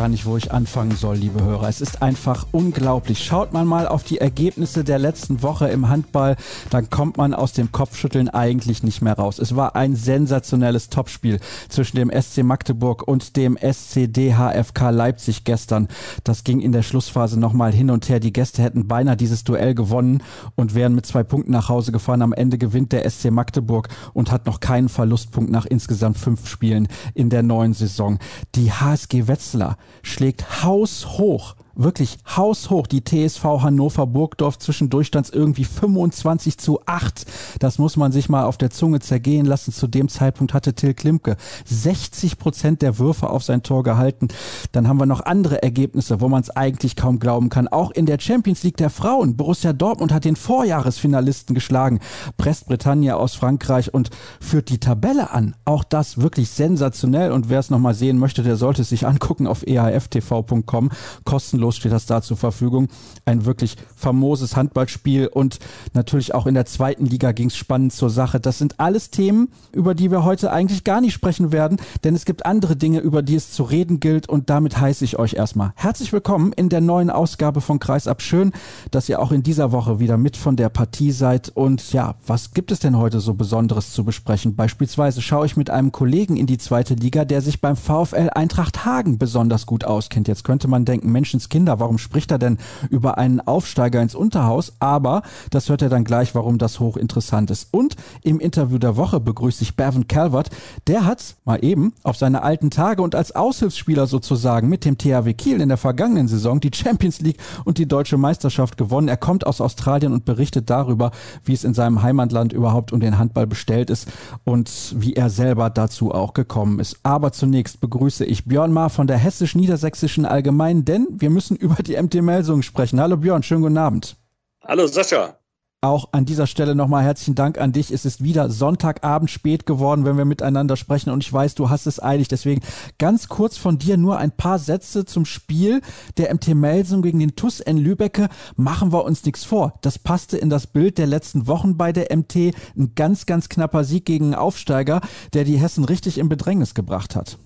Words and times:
Gar 0.00 0.08
nicht, 0.08 0.24
wo 0.24 0.38
ich 0.38 0.50
anfangen 0.50 0.96
soll, 0.96 1.18
liebe 1.18 1.44
Hörer. 1.44 1.68
Es 1.68 1.82
ist 1.82 2.00
einfach 2.00 2.46
unglaublich. 2.52 3.22
Schaut 3.22 3.52
man 3.52 3.66
mal 3.66 3.86
auf 3.86 4.02
die 4.02 4.16
Ergebnisse 4.16 4.82
der 4.82 4.98
letzten 4.98 5.42
Woche 5.42 5.68
im 5.68 5.90
Handball, 5.90 6.36
dann 6.70 6.88
kommt 6.88 7.18
man 7.18 7.34
aus 7.34 7.52
dem 7.52 7.70
Kopfschütteln 7.70 8.30
eigentlich 8.30 8.82
nicht 8.82 9.02
mehr 9.02 9.12
raus. 9.12 9.38
Es 9.38 9.56
war 9.56 9.76
ein 9.76 9.96
sensationelles 9.96 10.88
Topspiel 10.88 11.38
zwischen 11.68 11.96
dem 11.96 12.10
SC 12.10 12.44
Magdeburg 12.44 13.06
und 13.06 13.36
dem 13.36 13.58
SC 13.58 14.10
DHFK 14.10 14.88
Leipzig 14.88 15.44
gestern. 15.44 15.86
Das 16.24 16.44
ging 16.44 16.60
in 16.60 16.72
der 16.72 16.82
Schlussphase 16.82 17.38
nochmal 17.38 17.70
hin 17.70 17.90
und 17.90 18.08
her. 18.08 18.20
Die 18.20 18.32
Gäste 18.32 18.62
hätten 18.62 18.88
beinahe 18.88 19.18
dieses 19.18 19.44
Duell 19.44 19.74
gewonnen 19.74 20.22
und 20.54 20.74
wären 20.74 20.94
mit 20.94 21.04
zwei 21.04 21.24
Punkten 21.24 21.52
nach 21.52 21.68
Hause 21.68 21.92
gefahren. 21.92 22.22
Am 22.22 22.32
Ende 22.32 22.56
gewinnt 22.56 22.92
der 22.92 23.06
SC 23.10 23.30
Magdeburg 23.30 23.90
und 24.14 24.32
hat 24.32 24.46
noch 24.46 24.60
keinen 24.60 24.88
Verlustpunkt 24.88 25.50
nach 25.50 25.66
insgesamt 25.66 26.16
fünf 26.16 26.48
Spielen 26.48 26.88
in 27.12 27.28
der 27.28 27.42
neuen 27.42 27.74
Saison. 27.74 28.18
Die 28.54 28.72
HSG 28.72 29.28
Wetzlar 29.28 29.76
schlägt 30.02 30.62
haushoch 30.62 31.56
wirklich 31.74 32.18
haushoch. 32.36 32.86
Die 32.86 33.04
TSV 33.04 33.44
Hannover 33.62 34.06
Burgdorf 34.06 34.58
zwischendurch 34.58 35.08
stand 35.08 35.32
irgendwie 35.32 35.64
25 35.64 36.58
zu 36.58 36.80
8. 36.86 37.26
Das 37.58 37.78
muss 37.78 37.96
man 37.96 38.12
sich 38.12 38.28
mal 38.28 38.44
auf 38.44 38.58
der 38.58 38.70
Zunge 38.70 39.00
zergehen 39.00 39.46
lassen. 39.46 39.72
Zu 39.72 39.86
dem 39.86 40.08
Zeitpunkt 40.08 40.54
hatte 40.54 40.74
Till 40.74 40.94
Klimke 40.94 41.36
60 41.66 42.38
Prozent 42.38 42.82
der 42.82 42.98
Würfe 42.98 43.30
auf 43.30 43.42
sein 43.42 43.62
Tor 43.62 43.82
gehalten. 43.82 44.28
Dann 44.72 44.88
haben 44.88 44.98
wir 44.98 45.06
noch 45.06 45.24
andere 45.24 45.62
Ergebnisse, 45.62 46.20
wo 46.20 46.28
man 46.28 46.42
es 46.42 46.50
eigentlich 46.50 46.96
kaum 46.96 47.18
glauben 47.18 47.48
kann. 47.48 47.68
Auch 47.68 47.90
in 47.90 48.06
der 48.06 48.18
Champions 48.20 48.62
League 48.62 48.76
der 48.76 48.90
Frauen. 48.90 49.36
Borussia 49.36 49.72
Dortmund 49.72 50.12
hat 50.12 50.24
den 50.24 50.36
Vorjahresfinalisten 50.36 51.54
geschlagen. 51.54 52.00
Brest-Bretagne 52.36 53.16
aus 53.16 53.34
Frankreich 53.34 53.94
und 53.94 54.10
führt 54.40 54.68
die 54.68 54.78
Tabelle 54.78 55.30
an. 55.30 55.54
Auch 55.64 55.84
das 55.84 56.18
wirklich 56.18 56.50
sensationell. 56.50 57.32
Und 57.32 57.48
wer 57.48 57.60
es 57.60 57.70
nochmal 57.70 57.94
sehen 57.94 58.18
möchte, 58.18 58.42
der 58.42 58.56
sollte 58.56 58.82
es 58.82 58.88
sich 58.88 59.06
angucken 59.06 59.46
auf 59.46 59.66
eaftv.com. 59.66 60.90
Kostenlos 61.24 61.59
kostenlos 61.60 61.76
steht 61.76 61.92
das 61.92 62.06
da 62.06 62.22
zur 62.22 62.36
Verfügung. 62.36 62.88
Ein 63.24 63.44
wirklich 63.44 63.76
famoses 63.94 64.56
Handballspiel 64.56 65.28
und 65.28 65.58
natürlich 65.92 66.34
auch 66.34 66.46
in 66.46 66.54
der 66.54 66.66
zweiten 66.66 67.04
Liga 67.04 67.32
ging 67.32 67.48
es 67.48 67.56
spannend 67.56 67.92
zur 67.92 68.10
Sache. 68.10 68.40
Das 68.40 68.58
sind 68.58 68.80
alles 68.80 69.10
Themen, 69.10 69.48
über 69.72 69.94
die 69.94 70.10
wir 70.10 70.24
heute 70.24 70.50
eigentlich 70.50 70.84
gar 70.84 71.00
nicht 71.00 71.12
sprechen 71.12 71.52
werden, 71.52 71.78
denn 72.04 72.14
es 72.14 72.24
gibt 72.24 72.46
andere 72.46 72.76
Dinge, 72.76 73.00
über 73.00 73.22
die 73.22 73.34
es 73.34 73.52
zu 73.52 73.62
reden 73.62 74.00
gilt 74.00 74.28
und 74.28 74.48
damit 74.50 74.80
heiße 74.80 75.04
ich 75.04 75.18
euch 75.18 75.34
erstmal 75.34 75.72
herzlich 75.76 76.12
willkommen 76.12 76.52
in 76.52 76.68
der 76.68 76.80
neuen 76.80 77.10
Ausgabe 77.10 77.60
von 77.60 77.78
Kreisab. 77.78 78.22
Schön, 78.22 78.52
dass 78.90 79.08
ihr 79.08 79.20
auch 79.20 79.32
in 79.32 79.42
dieser 79.42 79.72
Woche 79.72 80.00
wieder 80.00 80.16
mit 80.16 80.36
von 80.36 80.56
der 80.56 80.68
Partie 80.68 81.12
seid 81.12 81.50
und 81.54 81.92
ja, 81.92 82.14
was 82.26 82.52
gibt 82.52 82.72
es 82.72 82.80
denn 82.80 82.96
heute 82.96 83.20
so 83.20 83.34
Besonderes 83.34 83.92
zu 83.92 84.04
besprechen? 84.04 84.56
Beispielsweise 84.56 85.20
schaue 85.20 85.46
ich 85.46 85.56
mit 85.56 85.70
einem 85.70 85.92
Kollegen 85.92 86.36
in 86.36 86.46
die 86.46 86.58
zweite 86.58 86.94
Liga, 86.94 87.24
der 87.24 87.42
sich 87.42 87.60
beim 87.60 87.76
VfL 87.76 88.30
Eintracht 88.34 88.84
Hagen 88.84 89.18
besonders 89.18 89.66
gut 89.66 89.84
auskennt. 89.84 90.28
Jetzt 90.28 90.44
könnte 90.44 90.68
man 90.68 90.84
denken, 90.84 91.12
Menschenskind 91.12 91.49
Kinder. 91.50 91.78
Warum 91.80 91.98
spricht 91.98 92.30
er 92.30 92.38
denn 92.38 92.56
über 92.88 93.18
einen 93.18 93.40
Aufsteiger 93.40 94.00
ins 94.00 94.14
Unterhaus? 94.14 94.72
Aber 94.80 95.22
das 95.50 95.68
hört 95.68 95.82
er 95.82 95.90
dann 95.90 96.04
gleich, 96.04 96.34
warum 96.34 96.56
das 96.56 96.80
hochinteressant 96.80 97.50
ist. 97.50 97.68
Und 97.72 97.96
im 98.22 98.40
Interview 98.40 98.78
der 98.78 98.96
Woche 98.96 99.20
begrüße 99.20 99.62
ich 99.62 99.76
Bevan 99.76 100.08
Calvert. 100.08 100.50
Der 100.86 101.04
hat 101.04 101.36
mal 101.44 101.62
eben 101.62 101.92
auf 102.02 102.16
seine 102.16 102.42
alten 102.42 102.70
Tage 102.70 103.02
und 103.02 103.14
als 103.14 103.34
Aushilfsspieler 103.34 104.06
sozusagen 104.06 104.68
mit 104.68 104.84
dem 104.84 104.96
THW 104.96 105.34
Kiel 105.34 105.60
in 105.60 105.68
der 105.68 105.76
vergangenen 105.76 106.28
Saison 106.28 106.60
die 106.60 106.70
Champions 106.72 107.20
League 107.20 107.38
und 107.64 107.78
die 107.78 107.86
deutsche 107.86 108.16
Meisterschaft 108.16 108.76
gewonnen. 108.76 109.08
Er 109.08 109.16
kommt 109.16 109.46
aus 109.46 109.60
Australien 109.60 110.12
und 110.12 110.24
berichtet 110.24 110.70
darüber, 110.70 111.10
wie 111.44 111.52
es 111.52 111.64
in 111.64 111.74
seinem 111.74 112.02
Heimatland 112.02 112.52
überhaupt 112.52 112.92
um 112.92 113.00
den 113.00 113.18
Handball 113.18 113.46
bestellt 113.46 113.90
ist 113.90 114.08
und 114.44 114.94
wie 114.96 115.14
er 115.14 115.30
selber 115.30 115.70
dazu 115.70 116.12
auch 116.12 116.34
gekommen 116.34 116.78
ist. 116.78 116.98
Aber 117.02 117.32
zunächst 117.32 117.80
begrüße 117.80 118.24
ich 118.24 118.44
Björn 118.44 118.72
Maar 118.72 118.90
von 118.90 119.06
der 119.06 119.18
Hessisch-Niedersächsischen 119.18 120.24
Allgemeinen, 120.24 120.84
denn 120.84 121.08
wir 121.10 121.30
müssen 121.30 121.39
müssen 121.40 121.56
über 121.56 121.82
die 121.82 121.96
MT 121.96 122.16
Melsungen 122.16 122.62
sprechen. 122.62 123.00
Hallo 123.00 123.16
Björn, 123.16 123.42
schönen 123.42 123.62
guten 123.62 123.78
Abend. 123.78 124.14
Hallo 124.62 124.86
Sascha. 124.86 125.38
Auch 125.80 126.10
an 126.12 126.26
dieser 126.26 126.46
Stelle 126.46 126.74
nochmal 126.74 127.02
herzlichen 127.02 127.34
Dank 127.34 127.56
an 127.56 127.72
dich. 127.72 127.90
Es 127.90 128.04
ist 128.04 128.22
wieder 128.22 128.50
Sonntagabend 128.50 129.30
spät 129.30 129.64
geworden, 129.64 130.04
wenn 130.04 130.18
wir 130.18 130.26
miteinander 130.26 130.76
sprechen 130.76 131.08
und 131.08 131.24
ich 131.24 131.32
weiß, 131.32 131.54
du 131.54 131.70
hast 131.70 131.86
es 131.86 132.02
eilig. 132.02 132.28
Deswegen 132.28 132.60
ganz 132.98 133.28
kurz 133.28 133.56
von 133.56 133.78
dir 133.78 133.96
nur 133.96 134.18
ein 134.18 134.32
paar 134.32 134.58
Sätze 134.58 135.06
zum 135.06 135.24
Spiel 135.24 135.80
der 136.18 136.34
MT 136.34 136.48
Melsung 136.48 137.00
gegen 137.00 137.20
den 137.20 137.36
TUS 137.36 137.60
in 137.60 137.78
Lübecke. 137.78 138.28
Machen 138.56 138.92
wir 138.92 139.06
uns 139.06 139.24
nichts 139.24 139.42
vor. 139.42 139.78
Das 139.80 139.98
passte 139.98 140.36
in 140.36 140.50
das 140.50 140.66
Bild 140.66 140.98
der 140.98 141.06
letzten 141.06 141.46
Wochen 141.46 141.78
bei 141.78 141.90
der 141.92 142.14
MT. 142.14 142.54
Ein 142.76 142.92
ganz, 142.94 143.24
ganz 143.24 143.48
knapper 143.48 143.84
Sieg 143.84 144.04
gegen 144.04 144.26
einen 144.26 144.34
Aufsteiger, 144.34 145.00
der 145.32 145.44
die 145.44 145.56
Hessen 145.56 145.86
richtig 145.86 146.18
in 146.18 146.28
Bedrängnis 146.28 146.74
gebracht 146.74 147.16
hat. 147.16 147.38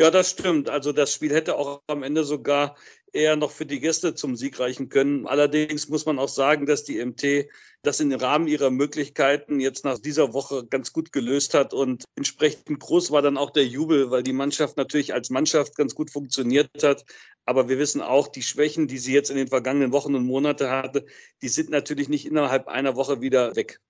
Ja, 0.00 0.10
das 0.10 0.30
stimmt. 0.30 0.70
Also 0.70 0.92
das 0.92 1.12
Spiel 1.12 1.34
hätte 1.34 1.56
auch 1.58 1.82
am 1.86 2.02
Ende 2.02 2.24
sogar 2.24 2.74
eher 3.12 3.36
noch 3.36 3.50
für 3.50 3.66
die 3.66 3.80
Gäste 3.80 4.14
zum 4.14 4.36
Sieg 4.36 4.58
reichen 4.58 4.88
können. 4.88 5.26
Allerdings 5.26 5.88
muss 5.88 6.06
man 6.06 6.18
auch 6.18 6.28
sagen, 6.28 6.66
dass 6.66 6.84
die 6.84 7.04
MT 7.04 7.48
das 7.82 8.00
im 8.00 8.12
Rahmen 8.12 8.46
ihrer 8.46 8.70
Möglichkeiten 8.70 9.60
jetzt 9.60 9.84
nach 9.84 9.98
dieser 9.98 10.32
Woche 10.32 10.66
ganz 10.66 10.92
gut 10.92 11.12
gelöst 11.12 11.54
hat 11.54 11.72
und 11.72 12.04
entsprechend 12.16 12.78
groß 12.78 13.10
war 13.10 13.22
dann 13.22 13.38
auch 13.38 13.50
der 13.50 13.66
Jubel, 13.66 14.10
weil 14.10 14.22
die 14.22 14.32
Mannschaft 14.32 14.76
natürlich 14.76 15.14
als 15.14 15.30
Mannschaft 15.30 15.76
ganz 15.76 15.94
gut 15.94 16.10
funktioniert 16.10 16.70
hat. 16.82 17.04
Aber 17.44 17.68
wir 17.68 17.78
wissen 17.78 18.00
auch, 18.00 18.28
die 18.28 18.42
Schwächen, 18.42 18.86
die 18.86 18.98
sie 18.98 19.14
jetzt 19.14 19.30
in 19.30 19.36
den 19.36 19.48
vergangenen 19.48 19.92
Wochen 19.92 20.14
und 20.14 20.26
Monaten 20.26 20.68
hatte, 20.68 21.06
die 21.42 21.48
sind 21.48 21.70
natürlich 21.70 22.08
nicht 22.08 22.26
innerhalb 22.26 22.68
einer 22.68 22.96
Woche 22.96 23.20
wieder 23.20 23.56
weg. 23.56 23.80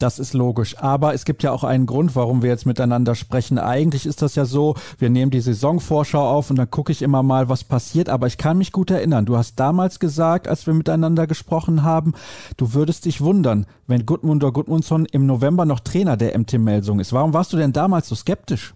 Das 0.00 0.18
ist 0.18 0.32
logisch. 0.32 0.78
Aber 0.78 1.12
es 1.12 1.26
gibt 1.26 1.42
ja 1.42 1.52
auch 1.52 1.62
einen 1.62 1.84
Grund, 1.84 2.16
warum 2.16 2.42
wir 2.42 2.48
jetzt 2.48 2.64
miteinander 2.64 3.14
sprechen. 3.14 3.58
Eigentlich 3.58 4.06
ist 4.06 4.22
das 4.22 4.34
ja 4.34 4.46
so, 4.46 4.74
wir 4.98 5.10
nehmen 5.10 5.30
die 5.30 5.42
Saisonvorschau 5.42 6.26
auf 6.26 6.48
und 6.48 6.56
dann 6.56 6.70
gucke 6.70 6.90
ich 6.90 7.02
immer 7.02 7.22
mal, 7.22 7.50
was 7.50 7.64
passiert. 7.64 8.08
Aber 8.08 8.26
ich 8.26 8.38
kann 8.38 8.56
mich 8.56 8.72
gut 8.72 8.90
erinnern. 8.90 9.26
Du 9.26 9.36
hast 9.36 9.60
damals 9.60 10.00
gesagt, 10.00 10.48
als 10.48 10.66
wir 10.66 10.72
miteinander 10.72 11.26
gesprochen 11.26 11.82
haben, 11.82 12.14
du 12.56 12.72
würdest 12.72 13.04
dich 13.04 13.20
wundern, 13.20 13.66
wenn 13.86 14.06
Gudmundur 14.06 14.54
Gudmundsson 14.54 15.04
im 15.04 15.26
November 15.26 15.66
noch 15.66 15.80
Trainer 15.80 16.16
der 16.16 16.36
MT 16.38 16.54
Melsung 16.54 16.98
ist. 16.98 17.12
Warum 17.12 17.34
warst 17.34 17.52
du 17.52 17.58
denn 17.58 17.74
damals 17.74 18.08
so 18.08 18.14
skeptisch? 18.14 18.72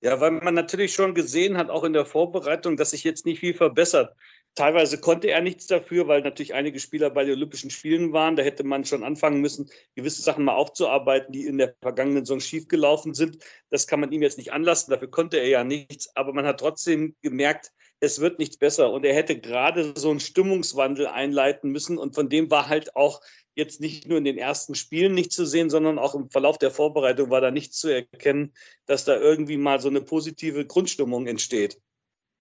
Ja, 0.00 0.18
weil 0.20 0.30
man 0.30 0.54
natürlich 0.54 0.94
schon 0.94 1.12
gesehen 1.12 1.58
hat, 1.58 1.68
auch 1.68 1.84
in 1.84 1.92
der 1.92 2.06
Vorbereitung, 2.06 2.78
dass 2.78 2.92
sich 2.92 3.04
jetzt 3.04 3.26
nicht 3.26 3.40
viel 3.40 3.52
verbessert. 3.52 4.14
Teilweise 4.58 4.98
konnte 4.98 5.30
er 5.30 5.40
nichts 5.40 5.68
dafür, 5.68 6.08
weil 6.08 6.22
natürlich 6.22 6.52
einige 6.52 6.80
Spieler 6.80 7.10
bei 7.10 7.22
den 7.22 7.36
Olympischen 7.36 7.70
Spielen 7.70 8.12
waren. 8.12 8.34
Da 8.34 8.42
hätte 8.42 8.64
man 8.64 8.84
schon 8.84 9.04
anfangen 9.04 9.40
müssen, 9.40 9.70
gewisse 9.94 10.20
Sachen 10.20 10.42
mal 10.42 10.56
aufzuarbeiten, 10.56 11.30
die 11.30 11.46
in 11.46 11.58
der 11.58 11.76
vergangenen 11.80 12.24
Saison 12.24 12.40
schiefgelaufen 12.40 13.14
sind. 13.14 13.38
Das 13.70 13.86
kann 13.86 14.00
man 14.00 14.10
ihm 14.10 14.20
jetzt 14.20 14.36
nicht 14.36 14.52
anlassen. 14.52 14.90
Dafür 14.90 15.12
konnte 15.12 15.36
er 15.36 15.46
ja 15.46 15.62
nichts. 15.62 16.10
Aber 16.16 16.32
man 16.32 16.44
hat 16.44 16.58
trotzdem 16.58 17.14
gemerkt, 17.22 17.70
es 18.00 18.18
wird 18.18 18.40
nichts 18.40 18.56
besser. 18.56 18.90
Und 18.90 19.04
er 19.04 19.14
hätte 19.14 19.38
gerade 19.38 19.94
so 19.96 20.10
einen 20.10 20.18
Stimmungswandel 20.18 21.06
einleiten 21.06 21.70
müssen. 21.70 21.96
Und 21.96 22.16
von 22.16 22.28
dem 22.28 22.50
war 22.50 22.66
halt 22.66 22.96
auch 22.96 23.20
jetzt 23.54 23.80
nicht 23.80 24.08
nur 24.08 24.18
in 24.18 24.24
den 24.24 24.38
ersten 24.38 24.74
Spielen 24.74 25.14
nicht 25.14 25.30
zu 25.30 25.46
sehen, 25.46 25.70
sondern 25.70 26.00
auch 26.00 26.16
im 26.16 26.30
Verlauf 26.30 26.58
der 26.58 26.72
Vorbereitung 26.72 27.30
war 27.30 27.40
da 27.40 27.52
nichts 27.52 27.78
zu 27.78 27.90
erkennen, 27.90 28.52
dass 28.86 29.04
da 29.04 29.20
irgendwie 29.20 29.56
mal 29.56 29.80
so 29.80 29.88
eine 29.88 30.00
positive 30.00 30.66
Grundstimmung 30.66 31.28
entsteht. 31.28 31.78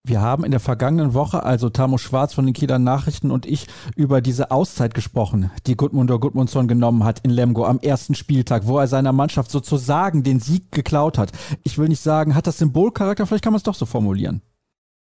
Wir 0.07 0.22
haben 0.22 0.46
in 0.46 0.52
der 0.52 0.61
vergangenen 0.61 1.14
Woche, 1.14 1.43
also 1.43 1.70
Tamo 1.70 1.97
Schwarz 1.97 2.34
von 2.34 2.46
den 2.46 2.53
Kieler 2.53 2.79
Nachrichten 2.79 3.29
und 3.29 3.46
ich, 3.46 3.67
über 3.97 4.22
diese 4.22 4.52
Auszeit 4.52 4.93
gesprochen, 4.93 5.52
die 5.66 5.76
Gudmundur 5.76 6.22
Gudmundsson 6.22 6.70
genommen 6.70 7.03
hat 7.03 7.20
in 7.26 7.29
Lemgo 7.29 7.66
am 7.66 7.79
ersten 7.79 8.16
Spieltag, 8.16 8.67
wo 8.67 8.79
er 8.79 8.87
seiner 8.87 9.11
Mannschaft 9.11 9.52
sozusagen 9.52 10.23
den 10.23 10.40
Sieg 10.40 10.72
geklaut 10.72 11.17
hat. 11.17 11.34
Ich 11.66 11.78
will 11.78 11.90
nicht 11.90 11.99
sagen, 11.99 12.35
hat 12.35 12.47
das 12.47 12.58
Symbolcharakter, 12.58 13.28
vielleicht 13.28 13.43
kann 13.43 13.52
man 13.52 13.58
es 13.58 13.64
doch 13.64 13.76
so 13.76 13.85
formulieren. 13.85 14.41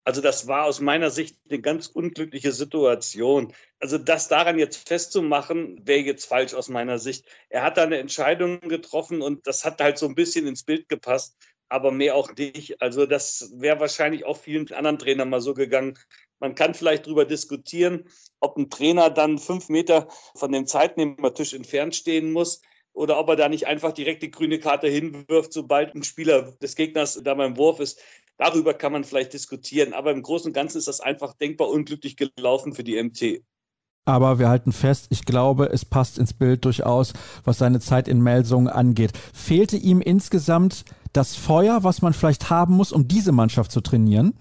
Also 0.04 0.20
das 0.20 0.46
war 0.46 0.64
aus 0.64 0.80
meiner 0.80 1.08
Sicht 1.08 1.38
eine 1.48 1.60
ganz 1.60 1.86
unglückliche 1.86 2.52
Situation. 2.52 3.54
Also 3.80 3.96
das 3.96 4.28
daran 4.28 4.58
jetzt 4.58 4.86
festzumachen, 4.86 5.80
wäre 5.86 6.00
jetzt 6.00 6.26
falsch 6.26 6.52
aus 6.52 6.68
meiner 6.68 6.98
Sicht. 6.98 7.24
Er 7.48 7.62
hat 7.62 7.78
da 7.78 7.84
eine 7.84 7.96
Entscheidung 7.96 8.60
getroffen 8.60 9.22
und 9.22 9.46
das 9.46 9.64
hat 9.64 9.80
halt 9.80 9.96
so 9.96 10.06
ein 10.06 10.14
bisschen 10.14 10.46
ins 10.46 10.64
Bild 10.64 10.90
gepasst 10.90 11.34
aber 11.72 11.90
mehr 11.90 12.14
auch 12.14 12.34
nicht. 12.36 12.80
Also 12.82 13.06
das 13.06 13.50
wäre 13.56 13.80
wahrscheinlich 13.80 14.24
auch 14.24 14.36
vielen 14.36 14.70
anderen 14.72 14.98
Trainern 14.98 15.30
mal 15.30 15.40
so 15.40 15.54
gegangen. 15.54 15.98
Man 16.38 16.54
kann 16.54 16.74
vielleicht 16.74 17.06
darüber 17.06 17.24
diskutieren, 17.24 18.04
ob 18.40 18.56
ein 18.56 18.68
Trainer 18.68 19.10
dann 19.10 19.38
fünf 19.38 19.68
Meter 19.68 20.08
von 20.34 20.52
dem 20.52 20.66
Zeitnehmertisch 20.66 21.54
entfernt 21.54 21.94
stehen 21.94 22.32
muss 22.32 22.60
oder 22.92 23.18
ob 23.18 23.28
er 23.30 23.36
da 23.36 23.48
nicht 23.48 23.66
einfach 23.66 23.92
direkt 23.92 24.22
die 24.22 24.30
grüne 24.30 24.58
Karte 24.58 24.88
hinwirft, 24.88 25.52
sobald 25.52 25.94
ein 25.94 26.02
Spieler 26.02 26.52
des 26.60 26.76
Gegners 26.76 27.20
da 27.22 27.34
beim 27.34 27.56
Wurf 27.56 27.80
ist. 27.80 28.00
Darüber 28.36 28.74
kann 28.74 28.92
man 28.92 29.04
vielleicht 29.04 29.32
diskutieren. 29.32 29.92
Aber 29.92 30.10
im 30.10 30.22
Großen 30.22 30.48
und 30.48 30.52
Ganzen 30.52 30.78
ist 30.78 30.88
das 30.88 31.00
einfach 31.00 31.32
denkbar 31.34 31.68
unglücklich 31.68 32.16
gelaufen 32.16 32.74
für 32.74 32.84
die 32.84 33.02
MT. 33.02 33.42
Aber 34.04 34.40
wir 34.40 34.48
halten 34.48 34.72
fest, 34.72 35.06
ich 35.10 35.24
glaube, 35.24 35.66
es 35.66 35.84
passt 35.84 36.18
ins 36.18 36.34
Bild 36.34 36.64
durchaus, 36.64 37.12
was 37.44 37.58
seine 37.58 37.78
Zeit 37.78 38.08
in 38.08 38.20
Melsungen 38.20 38.68
angeht. 38.68 39.12
Fehlte 39.32 39.76
ihm 39.76 40.00
insgesamt 40.00 40.84
das 41.12 41.36
Feuer, 41.36 41.84
was 41.84 42.02
man 42.02 42.12
vielleicht 42.12 42.50
haben 42.50 42.74
muss, 42.74 42.92
um 42.92 43.08
diese 43.08 43.32
Mannschaft 43.32 43.70
zu 43.70 43.80
trainieren? 43.80 44.38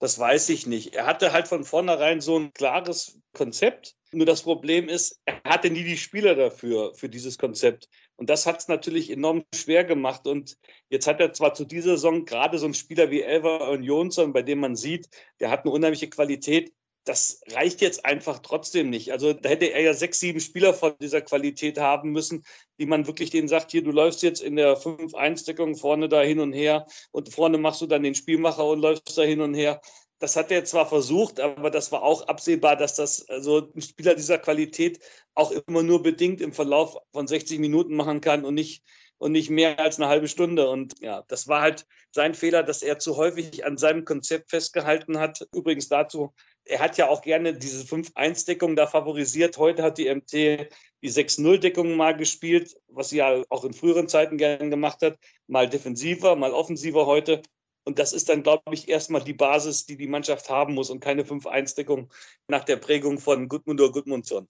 Das 0.00 0.18
weiß 0.18 0.48
ich 0.48 0.66
nicht. 0.66 0.94
Er 0.94 1.04
hatte 1.04 1.32
halt 1.32 1.46
von 1.46 1.62
vornherein 1.62 2.22
so 2.22 2.38
ein 2.38 2.54
klares 2.54 3.20
Konzept. 3.34 3.96
Nur 4.12 4.24
das 4.24 4.42
Problem 4.42 4.88
ist, 4.88 5.20
er 5.26 5.42
hatte 5.44 5.70
nie 5.70 5.84
die 5.84 5.98
Spieler 5.98 6.34
dafür, 6.34 6.94
für 6.94 7.10
dieses 7.10 7.36
Konzept. 7.36 7.86
Und 8.16 8.30
das 8.30 8.46
hat 8.46 8.60
es 8.60 8.68
natürlich 8.68 9.10
enorm 9.10 9.44
schwer 9.54 9.84
gemacht. 9.84 10.26
Und 10.26 10.56
jetzt 10.88 11.06
hat 11.06 11.20
er 11.20 11.34
zwar 11.34 11.52
zu 11.52 11.66
dieser 11.66 11.92
Saison 11.92 12.24
gerade 12.24 12.58
so 12.58 12.64
einen 12.64 12.74
Spieler 12.74 13.10
wie 13.10 13.20
Elva 13.20 13.68
und 13.68 13.82
Jonsson, 13.82 14.32
bei 14.32 14.42
dem 14.42 14.60
man 14.60 14.74
sieht, 14.74 15.08
der 15.38 15.50
hat 15.50 15.64
eine 15.64 15.72
unheimliche 15.72 16.08
Qualität, 16.08 16.72
das 17.10 17.40
reicht 17.50 17.80
jetzt 17.80 18.04
einfach 18.04 18.38
trotzdem 18.38 18.88
nicht. 18.88 19.10
Also 19.10 19.32
da 19.32 19.48
hätte 19.48 19.64
er 19.64 19.82
ja 19.82 19.94
sechs, 19.94 20.20
sieben 20.20 20.38
Spieler 20.38 20.72
von 20.72 20.94
dieser 21.02 21.20
Qualität 21.20 21.76
haben 21.76 22.12
müssen, 22.12 22.44
die 22.78 22.86
man 22.86 23.08
wirklich 23.08 23.30
denen 23.30 23.48
sagt, 23.48 23.72
hier, 23.72 23.82
du 23.82 23.90
läufst 23.90 24.22
jetzt 24.22 24.40
in 24.40 24.54
der 24.54 24.78
5-1-Deckung 24.78 25.74
vorne 25.74 26.08
da 26.08 26.20
hin 26.22 26.38
und 26.38 26.52
her 26.52 26.86
und 27.10 27.34
vorne 27.34 27.58
machst 27.58 27.80
du 27.80 27.86
dann 27.86 28.04
den 28.04 28.14
Spielmacher 28.14 28.64
und 28.64 28.78
läufst 28.78 29.18
da 29.18 29.22
hin 29.22 29.40
und 29.40 29.54
her. 29.54 29.80
Das 30.20 30.36
hat 30.36 30.52
er 30.52 30.64
zwar 30.64 30.86
versucht, 30.86 31.40
aber 31.40 31.70
das 31.70 31.90
war 31.90 32.04
auch 32.04 32.28
absehbar, 32.28 32.76
dass 32.76 32.94
das 32.94 33.28
also 33.28 33.72
ein 33.74 33.82
Spieler 33.82 34.14
dieser 34.14 34.38
Qualität 34.38 35.00
auch 35.34 35.50
immer 35.50 35.82
nur 35.82 36.04
bedingt 36.04 36.40
im 36.40 36.52
Verlauf 36.52 36.96
von 37.12 37.26
60 37.26 37.58
Minuten 37.58 37.96
machen 37.96 38.20
kann 38.20 38.44
und 38.44 38.54
nicht 38.54 38.84
und 39.20 39.32
nicht 39.32 39.50
mehr 39.50 39.78
als 39.78 39.98
eine 39.98 40.08
halbe 40.08 40.28
Stunde. 40.28 40.68
Und 40.70 40.94
ja, 41.00 41.24
das 41.28 41.46
war 41.46 41.60
halt 41.60 41.86
sein 42.10 42.34
Fehler, 42.34 42.62
dass 42.62 42.82
er 42.82 42.98
zu 42.98 43.16
häufig 43.16 43.66
an 43.66 43.76
seinem 43.76 44.04
Konzept 44.04 44.50
festgehalten 44.50 45.18
hat. 45.18 45.46
Übrigens 45.52 45.88
dazu 45.88 46.32
er 46.70 46.78
hat 46.78 46.96
ja 46.96 47.08
auch 47.08 47.22
gerne 47.22 47.54
diese 47.54 47.84
5-1-Deckung 47.84 48.76
da 48.76 48.86
favorisiert. 48.86 49.58
Heute 49.58 49.82
hat 49.82 49.98
die 49.98 50.12
MT 50.12 50.32
die 50.32 51.10
6-0-Deckung 51.10 51.96
mal 51.96 52.16
gespielt, 52.16 52.76
was 52.88 53.10
sie 53.10 53.18
ja 53.18 53.42
auch 53.48 53.64
in 53.64 53.72
früheren 53.72 54.08
Zeiten 54.08 54.38
gerne 54.38 54.70
gemacht 54.70 55.02
hat. 55.02 55.18
Mal 55.48 55.68
defensiver, 55.68 56.36
mal 56.36 56.52
offensiver 56.52 57.06
heute. 57.06 57.42
Und 57.84 57.98
das 57.98 58.12
ist 58.12 58.28
dann, 58.28 58.42
glaube 58.42 58.62
ich, 58.72 58.88
erstmal 58.88 59.24
die 59.24 59.32
Basis, 59.32 59.86
die 59.86 59.96
die 59.96 60.06
Mannschaft 60.06 60.48
haben 60.48 60.74
muss 60.74 60.90
und 60.90 61.00
keine 61.00 61.24
5-1-Deckung 61.24 62.10
nach 62.46 62.64
der 62.64 62.76
Prägung 62.76 63.18
von 63.18 63.48
Gudmundur 63.48 63.90
Gudmundsson. 63.90 64.48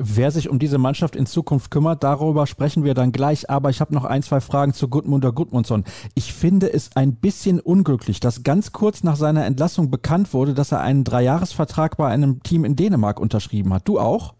Wer 0.00 0.30
sich 0.30 0.48
um 0.48 0.60
diese 0.60 0.78
Mannschaft 0.78 1.16
in 1.16 1.26
Zukunft 1.26 1.72
kümmert, 1.72 2.04
darüber 2.04 2.46
sprechen 2.46 2.84
wir 2.84 2.94
dann 2.94 3.10
gleich. 3.10 3.50
Aber 3.50 3.68
ich 3.68 3.80
habe 3.80 3.92
noch 3.92 4.04
ein, 4.04 4.22
zwei 4.22 4.40
Fragen 4.40 4.72
zu 4.72 4.86
Gudmundur 4.86 5.32
Gudmundsson. 5.32 5.82
Ich 6.14 6.32
finde 6.32 6.72
es 6.72 6.94
ein 6.94 7.16
bisschen 7.16 7.58
unglücklich, 7.58 8.20
dass 8.20 8.44
ganz 8.44 8.70
kurz 8.70 9.02
nach 9.02 9.16
seiner 9.16 9.44
Entlassung 9.44 9.90
bekannt 9.90 10.32
wurde, 10.32 10.54
dass 10.54 10.70
er 10.70 10.82
einen 10.82 11.02
Dreijahresvertrag 11.02 11.96
bei 11.96 12.06
einem 12.06 12.44
Team 12.44 12.64
in 12.64 12.76
Dänemark 12.76 13.18
unterschrieben 13.18 13.74
hat. 13.74 13.88
Du 13.88 13.98
auch? 13.98 14.34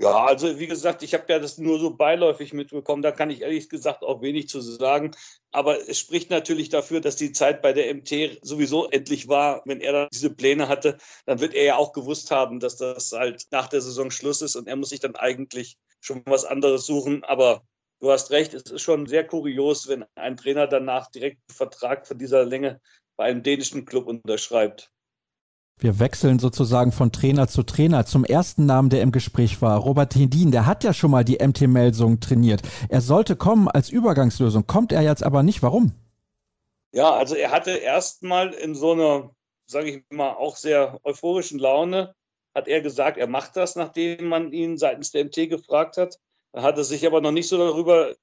Ja, 0.00 0.26
also 0.26 0.60
wie 0.60 0.68
gesagt, 0.68 1.02
ich 1.02 1.12
habe 1.12 1.24
ja 1.28 1.40
das 1.40 1.58
nur 1.58 1.80
so 1.80 1.90
beiläufig 1.90 2.52
mitbekommen. 2.52 3.02
Da 3.02 3.10
kann 3.10 3.30
ich 3.30 3.40
ehrlich 3.42 3.68
gesagt 3.68 4.04
auch 4.04 4.22
wenig 4.22 4.48
zu 4.48 4.60
sagen. 4.60 5.10
Aber 5.50 5.88
es 5.88 5.98
spricht 5.98 6.30
natürlich 6.30 6.68
dafür, 6.68 7.00
dass 7.00 7.16
die 7.16 7.32
Zeit 7.32 7.62
bei 7.62 7.72
der 7.72 7.92
MT 7.92 8.38
sowieso 8.42 8.88
endlich 8.90 9.26
war. 9.26 9.60
Wenn 9.64 9.80
er 9.80 9.92
da 9.92 10.08
diese 10.12 10.30
Pläne 10.32 10.68
hatte, 10.68 10.98
dann 11.26 11.40
wird 11.40 11.52
er 11.54 11.64
ja 11.64 11.76
auch 11.76 11.92
gewusst 11.92 12.30
haben, 12.30 12.60
dass 12.60 12.76
das 12.76 13.10
halt 13.10 13.46
nach 13.50 13.66
der 13.66 13.80
Saison 13.80 14.12
Schluss 14.12 14.40
ist 14.40 14.54
und 14.54 14.68
er 14.68 14.76
muss 14.76 14.90
sich 14.90 15.00
dann 15.00 15.16
eigentlich 15.16 15.76
schon 16.00 16.22
was 16.26 16.44
anderes 16.44 16.86
suchen. 16.86 17.24
Aber 17.24 17.62
du 17.98 18.12
hast 18.12 18.30
recht, 18.30 18.54
es 18.54 18.70
ist 18.70 18.82
schon 18.82 19.06
sehr 19.06 19.26
kurios, 19.26 19.88
wenn 19.88 20.04
ein 20.14 20.36
Trainer 20.36 20.68
danach 20.68 21.10
direkt 21.10 21.38
einen 21.48 21.56
Vertrag 21.56 22.06
von 22.06 22.18
dieser 22.18 22.44
Länge 22.44 22.80
bei 23.16 23.24
einem 23.24 23.42
dänischen 23.42 23.84
Club 23.84 24.06
unterschreibt. 24.06 24.92
Wir 25.80 26.00
wechseln 26.00 26.40
sozusagen 26.40 26.90
von 26.90 27.12
Trainer 27.12 27.46
zu 27.46 27.62
Trainer. 27.62 28.04
Zum 28.04 28.24
ersten 28.24 28.66
Namen, 28.66 28.90
der 28.90 29.02
im 29.02 29.12
Gespräch 29.12 29.62
war, 29.62 29.78
Robert 29.78 30.14
Hedin, 30.16 30.50
der 30.50 30.66
hat 30.66 30.82
ja 30.82 30.92
schon 30.92 31.12
mal 31.12 31.24
die 31.24 31.38
MT-Melsung 31.38 32.18
trainiert. 32.18 32.62
Er 32.88 33.00
sollte 33.00 33.36
kommen 33.36 33.68
als 33.68 33.88
Übergangslösung, 33.88 34.66
kommt 34.66 34.90
er 34.90 35.02
jetzt 35.02 35.22
aber 35.22 35.44
nicht. 35.44 35.62
Warum? 35.62 35.92
Ja, 36.92 37.12
also 37.12 37.36
er 37.36 37.52
hatte 37.52 37.70
erstmal 37.70 38.52
in 38.54 38.74
so 38.74 38.92
einer, 38.92 39.30
sage 39.66 39.90
ich 39.90 40.04
mal, 40.10 40.32
auch 40.32 40.56
sehr 40.56 40.98
euphorischen 41.04 41.60
Laune, 41.60 42.14
hat 42.54 42.66
er 42.66 42.80
gesagt, 42.80 43.16
er 43.16 43.28
macht 43.28 43.56
das, 43.56 43.76
nachdem 43.76 44.26
man 44.26 44.52
ihn 44.52 44.78
seitens 44.78 45.12
der 45.12 45.26
MT 45.26 45.48
gefragt 45.48 45.96
hat. 45.96 46.18
Er 46.52 46.62
hatte 46.62 46.82
sich 46.82 47.06
aber 47.06 47.20
noch 47.20 47.30
nicht 47.30 47.48
so 47.48 47.56
darüber 47.56 48.14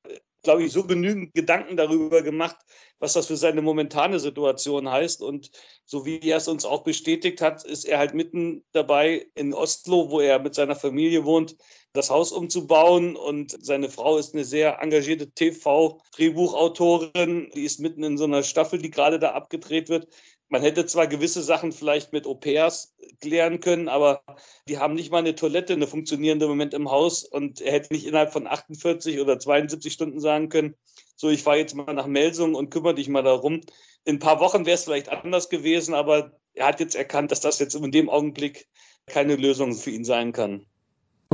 glaube 0.45 0.63
ich, 0.63 0.71
so 0.71 0.85
genügend 0.85 1.33
Gedanken 1.33 1.75
darüber 1.75 2.21
gemacht, 2.21 2.55
was 2.99 3.11
das 3.13 3.27
für 3.27 3.35
seine 3.35 3.61
momentane 3.61 4.19
Situation 4.19 4.89
heißt. 4.89 5.21
Und 5.21 5.51
so 5.83 6.05
wie 6.05 6.21
er 6.21 6.37
es 6.37 6.47
uns 6.47 6.63
auch 6.63 6.83
bestätigt 6.83 7.41
hat, 7.41 7.65
ist 7.65 7.83
er 7.83 7.97
halt 7.99 8.13
mitten 8.13 8.63
dabei 8.71 9.27
in 9.35 9.53
Oslo, 9.53 10.09
wo 10.09 10.21
er 10.21 10.39
mit 10.39 10.55
seiner 10.55 10.77
Familie 10.77 11.25
wohnt, 11.25 11.57
das 11.91 12.09
Haus 12.09 12.31
umzubauen. 12.31 13.17
Und 13.17 13.57
seine 13.63 13.89
Frau 13.89 14.17
ist 14.17 14.33
eine 14.33 14.45
sehr 14.45 14.81
engagierte 14.81 15.29
TV-Drehbuchautorin. 15.31 17.51
Die 17.53 17.65
ist 17.65 17.81
mitten 17.81 18.03
in 18.03 18.17
so 18.17 18.23
einer 18.23 18.43
Staffel, 18.43 18.79
die 18.79 18.91
gerade 18.91 19.19
da 19.19 19.31
abgedreht 19.31 19.89
wird. 19.89 20.07
Man 20.49 20.61
hätte 20.61 20.85
zwar 20.85 21.07
gewisse 21.07 21.41
Sachen 21.41 21.71
vielleicht 21.71 22.13
mit 22.13 22.27
Au-pairs 22.27 22.95
klären 23.19 23.59
können, 23.59 23.87
aber 23.87 24.21
die 24.67 24.77
haben 24.77 24.93
nicht 24.93 25.11
mal 25.11 25.19
eine 25.19 25.35
Toilette, 25.35 25.73
eine 25.73 25.87
funktionierende 25.87 26.47
Moment 26.47 26.73
im 26.73 26.91
Haus 26.91 27.23
und 27.23 27.61
er 27.61 27.71
hätte 27.71 27.93
nicht 27.93 28.05
innerhalb 28.05 28.31
von 28.31 28.45
48 28.45 29.19
oder 29.19 29.39
72 29.39 29.91
Stunden 29.91 30.19
sagen 30.19 30.49
können, 30.49 30.75
so, 31.15 31.29
ich 31.29 31.43
fahre 31.43 31.57
jetzt 31.57 31.75
mal 31.75 31.93
nach 31.93 32.07
Melsung 32.07 32.55
und 32.55 32.69
kümmere 32.69 32.95
dich 32.95 33.07
mal 33.07 33.23
darum. 33.23 33.61
In 34.03 34.17
ein 34.17 34.19
paar 34.19 34.39
Wochen 34.39 34.65
wäre 34.65 34.75
es 34.75 34.83
vielleicht 34.83 35.09
anders 35.09 35.49
gewesen, 35.49 35.93
aber 35.93 36.37
er 36.53 36.67
hat 36.67 36.79
jetzt 36.79 36.95
erkannt, 36.95 37.31
dass 37.31 37.39
das 37.39 37.59
jetzt 37.59 37.73
in 37.73 37.91
dem 37.91 38.09
Augenblick 38.09 38.67
keine 39.05 39.35
Lösung 39.35 39.73
für 39.73 39.91
ihn 39.91 40.03
sein 40.03 40.33
kann. 40.33 40.65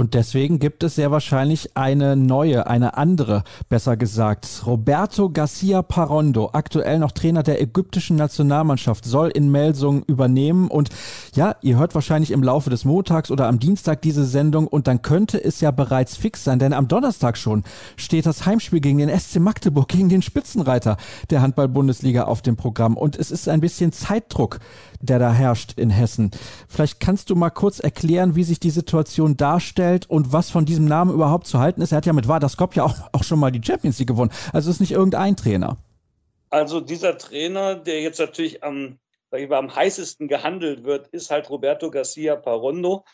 Und 0.02 0.16
deswegen 0.16 0.58
gibt 0.58 0.82
es 0.82 0.96
sehr 0.96 1.12
wahrscheinlich 1.12 1.78
eine 1.78 2.16
neue, 2.16 2.66
eine 2.66 2.98
andere, 2.98 3.44
besser 3.70 3.98
gesagt. 3.98 4.64
Roberto 4.66 5.30
Garcia 5.30 5.84
Parondo, 5.84 6.50
aktuell 6.54 6.98
noch 6.98 7.12
Trainer 7.12 7.44
der 7.44 7.62
ägyptischen 7.62 8.16
Nationalmannschaft, 8.16 9.06
soll 9.06 9.30
in 9.30 9.52
Melsung 9.52 10.02
übernehmen. 10.08 10.70
Und 10.70 10.90
ja, 11.36 11.56
ihr 11.62 11.78
hört 11.78 11.94
wahrscheinlich 11.94 12.32
im 12.32 12.42
Laufe 12.42 12.72
des 12.72 12.84
Montags 12.84 13.30
oder 13.30 13.48
am 13.48 13.60
Dienstag 13.60 14.02
diese 14.02 14.26
Sendung 14.26 14.66
und 14.66 14.88
dann 14.88 15.04
könnte 15.04 15.38
es 15.38 15.62
ja 15.62 15.70
bereits 15.70 16.18
fix 16.18 16.44
sein, 16.44 16.58
denn 16.58 16.74
am 16.74 16.88
Donnerstag 16.88 17.38
schon 17.38 17.64
steht 17.96 18.26
das 18.26 18.48
Heimspiel 18.48 18.80
gegen 18.80 18.98
den 18.98 19.20
SC 19.20 19.36
Magdeburg, 19.36 19.88
gegen 19.88 20.10
den 20.10 20.24
Spitzenreiter 20.24 20.98
der 21.30 21.44
Handball-Bundesliga 21.44 22.24
auf 22.24 22.42
dem 22.42 22.56
Programm. 22.56 22.98
Und 22.98 23.16
es 23.16 23.30
ist 23.30 23.48
ein 23.48 23.62
bisschen 23.62 23.92
Zeitdruck 23.92 24.58
der 25.02 25.20
da 25.20 25.32
herrscht 25.34 25.74
in 25.78 25.90
Hessen. 25.90 26.32
Vielleicht 26.68 27.00
kannst 27.00 27.30
du 27.30 27.36
mal 27.36 27.50
kurz 27.50 27.80
erklären, 27.80 28.36
wie 28.36 28.44
sich 28.44 28.60
die 28.60 28.70
Situation 28.70 29.38
darstellt 29.38 30.10
und 30.10 30.34
was 30.34 30.50
von 30.50 30.66
diesem 30.66 30.86
Namen 30.86 31.14
überhaupt 31.14 31.48
zu 31.48 31.60
halten 31.60 31.82
ist. 31.82 31.92
Er 31.92 31.98
hat 31.98 32.06
ja 32.06 32.14
mit 32.14 32.28
Vardar 32.28 32.50
Skopje 32.50 32.84
auch, 32.84 32.96
auch 33.12 33.24
schon 33.24 33.40
mal 33.40 33.52
die 33.52 33.62
Champions 33.64 34.00
League 34.00 34.08
gewonnen. 34.08 34.32
Also 34.54 34.70
ist 34.70 34.80
nicht 34.80 34.92
irgendein 34.92 35.36
Trainer. 35.36 35.78
Also 36.50 36.82
dieser 36.82 37.18
Trainer, 37.18 37.76
der 37.76 38.02
jetzt 38.02 38.20
natürlich 38.20 38.64
am, 38.64 39.00
sag 39.30 39.40
ich 39.40 39.50
mal, 39.50 39.58
am 39.58 39.74
heißesten 39.74 40.28
gehandelt 40.28 40.84
wird, 40.84 41.08
ist 41.08 41.32
halt 41.32 41.50
Roberto 41.50 41.90
Garcia 41.90 42.36
Parondo 42.36 43.06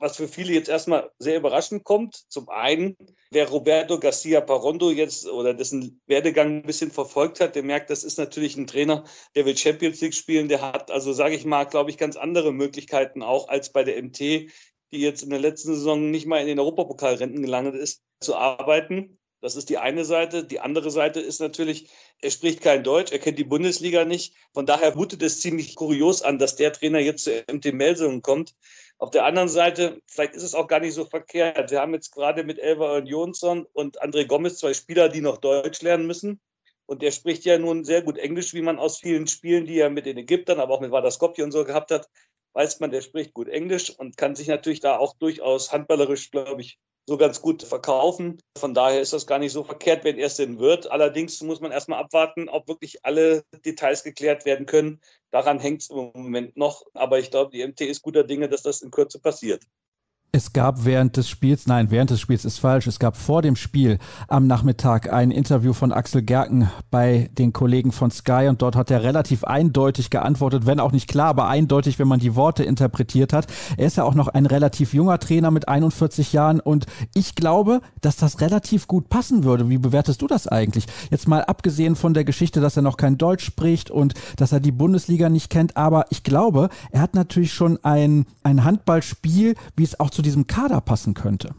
was 0.00 0.16
für 0.16 0.26
viele 0.26 0.54
jetzt 0.54 0.68
erstmal 0.68 1.12
sehr 1.18 1.36
überraschend 1.36 1.84
kommt. 1.84 2.16
Zum 2.28 2.48
einen, 2.48 2.96
wer 3.30 3.48
Roberto 3.48 4.00
Garcia 4.00 4.40
Parondo 4.40 4.90
jetzt 4.90 5.28
oder 5.28 5.54
dessen 5.54 6.00
Werdegang 6.06 6.56
ein 6.56 6.62
bisschen 6.62 6.90
verfolgt 6.90 7.38
hat, 7.38 7.54
der 7.54 7.62
merkt, 7.62 7.90
das 7.90 8.02
ist 8.02 8.18
natürlich 8.18 8.56
ein 8.56 8.66
Trainer, 8.66 9.04
der 9.36 9.44
will 9.44 9.56
Champions 9.56 10.00
League 10.00 10.14
spielen. 10.14 10.48
Der 10.48 10.62
hat 10.62 10.90
also, 10.90 11.12
sage 11.12 11.34
ich 11.34 11.44
mal, 11.44 11.64
glaube 11.64 11.90
ich, 11.90 11.98
ganz 11.98 12.16
andere 12.16 12.52
Möglichkeiten 12.52 13.22
auch 13.22 13.48
als 13.48 13.72
bei 13.72 13.84
der 13.84 14.02
MT, 14.02 14.18
die 14.18 14.50
jetzt 14.92 15.22
in 15.22 15.30
der 15.30 15.38
letzten 15.38 15.74
Saison 15.74 16.10
nicht 16.10 16.26
mal 16.26 16.40
in 16.40 16.46
den 16.46 16.58
Europapokalrenten 16.58 17.42
gelandet 17.42 17.74
ist, 17.74 18.02
zu 18.20 18.34
arbeiten. 18.34 19.18
Das 19.42 19.56
ist 19.56 19.70
die 19.70 19.78
eine 19.78 20.04
Seite. 20.04 20.44
Die 20.44 20.60
andere 20.60 20.90
Seite 20.90 21.20
ist 21.20 21.40
natürlich, 21.40 21.88
er 22.20 22.30
spricht 22.30 22.60
kein 22.60 22.84
Deutsch, 22.84 23.12
er 23.12 23.18
kennt 23.18 23.38
die 23.38 23.44
Bundesliga 23.44 24.04
nicht. 24.04 24.34
Von 24.52 24.66
daher 24.66 24.94
mutet 24.94 25.22
es 25.22 25.40
ziemlich 25.40 25.76
kurios 25.76 26.22
an, 26.22 26.38
dass 26.38 26.56
der 26.56 26.72
Trainer 26.72 26.98
jetzt 26.98 27.24
zu 27.24 27.44
MT 27.50 27.72
Melsungen 27.72 28.22
kommt. 28.22 28.54
Auf 29.00 29.08
der 29.08 29.24
anderen 29.24 29.48
Seite, 29.48 30.02
vielleicht 30.06 30.34
ist 30.34 30.42
es 30.42 30.54
auch 30.54 30.68
gar 30.68 30.80
nicht 30.80 30.92
so 30.92 31.06
verkehrt. 31.06 31.70
Wir 31.70 31.80
haben 31.80 31.94
jetzt 31.94 32.12
gerade 32.12 32.44
mit 32.44 32.58
Elva 32.58 32.98
und 32.98 33.06
Jonsson 33.06 33.66
und 33.72 34.02
André 34.02 34.26
Gomez 34.26 34.58
zwei 34.58 34.74
Spieler, 34.74 35.08
die 35.08 35.22
noch 35.22 35.38
Deutsch 35.38 35.80
lernen 35.80 36.06
müssen. 36.06 36.38
Und 36.84 37.00
der 37.00 37.10
spricht 37.10 37.46
ja 37.46 37.56
nun 37.56 37.82
sehr 37.82 38.02
gut 38.02 38.18
Englisch, 38.18 38.52
wie 38.52 38.60
man 38.60 38.78
aus 38.78 38.98
vielen 38.98 39.26
Spielen, 39.26 39.64
die 39.64 39.78
er 39.78 39.88
mit 39.88 40.04
den 40.04 40.18
Ägyptern, 40.18 40.60
aber 40.60 40.74
auch 40.74 40.82
mit 40.82 40.90
Vadaskopje 40.90 41.42
und 41.42 41.50
so 41.50 41.64
gehabt 41.64 41.90
hat, 41.90 42.10
weiß 42.52 42.80
man, 42.80 42.90
der 42.90 43.00
spricht 43.00 43.32
gut 43.32 43.48
Englisch 43.48 43.88
und 43.88 44.18
kann 44.18 44.36
sich 44.36 44.48
natürlich 44.48 44.80
da 44.80 44.98
auch 44.98 45.16
durchaus 45.16 45.72
handballerisch, 45.72 46.30
glaube 46.30 46.60
ich, 46.60 46.78
so 47.06 47.16
ganz 47.16 47.40
gut 47.40 47.62
verkaufen. 47.62 48.40
Von 48.56 48.74
daher 48.74 49.00
ist 49.00 49.12
das 49.12 49.26
gar 49.26 49.38
nicht 49.38 49.52
so 49.52 49.64
verkehrt, 49.64 50.04
wenn 50.04 50.18
er 50.18 50.26
es 50.26 50.36
denn 50.36 50.58
wird. 50.58 50.90
Allerdings 50.90 51.42
muss 51.42 51.60
man 51.60 51.72
erstmal 51.72 52.00
abwarten, 52.00 52.48
ob 52.48 52.68
wirklich 52.68 53.04
alle 53.04 53.44
Details 53.64 54.04
geklärt 54.04 54.44
werden 54.44 54.66
können. 54.66 55.00
Daran 55.30 55.58
hängt 55.58 55.82
es 55.82 55.90
im 55.90 56.12
Moment 56.14 56.56
noch. 56.56 56.84
Aber 56.94 57.18
ich 57.18 57.30
glaube, 57.30 57.50
die 57.50 57.66
MT 57.66 57.82
ist 57.82 58.02
guter 58.02 58.24
Dinge, 58.24 58.48
dass 58.48 58.62
das 58.62 58.82
in 58.82 58.90
Kürze 58.90 59.20
passiert. 59.20 59.64
Es 60.32 60.52
gab 60.52 60.84
während 60.84 61.16
des 61.16 61.28
Spiels, 61.28 61.66
nein, 61.66 61.90
während 61.90 62.10
des 62.10 62.20
Spiels 62.20 62.44
ist 62.44 62.60
falsch, 62.60 62.86
es 62.86 63.00
gab 63.00 63.16
vor 63.16 63.42
dem 63.42 63.56
Spiel 63.56 63.98
am 64.28 64.46
Nachmittag 64.46 65.12
ein 65.12 65.32
Interview 65.32 65.72
von 65.72 65.90
Axel 65.90 66.22
Gerken 66.22 66.70
bei 66.88 67.28
den 67.36 67.52
Kollegen 67.52 67.90
von 67.90 68.12
Sky 68.12 68.46
und 68.48 68.62
dort 68.62 68.76
hat 68.76 68.92
er 68.92 69.02
relativ 69.02 69.42
eindeutig 69.42 70.08
geantwortet, 70.08 70.66
wenn 70.66 70.78
auch 70.78 70.92
nicht 70.92 71.08
klar, 71.08 71.26
aber 71.26 71.48
eindeutig, 71.48 71.98
wenn 71.98 72.06
man 72.06 72.20
die 72.20 72.36
Worte 72.36 72.62
interpretiert 72.62 73.32
hat. 73.32 73.48
Er 73.76 73.88
ist 73.88 73.96
ja 73.96 74.04
auch 74.04 74.14
noch 74.14 74.28
ein 74.28 74.46
relativ 74.46 74.94
junger 74.94 75.18
Trainer 75.18 75.50
mit 75.50 75.66
41 75.66 76.32
Jahren 76.32 76.60
und 76.60 76.86
ich 77.12 77.34
glaube, 77.34 77.80
dass 78.00 78.14
das 78.14 78.40
relativ 78.40 78.86
gut 78.86 79.08
passen 79.08 79.42
würde. 79.42 79.68
Wie 79.68 79.78
bewertest 79.78 80.22
du 80.22 80.28
das 80.28 80.46
eigentlich? 80.46 80.86
Jetzt 81.10 81.26
mal 81.26 81.42
abgesehen 81.42 81.96
von 81.96 82.14
der 82.14 82.22
Geschichte, 82.22 82.60
dass 82.60 82.76
er 82.76 82.82
noch 82.82 82.98
kein 82.98 83.18
Deutsch 83.18 83.44
spricht 83.44 83.90
und 83.90 84.14
dass 84.36 84.52
er 84.52 84.60
die 84.60 84.70
Bundesliga 84.70 85.28
nicht 85.28 85.50
kennt, 85.50 85.76
aber 85.76 86.06
ich 86.10 86.22
glaube, 86.22 86.68
er 86.92 87.00
hat 87.00 87.16
natürlich 87.16 87.52
schon 87.52 87.80
ein, 87.82 88.26
ein 88.44 88.62
Handballspiel, 88.62 89.56
wie 89.74 89.82
es 89.82 89.98
auch 89.98 90.10
zu 90.10 90.19
zu 90.20 90.22
diesem 90.22 90.46
Kader 90.46 90.82
passen 90.82 91.14
könnte. 91.14 91.54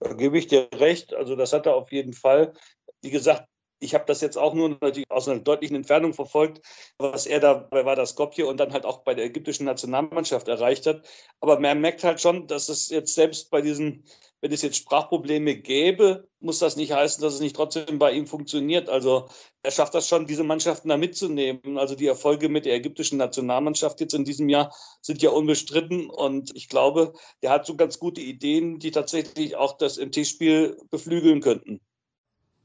Da 0.00 0.14
gebe 0.14 0.38
ich 0.38 0.46
dir 0.46 0.70
recht. 0.72 1.12
Also 1.12 1.36
das 1.36 1.52
hat 1.52 1.66
er 1.66 1.74
auf 1.74 1.92
jeden 1.92 2.14
Fall. 2.14 2.54
Wie 3.02 3.10
gesagt, 3.10 3.46
ich 3.80 3.94
habe 3.94 4.04
das 4.06 4.20
jetzt 4.20 4.36
auch 4.38 4.54
nur 4.54 4.70
natürlich 4.80 5.10
aus 5.10 5.28
einer 5.28 5.40
deutlichen 5.40 5.76
Entfernung 5.76 6.12
verfolgt, 6.14 6.60
was 6.98 7.26
er 7.26 7.40
da 7.40 7.54
bei 7.54 7.84
Vardar 7.84 8.06
Skopje 8.06 8.46
und 8.46 8.58
dann 8.58 8.72
halt 8.72 8.84
auch 8.84 8.98
bei 8.98 9.14
der 9.14 9.24
ägyptischen 9.24 9.66
Nationalmannschaft 9.66 10.48
erreicht 10.48 10.86
hat. 10.86 11.06
Aber 11.40 11.58
man 11.60 11.80
merkt 11.80 12.04
halt 12.04 12.20
schon, 12.20 12.46
dass 12.46 12.68
es 12.68 12.88
jetzt 12.90 13.14
selbst 13.14 13.50
bei 13.50 13.60
diesen 13.60 14.04
wenn 14.40 14.52
es 14.52 14.62
jetzt 14.62 14.76
Sprachprobleme 14.76 15.56
gäbe, 15.56 16.28
muss 16.40 16.60
das 16.60 16.76
nicht 16.76 16.92
heißen, 16.92 17.20
dass 17.22 17.34
es 17.34 17.40
nicht 17.40 17.56
trotzdem 17.56 17.98
bei 17.98 18.12
ihm 18.12 18.26
funktioniert. 18.26 18.88
Also 18.88 19.28
er 19.62 19.72
schafft 19.72 19.94
das 19.94 20.06
schon, 20.06 20.26
diese 20.26 20.44
Mannschaften 20.44 20.88
da 20.88 20.96
mitzunehmen. 20.96 21.76
Also 21.76 21.96
die 21.96 22.06
Erfolge 22.06 22.48
mit 22.48 22.64
der 22.64 22.74
ägyptischen 22.74 23.18
Nationalmannschaft 23.18 24.00
jetzt 24.00 24.14
in 24.14 24.24
diesem 24.24 24.48
Jahr 24.48 24.72
sind 25.02 25.22
ja 25.22 25.30
unbestritten. 25.30 26.08
Und 26.08 26.54
ich 26.54 26.68
glaube, 26.68 27.14
der 27.42 27.50
hat 27.50 27.66
so 27.66 27.74
ganz 27.74 27.98
gute 27.98 28.20
Ideen, 28.20 28.78
die 28.78 28.92
tatsächlich 28.92 29.56
auch 29.56 29.76
das 29.76 29.98
MT-Spiel 29.98 30.78
beflügeln 30.90 31.40
könnten. 31.40 31.80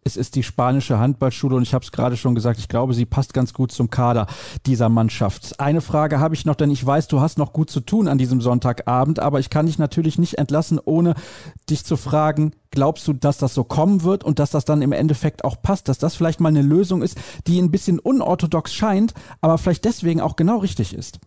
Es 0.04 0.18
ist 0.18 0.36
die 0.36 0.44
spanische 0.44 1.00
Handballschule 1.00 1.56
und 1.56 1.64
ich 1.64 1.74
habe 1.74 1.84
es 1.84 1.92
gerade 1.92 2.18
schon 2.18 2.36
gesagt, 2.36 2.60
ich 2.60 2.68
glaube, 2.68 2.94
sie 2.94 3.06
passt 3.06 3.34
ganz 3.34 3.54
gut 3.54 3.72
zum 3.72 3.90
Kader 3.90 4.28
dieser 4.66 4.90
Mannschaft. 4.90 5.60
Eine 5.60 5.82
Frage 5.82 6.20
habe 6.20 6.36
ich 6.36 6.46
noch, 6.46 6.56
denn 6.56 6.72
ich 6.72 6.86
weiß, 6.86 7.08
du 7.08 7.22
hast 7.22 7.38
noch 7.38 7.54
gut 7.54 7.70
zu 7.70 7.80
tun 7.80 8.08
an 8.08 8.18
diesem 8.18 8.42
Sonntagabend, 8.42 9.20
aber 9.20 9.40
ich 9.40 9.50
kann 9.50 9.66
dich 9.66 9.80
natürlich 9.80 10.20
nicht 10.20 10.38
entlassen, 10.38 10.80
ohne 10.84 11.16
dich 11.70 11.86
zu 11.86 11.96
fragen, 11.96 12.52
glaubst 12.72 13.08
du, 13.08 13.14
dass 13.14 13.38
das 13.38 13.54
so 13.54 13.64
kommen 13.64 14.04
wird 14.04 14.24
und 14.24 14.40
dass 14.40 14.52
das 14.52 14.66
dann 14.66 14.82
im 14.82 14.92
Endeffekt 14.92 15.46
auch 15.46 15.62
passt, 15.62 15.88
dass 15.88 16.00
das 16.00 16.16
vielleicht 16.16 16.40
mal 16.40 16.50
eine 16.50 16.62
Lösung 16.62 17.02
ist, 17.02 17.18
die 17.48 17.60
ein 17.60 17.72
bisschen 17.72 18.00
unorthodox 18.00 18.74
scheint, 18.74 19.14
aber 19.42 19.58
vielleicht 19.58 19.86
deswegen 19.86 20.22
auch 20.22 20.36
genau 20.36 20.58
richtig 20.58 20.94
ist? 20.94 21.20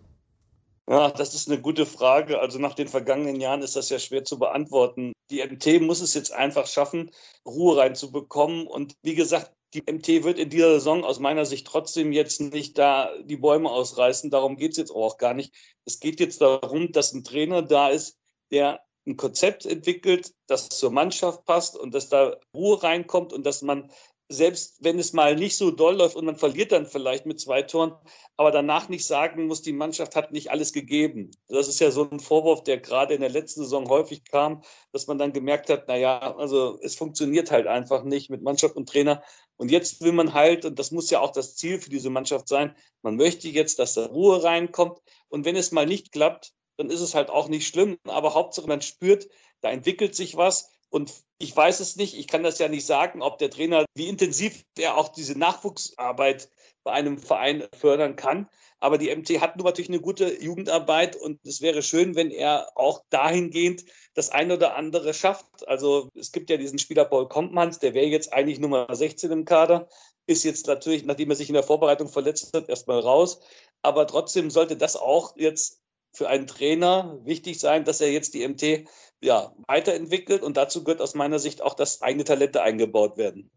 Ja, 0.88 1.10
das 1.10 1.34
ist 1.34 1.48
eine 1.48 1.60
gute 1.60 1.84
Frage. 1.84 2.38
Also 2.38 2.58
nach 2.60 2.74
den 2.74 2.86
vergangenen 2.86 3.40
Jahren 3.40 3.62
ist 3.62 3.74
das 3.74 3.90
ja 3.90 3.98
schwer 3.98 4.24
zu 4.24 4.38
beantworten. 4.38 5.12
Die 5.30 5.44
MT 5.44 5.80
muss 5.82 6.00
es 6.00 6.14
jetzt 6.14 6.32
einfach 6.32 6.66
schaffen, 6.68 7.10
Ruhe 7.44 7.76
reinzubekommen. 7.78 8.68
Und 8.68 8.94
wie 9.02 9.16
gesagt, 9.16 9.52
die 9.74 9.82
MT 9.82 10.22
wird 10.22 10.38
in 10.38 10.48
dieser 10.48 10.74
Saison 10.74 11.04
aus 11.04 11.18
meiner 11.18 11.44
Sicht 11.44 11.66
trotzdem 11.66 12.12
jetzt 12.12 12.40
nicht 12.40 12.78
da 12.78 13.10
die 13.24 13.36
Bäume 13.36 13.68
ausreißen. 13.70 14.30
Darum 14.30 14.56
geht 14.56 14.72
es 14.72 14.78
jetzt 14.78 14.92
auch 14.92 15.18
gar 15.18 15.34
nicht. 15.34 15.52
Es 15.84 15.98
geht 15.98 16.20
jetzt 16.20 16.40
darum, 16.40 16.92
dass 16.92 17.12
ein 17.12 17.24
Trainer 17.24 17.62
da 17.62 17.88
ist, 17.88 18.16
der 18.52 18.80
ein 19.06 19.16
Konzept 19.16 19.66
entwickelt, 19.66 20.34
das 20.46 20.68
zur 20.68 20.90
Mannschaft 20.92 21.44
passt 21.44 21.76
und 21.76 21.94
dass 21.94 22.08
da 22.08 22.36
Ruhe 22.54 22.82
reinkommt 22.82 23.32
und 23.32 23.44
dass 23.44 23.62
man 23.62 23.90
selbst 24.28 24.82
wenn 24.82 24.98
es 24.98 25.12
mal 25.12 25.36
nicht 25.36 25.56
so 25.56 25.70
doll 25.70 25.96
läuft 25.96 26.16
und 26.16 26.24
man 26.24 26.36
verliert 26.36 26.72
dann 26.72 26.86
vielleicht 26.86 27.26
mit 27.26 27.40
zwei 27.40 27.62
Toren, 27.62 27.94
aber 28.36 28.50
danach 28.50 28.88
nicht 28.88 29.06
sagen 29.06 29.46
muss, 29.46 29.62
die 29.62 29.72
Mannschaft 29.72 30.16
hat 30.16 30.32
nicht 30.32 30.50
alles 30.50 30.72
gegeben. 30.72 31.30
Das 31.48 31.68
ist 31.68 31.78
ja 31.78 31.90
so 31.90 32.08
ein 32.10 32.18
Vorwurf, 32.18 32.64
der 32.64 32.78
gerade 32.78 33.14
in 33.14 33.20
der 33.20 33.30
letzten 33.30 33.62
Saison 33.62 33.88
häufig 33.88 34.24
kam, 34.24 34.62
dass 34.92 35.06
man 35.06 35.18
dann 35.18 35.32
gemerkt 35.32 35.70
hat, 35.70 35.86
naja, 35.86 36.36
also 36.36 36.78
es 36.82 36.96
funktioniert 36.96 37.50
halt 37.50 37.66
einfach 37.68 38.02
nicht 38.02 38.28
mit 38.28 38.42
Mannschaft 38.42 38.74
und 38.74 38.88
Trainer. 38.88 39.22
Und 39.56 39.70
jetzt 39.70 40.02
will 40.02 40.12
man 40.12 40.34
halt, 40.34 40.64
und 40.64 40.78
das 40.78 40.90
muss 40.90 41.10
ja 41.10 41.20
auch 41.20 41.30
das 41.30 41.56
Ziel 41.56 41.80
für 41.80 41.90
diese 41.90 42.10
Mannschaft 42.10 42.48
sein, 42.48 42.74
man 43.02 43.16
möchte 43.16 43.48
jetzt, 43.48 43.78
dass 43.78 43.94
da 43.94 44.06
Ruhe 44.06 44.42
reinkommt. 44.42 44.98
Und 45.28 45.44
wenn 45.44 45.56
es 45.56 45.72
mal 45.72 45.86
nicht 45.86 46.12
klappt, 46.12 46.52
dann 46.76 46.90
ist 46.90 47.00
es 47.00 47.14
halt 47.14 47.30
auch 47.30 47.48
nicht 47.48 47.66
schlimm. 47.66 47.96
Aber 48.04 48.34
Hauptsache, 48.34 48.66
man 48.66 48.82
spürt, 48.82 49.28
da 49.60 49.70
entwickelt 49.70 50.14
sich 50.14 50.36
was 50.36 50.70
und 50.90 51.12
ich 51.38 51.54
weiß 51.54 51.80
es 51.80 51.96
nicht, 51.96 52.16
ich 52.16 52.26
kann 52.26 52.42
das 52.42 52.58
ja 52.58 52.68
nicht 52.68 52.86
sagen, 52.86 53.22
ob 53.22 53.38
der 53.38 53.50
Trainer, 53.50 53.84
wie 53.94 54.08
intensiv 54.08 54.64
er 54.78 54.96
auch 54.96 55.08
diese 55.10 55.38
Nachwuchsarbeit 55.38 56.48
bei 56.82 56.92
einem 56.92 57.18
Verein 57.18 57.66
fördern 57.76 58.16
kann. 58.16 58.48
Aber 58.78 58.98
die 58.98 59.14
MT 59.14 59.40
hat 59.40 59.56
nur 59.56 59.64
natürlich 59.64 59.88
eine 59.88 60.00
gute 60.00 60.42
Jugendarbeit 60.42 61.16
und 61.16 61.44
es 61.44 61.60
wäre 61.60 61.82
schön, 61.82 62.14
wenn 62.14 62.30
er 62.30 62.68
auch 62.74 63.02
dahingehend 63.10 63.84
das 64.14 64.30
ein 64.30 64.52
oder 64.52 64.76
andere 64.76 65.14
schafft. 65.14 65.66
Also 65.66 66.10
es 66.14 66.30
gibt 66.32 66.50
ja 66.50 66.56
diesen 66.56 66.78
Spieler 66.78 67.04
Paul 67.04 67.28
Kompmanns, 67.28 67.78
der 67.78 67.94
wäre 67.94 68.06
jetzt 68.06 68.32
eigentlich 68.32 68.58
Nummer 68.58 68.86
16 68.90 69.30
im 69.32 69.44
Kader, 69.44 69.88
ist 70.26 70.44
jetzt 70.44 70.66
natürlich, 70.66 71.04
nachdem 71.04 71.30
er 71.30 71.36
sich 71.36 71.48
in 71.48 71.54
der 71.54 71.62
Vorbereitung 71.62 72.08
verletzt 72.08 72.54
hat, 72.54 72.68
erstmal 72.68 73.00
raus. 73.00 73.40
Aber 73.82 74.06
trotzdem 74.06 74.50
sollte 74.50 74.76
das 74.76 74.96
auch 74.96 75.36
jetzt 75.36 75.80
für 76.12 76.28
einen 76.28 76.46
Trainer 76.46 77.18
wichtig 77.24 77.60
sein, 77.60 77.84
dass 77.84 78.00
er 78.00 78.10
jetzt 78.10 78.34
die 78.34 78.46
MT 78.46 78.88
ja, 79.22 79.54
weiterentwickelt 79.66 80.42
und 80.42 80.56
dazu 80.56 80.84
gehört 80.84 81.00
aus 81.00 81.14
meiner 81.14 81.38
Sicht 81.38 81.62
auch, 81.62 81.74
dass 81.74 82.02
eigene 82.02 82.24
Talente 82.24 82.62
eingebaut 82.62 83.16
werden. 83.16 83.50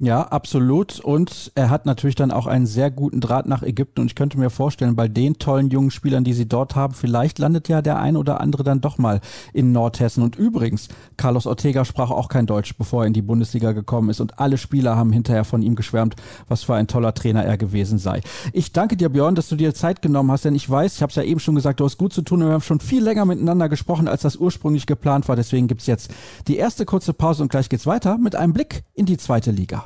Ja, 0.00 0.22
absolut. 0.22 0.98
Und 0.98 1.52
er 1.54 1.70
hat 1.70 1.86
natürlich 1.86 2.16
dann 2.16 2.32
auch 2.32 2.48
einen 2.48 2.66
sehr 2.66 2.90
guten 2.90 3.20
Draht 3.20 3.46
nach 3.46 3.62
Ägypten. 3.62 4.00
Und 4.00 4.08
ich 4.08 4.16
könnte 4.16 4.40
mir 4.40 4.50
vorstellen, 4.50 4.96
bei 4.96 5.06
den 5.06 5.38
tollen 5.38 5.70
jungen 5.70 5.92
Spielern, 5.92 6.24
die 6.24 6.32
sie 6.32 6.48
dort 6.48 6.74
haben, 6.74 6.94
vielleicht 6.94 7.38
landet 7.38 7.68
ja 7.68 7.80
der 7.80 8.00
ein 8.00 8.16
oder 8.16 8.40
andere 8.40 8.64
dann 8.64 8.80
doch 8.80 8.98
mal 8.98 9.20
in 9.52 9.70
Nordhessen. 9.70 10.24
Und 10.24 10.34
übrigens, 10.34 10.88
Carlos 11.16 11.46
Ortega 11.46 11.84
sprach 11.84 12.10
auch 12.10 12.28
kein 12.28 12.46
Deutsch, 12.46 12.76
bevor 12.76 13.04
er 13.04 13.06
in 13.06 13.12
die 13.12 13.22
Bundesliga 13.22 13.70
gekommen 13.70 14.10
ist. 14.10 14.20
Und 14.20 14.40
alle 14.40 14.58
Spieler 14.58 14.96
haben 14.96 15.12
hinterher 15.12 15.44
von 15.44 15.62
ihm 15.62 15.76
geschwärmt, 15.76 16.16
was 16.48 16.64
für 16.64 16.74
ein 16.74 16.88
toller 16.88 17.14
Trainer 17.14 17.44
er 17.44 17.56
gewesen 17.56 17.98
sei. 17.98 18.20
Ich 18.52 18.72
danke 18.72 18.96
dir, 18.96 19.10
Björn, 19.10 19.36
dass 19.36 19.48
du 19.48 19.54
dir 19.54 19.74
Zeit 19.74 20.02
genommen 20.02 20.32
hast, 20.32 20.44
denn 20.44 20.56
ich 20.56 20.68
weiß, 20.68 20.96
ich 20.96 21.02
habe 21.02 21.10
es 21.10 21.16
ja 21.16 21.22
eben 21.22 21.38
schon 21.38 21.54
gesagt, 21.54 21.78
du 21.78 21.84
hast 21.84 21.98
gut 21.98 22.12
zu 22.12 22.22
tun 22.22 22.42
und 22.42 22.48
wir 22.48 22.54
haben 22.54 22.62
schon 22.62 22.80
viel 22.80 23.04
länger 23.04 23.26
miteinander 23.26 23.68
gesprochen, 23.68 24.08
als 24.08 24.22
das 24.22 24.34
ursprünglich 24.36 24.86
geplant 24.86 25.28
war. 25.28 25.36
Deswegen 25.36 25.68
gibt's 25.68 25.86
jetzt 25.86 26.12
die 26.48 26.56
erste 26.56 26.84
kurze 26.84 27.12
Pause 27.12 27.44
und 27.44 27.48
gleich 27.48 27.68
geht's 27.68 27.86
weiter 27.86 28.18
mit 28.18 28.34
einem 28.34 28.52
Blick 28.52 28.82
in 28.94 29.06
die 29.06 29.18
zweite 29.18 29.52
Liga. 29.52 29.83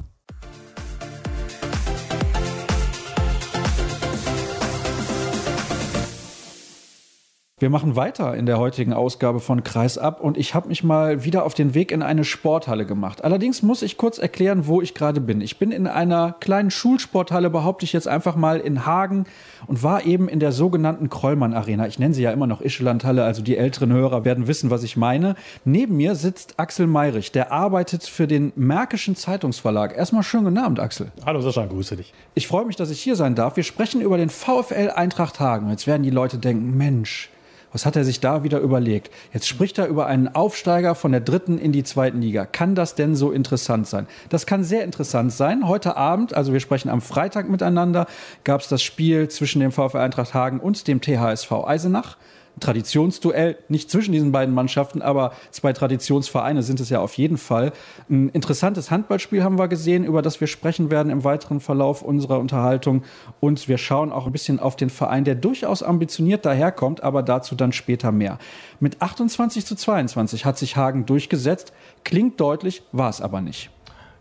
Wir 7.61 7.71
machen 7.71 7.97
weiter 7.97 8.37
in 8.37 8.47
der 8.47 8.61
heutigen 8.61 8.93
Ausgabe 8.93 9.41
von 9.41 9.65
Kreis 9.65 9.99
ab 9.99 10.21
und 10.21 10.39
ich 10.39 10.55
habe 10.55 10.69
mich 10.69 10.85
mal 10.85 11.25
wieder 11.25 11.45
auf 11.45 11.55
den 11.55 11.75
Weg 11.75 11.91
in 11.91 12.03
eine 12.03 12.23
Sporthalle 12.23 12.87
gemacht. 12.87 13.25
Allerdings 13.25 13.63
muss 13.63 13.83
ich 13.83 13.97
kurz 13.97 14.19
erklären, 14.19 14.69
wo 14.69 14.81
ich 14.81 14.95
gerade 14.95 15.21
bin. 15.21 15.41
Ich 15.41 15.59
bin 15.59 15.73
in 15.73 15.89
einer 15.89 16.37
kleinen 16.39 16.71
Schulsporthalle, 16.71 17.51
behaupte 17.51 17.85
ich 17.85 17.93
jetzt 17.93 18.07
einfach 18.07 18.37
mal 18.37 18.61
in 18.61 18.87
Hagen 18.87 19.25
und 19.67 19.83
war 19.83 20.07
eben 20.07 20.29
in 20.29 20.39
der 20.39 20.53
sogenannten 20.53 21.11
Krollmann 21.11 21.53
Arena. 21.53 21.89
Ich 21.89 21.99
nenne 21.99 22.15
sie 22.15 22.23
ja 22.23 22.31
immer 22.31 22.47
noch 22.47 22.61
Ischelandhalle, 22.61 23.25
also 23.25 23.43
die 23.43 23.57
älteren 23.57 23.93
Hörer 23.93 24.25
werden 24.25 24.47
wissen, 24.47 24.71
was 24.71 24.85
ich 24.85 24.97
meine. 24.97 25.35
Neben 25.65 25.97
mir 25.97 26.15
sitzt 26.15 26.61
Axel 26.61 26.87
Meirich, 26.87 27.33
der 27.33 27.51
arbeitet 27.51 28.05
für 28.05 28.29
den 28.29 28.53
Märkischen 28.55 29.17
Zeitungsverlag. 29.17 29.97
Erstmal 29.97 30.23
schönen 30.23 30.45
guten 30.45 30.59
Abend, 30.59 30.79
Axel. 30.79 31.11
Hallo 31.27 31.41
Sascha, 31.41 31.67
grüße 31.67 31.97
dich. 31.97 32.15
Ich 32.37 32.47
freue 32.47 32.67
mich, 32.67 32.77
dass 32.77 32.91
ich 32.91 33.01
hier 33.01 33.17
sein 33.17 33.35
darf. 33.35 33.57
Wir 33.57 33.65
sprechen 33.65 34.01
über 34.01 34.17
den 34.17 34.31
VfL 34.31 34.93
Eintracht 34.95 35.41
Hagen. 35.41 35.71
Jetzt 35.71 35.89
werden 35.89 36.05
die 36.05 36.11
Leute 36.11 36.39
denken, 36.39 36.77
Mensch, 36.77 37.31
was 37.73 37.87
hat 37.87 37.97
er 37.97 38.05
sich 38.05 38.21
da 38.21 38.45
wieder 38.45 38.61
überlegt? 38.61 39.11
Jetzt 39.33 39.47
spricht 39.47 39.79
er 39.79 39.87
über 39.87 40.07
einen 40.07 40.29
Aufsteiger 40.29 40.95
von 40.95 41.13
der 41.13 41.21
dritten 41.21 41.59
in 41.59 41.73
die 41.73 41.85
zweiten 41.85 42.21
Liga. 42.21 42.47
Kann 42.47 42.75
das 42.75 42.95
denn 42.95 43.15
so 43.15 43.31
interessant 43.31 43.87
sein? 43.87 44.07
Das 44.29 44.47
kann 44.47 44.65
sehr 44.65 44.85
interessant 44.85 45.33
sein. 45.33 45.69
Heute 45.69 45.97
Abend, 45.97 46.35
also 46.35 46.53
wir 46.53 46.61
sprechen 46.61 46.89
am 46.89 47.01
Freitag 47.01 47.49
miteinander, 47.49 48.07
gab 48.45 48.61
es 48.61 48.69
das 48.69 48.83
Spiel 48.83 49.29
zwischen 49.29 49.61
dem 49.61 49.73
VfL 49.73 49.99
Eintracht 49.99 50.35
Hagen 50.35 50.61
und 50.61 50.89
dem 50.89 51.01
THSV 51.01 51.53
Eisenach. 51.67 52.17
Traditionsduell, 52.61 53.57
nicht 53.69 53.91
zwischen 53.91 54.13
diesen 54.13 54.33
beiden 54.33 54.55
Mannschaften, 54.55 55.03
aber 55.03 55.33
zwei 55.51 55.73
Traditionsvereine 55.73 56.63
sind 56.63 56.81
es 56.81 56.91
ja 56.91 57.01
auf 57.01 57.15
jeden 57.15 57.39
Fall. 57.39 57.73
Ein 58.09 58.29
interessantes 58.31 58.91
Handballspiel 58.91 59.43
haben 59.43 59.59
wir 59.59 59.69
gesehen, 59.69 60.05
über 60.05 60.23
das 60.23 60.41
wir 60.41 60.47
sprechen 60.47 60.91
werden 60.91 61.11
im 61.11 61.25
weiteren 61.25 61.61
Verlauf 61.61 62.03
unserer 62.03 62.39
Unterhaltung. 62.39 63.03
Und 63.41 63.69
wir 63.69 63.79
schauen 63.79 64.13
auch 64.13 64.27
ein 64.27 64.33
bisschen 64.33 64.61
auf 64.61 64.77
den 64.77 64.91
Verein, 64.91 65.25
der 65.25 65.35
durchaus 65.35 65.83
ambitioniert 65.83 66.45
daherkommt, 66.45 67.03
aber 67.03 67.23
dazu 67.23 67.55
dann 67.55 67.73
später 67.73 68.13
mehr. 68.13 68.39
Mit 68.81 69.03
28 69.03 69.67
zu 69.67 69.75
22 69.75 70.45
hat 70.45 70.59
sich 70.59 70.77
Hagen 70.77 71.07
durchgesetzt. 71.07 71.73
Klingt 72.05 72.41
deutlich, 72.41 72.83
war 72.93 73.11
es 73.11 73.21
aber 73.21 73.41
nicht. 73.41 73.71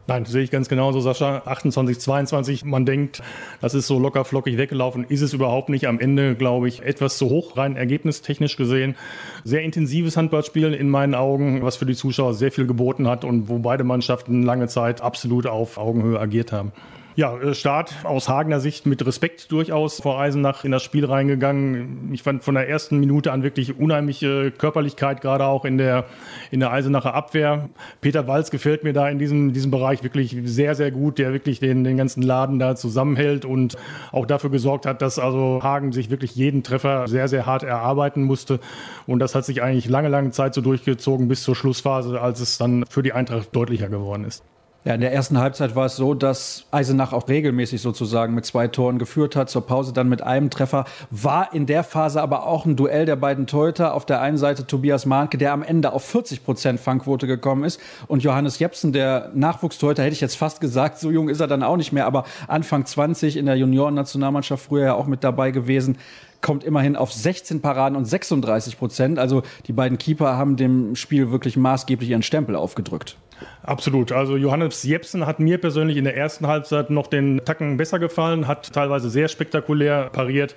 Nein, 0.09 0.23
sehe 0.23 0.41
ich 0.41 0.51
ganz 0.51 0.69
genauso, 0.69 1.01
Sascha. 1.01 1.41
28, 1.45 1.99
22. 1.99 2.63
Man 2.63 2.85
denkt, 2.85 3.21
das 3.59 3.73
ist 3.73 3.87
so 3.87 3.99
locker 3.99 4.23
flockig 4.23 4.57
weggelaufen. 4.57 5.03
Ist 5.03 5.21
es 5.21 5.33
überhaupt 5.33 5.67
nicht. 5.67 5.85
Am 5.85 5.99
Ende, 5.99 6.35
glaube 6.35 6.69
ich, 6.69 6.81
etwas 6.81 7.17
zu 7.17 7.29
hoch, 7.29 7.57
rein 7.57 7.75
ergebnistechnisch 7.75 8.55
gesehen. 8.55 8.95
Sehr 9.43 9.63
intensives 9.63 10.15
Handballspiel 10.15 10.73
in 10.73 10.89
meinen 10.89 11.13
Augen, 11.13 11.61
was 11.61 11.75
für 11.75 11.85
die 11.85 11.95
Zuschauer 11.95 12.33
sehr 12.35 12.53
viel 12.53 12.65
geboten 12.65 13.05
hat 13.05 13.25
und 13.25 13.49
wo 13.49 13.59
beide 13.59 13.83
Mannschaften 13.83 14.43
lange 14.43 14.69
Zeit 14.69 15.01
absolut 15.01 15.45
auf 15.45 15.77
Augenhöhe 15.77 16.19
agiert 16.19 16.53
haben. 16.53 16.71
Ja, 17.17 17.35
äh, 17.35 17.55
Start 17.55 17.95
aus 18.03 18.29
Hagener 18.29 18.59
Sicht 18.59 18.85
mit 18.85 19.03
Respekt 19.03 19.51
durchaus 19.51 19.99
vor 20.01 20.19
Eisenach 20.19 20.63
in 20.63 20.71
das 20.71 20.83
Spiel 20.83 21.03
reingegangen. 21.03 22.11
Ich 22.13 22.21
fand 22.21 22.43
von 22.43 22.53
der 22.53 22.69
ersten 22.69 22.99
Minute 22.99 23.31
an 23.31 23.41
wirklich 23.41 23.79
unheimliche 23.79 24.51
Körperlichkeit, 24.51 25.21
gerade 25.21 25.45
auch 25.45 25.65
in 25.65 25.79
der, 25.79 26.05
in 26.51 26.59
der 26.59 26.71
Eisenacher 26.71 27.15
Abwehr. 27.15 27.69
Peter 28.01 28.27
Walz 28.27 28.51
gefällt 28.51 28.83
mir 28.83 28.93
da 28.93 29.09
in 29.09 29.17
diesem, 29.17 29.51
diesem 29.51 29.71
Bereich 29.71 30.03
wirklich 30.03 30.37
sehr, 30.43 30.75
sehr 30.75 30.91
gut, 30.91 31.17
der 31.17 31.33
wirklich 31.33 31.59
den, 31.59 31.83
den 31.83 31.97
ganzen 31.97 32.21
Laden 32.21 32.59
da 32.59 32.75
zusammenhält 32.75 33.45
und 33.45 33.77
auch 34.11 34.27
dafür 34.27 34.51
gesorgt 34.51 34.85
hat, 34.85 35.01
dass 35.01 35.17
also 35.17 35.61
Hagen 35.63 35.93
sich 35.93 36.11
wirklich 36.11 36.35
jeden 36.35 36.61
Treffer 36.61 37.07
sehr, 37.07 37.27
sehr 37.27 37.47
hart 37.47 37.63
erarbeiten 37.63 38.21
musste. 38.21 38.59
Und 39.07 39.17
das 39.17 39.33
hat 39.33 39.43
sich 39.43 39.63
eigentlich 39.63 39.89
lange, 39.89 40.09
lange 40.09 40.29
Zeit 40.29 40.53
so 40.53 40.61
durchgezogen 40.61 41.27
bis 41.27 41.41
zur 41.41 41.55
Schlussphase, 41.55 42.21
als 42.21 42.41
es 42.41 42.59
dann 42.59 42.85
für 42.87 43.01
die 43.01 43.13
Eintracht 43.13 43.55
deutlicher 43.55 43.89
geworden 43.89 44.23
ist. 44.23 44.43
Ja, 44.87 44.93
in 44.93 45.01
der 45.01 45.11
ersten 45.11 45.37
Halbzeit 45.37 45.75
war 45.75 45.87
es 45.87 45.97
so, 45.97 46.13
dass 46.13 46.63
Eisenach 46.71 47.11
auch 47.11 47.27
regelmäßig 47.27 47.81
sozusagen 47.81 48.33
mit 48.33 48.45
zwei 48.45 48.69
Toren 48.69 48.99
geführt 48.99 49.35
hat, 49.35 49.49
zur 49.49 49.67
Pause 49.67 49.91
dann 49.91 50.07
mit 50.07 50.21
einem 50.21 50.49
Treffer. 50.49 50.85
War 51.11 51.53
in 51.53 51.65
der 51.65 51.83
Phase 51.83 52.21
aber 52.21 52.47
auch 52.47 52.65
ein 52.65 52.77
Duell 52.77 53.05
der 53.05 53.17
beiden 53.17 53.47
Torhüter. 53.47 53.93
Auf 53.93 54.05
der 54.05 54.21
einen 54.21 54.37
Seite 54.37 54.65
Tobias 54.65 55.05
Mahnke, 55.05 55.37
der 55.37 55.51
am 55.51 55.61
Ende 55.61 55.91
auf 55.91 56.05
40 56.05 56.45
Prozent 56.45 56.79
Fangquote 56.79 57.27
gekommen 57.27 57.65
ist. 57.65 57.81
Und 58.07 58.23
Johannes 58.23 58.59
Jepsen, 58.59 58.93
der 58.93 59.29
Nachwuchstorhüter, 59.33 60.03
hätte 60.03 60.13
ich 60.13 60.21
jetzt 60.21 60.37
fast 60.37 60.61
gesagt, 60.61 60.99
so 60.99 61.11
jung 61.11 61.27
ist 61.27 61.41
er 61.41 61.47
dann 61.47 61.63
auch 61.63 61.75
nicht 61.75 61.91
mehr, 61.91 62.05
aber 62.05 62.23
Anfang 62.47 62.85
20 62.85 63.35
in 63.35 63.45
der 63.45 63.57
Juniorennationalmannschaft 63.57 64.67
früher 64.67 64.85
ja 64.85 64.93
auch 64.93 65.07
mit 65.07 65.21
dabei 65.21 65.51
gewesen 65.51 65.97
kommt 66.41 66.63
immerhin 66.63 66.95
auf 66.95 67.11
16 67.11 67.61
Paraden 67.61 67.97
und 67.97 68.05
36 68.05 68.77
Prozent. 68.77 69.19
Also 69.19 69.43
die 69.67 69.73
beiden 69.73 69.97
Keeper 69.97 70.37
haben 70.37 70.55
dem 70.55 70.95
Spiel 70.95 71.31
wirklich 71.31 71.57
maßgeblich 71.57 72.09
ihren 72.09 72.23
Stempel 72.23 72.55
aufgedrückt. 72.55 73.17
Absolut. 73.63 74.11
Also 74.11 74.35
Johannes 74.37 74.83
Jepsen 74.83 75.25
hat 75.25 75.39
mir 75.39 75.59
persönlich 75.59 75.97
in 75.97 76.05
der 76.05 76.17
ersten 76.17 76.47
Halbzeit 76.47 76.89
noch 76.89 77.07
den 77.07 77.41
Tacken 77.45 77.77
besser 77.77 77.99
gefallen, 77.99 78.47
hat 78.47 78.73
teilweise 78.73 79.09
sehr 79.09 79.27
spektakulär 79.27 80.09
pariert. 80.11 80.55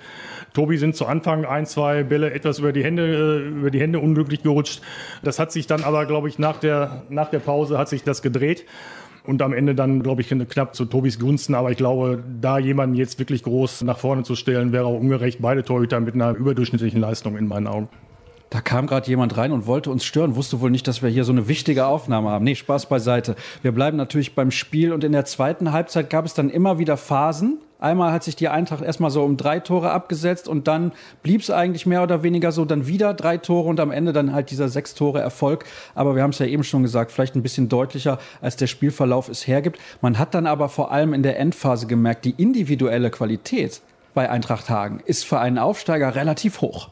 Tobi 0.53 0.77
sind 0.77 0.95
zu 0.95 1.05
Anfang 1.05 1.45
ein, 1.45 1.65
zwei 1.65 2.03
Bälle 2.03 2.33
etwas 2.33 2.59
über 2.59 2.71
die 2.71 2.83
Hände, 2.83 3.43
äh, 3.43 3.47
über 3.49 3.71
die 3.71 3.79
Hände 3.79 3.99
unglücklich 3.99 4.43
gerutscht. 4.43 4.81
Das 5.23 5.39
hat 5.39 5.51
sich 5.51 5.67
dann 5.67 5.83
aber, 5.83 6.05
glaube 6.05 6.29
ich, 6.29 6.39
nach 6.39 6.57
der, 6.57 7.03
nach 7.09 7.29
der 7.29 7.39
Pause 7.39 7.77
hat 7.77 7.89
sich 7.89 8.03
das 8.03 8.21
gedreht. 8.21 8.65
Und 9.25 9.41
am 9.41 9.53
Ende 9.53 9.75
dann, 9.75 10.01
glaube 10.01 10.21
ich, 10.21 10.29
knapp 10.29 10.75
zu 10.75 10.85
Tobis 10.85 11.19
Gunsten. 11.19 11.53
Aber 11.53 11.71
ich 11.71 11.77
glaube, 11.77 12.23
da 12.41 12.57
jemanden 12.57 12.95
jetzt 12.95 13.19
wirklich 13.19 13.43
groß 13.43 13.83
nach 13.83 13.99
vorne 13.99 14.23
zu 14.23 14.35
stellen, 14.35 14.71
wäre 14.71 14.85
auch 14.85 14.99
ungerecht. 14.99 15.39
Beide 15.41 15.63
Torhüter 15.63 15.99
mit 15.99 16.15
einer 16.15 16.31
überdurchschnittlichen 16.31 16.99
Leistung 16.99 17.37
in 17.37 17.47
meinen 17.47 17.67
Augen. 17.67 17.89
Da 18.51 18.59
kam 18.59 18.85
gerade 18.85 19.07
jemand 19.07 19.37
rein 19.37 19.53
und 19.53 19.65
wollte 19.65 19.89
uns 19.89 20.03
stören, 20.03 20.35
wusste 20.35 20.59
wohl 20.59 20.71
nicht, 20.71 20.85
dass 20.85 21.01
wir 21.01 21.09
hier 21.09 21.23
so 21.23 21.31
eine 21.31 21.47
wichtige 21.47 21.85
Aufnahme 21.85 22.31
haben. 22.31 22.43
Nee, 22.43 22.55
Spaß 22.55 22.87
beiseite. 22.87 23.37
Wir 23.61 23.71
bleiben 23.71 23.95
natürlich 23.95 24.35
beim 24.35 24.51
Spiel 24.51 24.91
und 24.91 25.05
in 25.05 25.13
der 25.13 25.23
zweiten 25.23 25.71
Halbzeit 25.71 26.09
gab 26.09 26.25
es 26.25 26.33
dann 26.33 26.49
immer 26.49 26.77
wieder 26.77 26.97
Phasen. 26.97 27.59
Einmal 27.79 28.11
hat 28.11 28.25
sich 28.25 28.35
die 28.35 28.49
Eintracht 28.49 28.83
erstmal 28.83 29.09
so 29.09 29.23
um 29.23 29.37
drei 29.37 29.61
Tore 29.61 29.91
abgesetzt 29.91 30.49
und 30.49 30.67
dann 30.67 30.91
blieb 31.23 31.39
es 31.39 31.49
eigentlich 31.49 31.85
mehr 31.85 32.03
oder 32.03 32.23
weniger 32.23 32.51
so, 32.51 32.65
dann 32.65 32.87
wieder 32.87 33.13
drei 33.13 33.37
Tore 33.37 33.69
und 33.69 33.79
am 33.79 33.89
Ende 33.89 34.11
dann 34.11 34.33
halt 34.33 34.51
dieser 34.51 34.67
sechs 34.67 34.95
Tore 34.95 35.21
Erfolg. 35.21 35.63
Aber 35.95 36.15
wir 36.15 36.21
haben 36.21 36.31
es 36.31 36.39
ja 36.39 36.45
eben 36.45 36.65
schon 36.65 36.83
gesagt, 36.83 37.13
vielleicht 37.13 37.37
ein 37.37 37.43
bisschen 37.43 37.69
deutlicher, 37.69 38.19
als 38.41 38.57
der 38.57 38.67
Spielverlauf 38.67 39.29
es 39.29 39.47
hergibt. 39.47 39.79
Man 40.01 40.19
hat 40.19 40.33
dann 40.33 40.45
aber 40.45 40.67
vor 40.67 40.91
allem 40.91 41.13
in 41.13 41.23
der 41.23 41.39
Endphase 41.39 41.87
gemerkt, 41.87 42.25
die 42.25 42.35
individuelle 42.37 43.11
Qualität 43.11 43.81
bei 44.13 44.29
Eintracht 44.29 44.69
Hagen 44.69 45.01
ist 45.05 45.23
für 45.23 45.39
einen 45.39 45.57
Aufsteiger 45.57 46.15
relativ 46.15 46.59
hoch. 46.59 46.89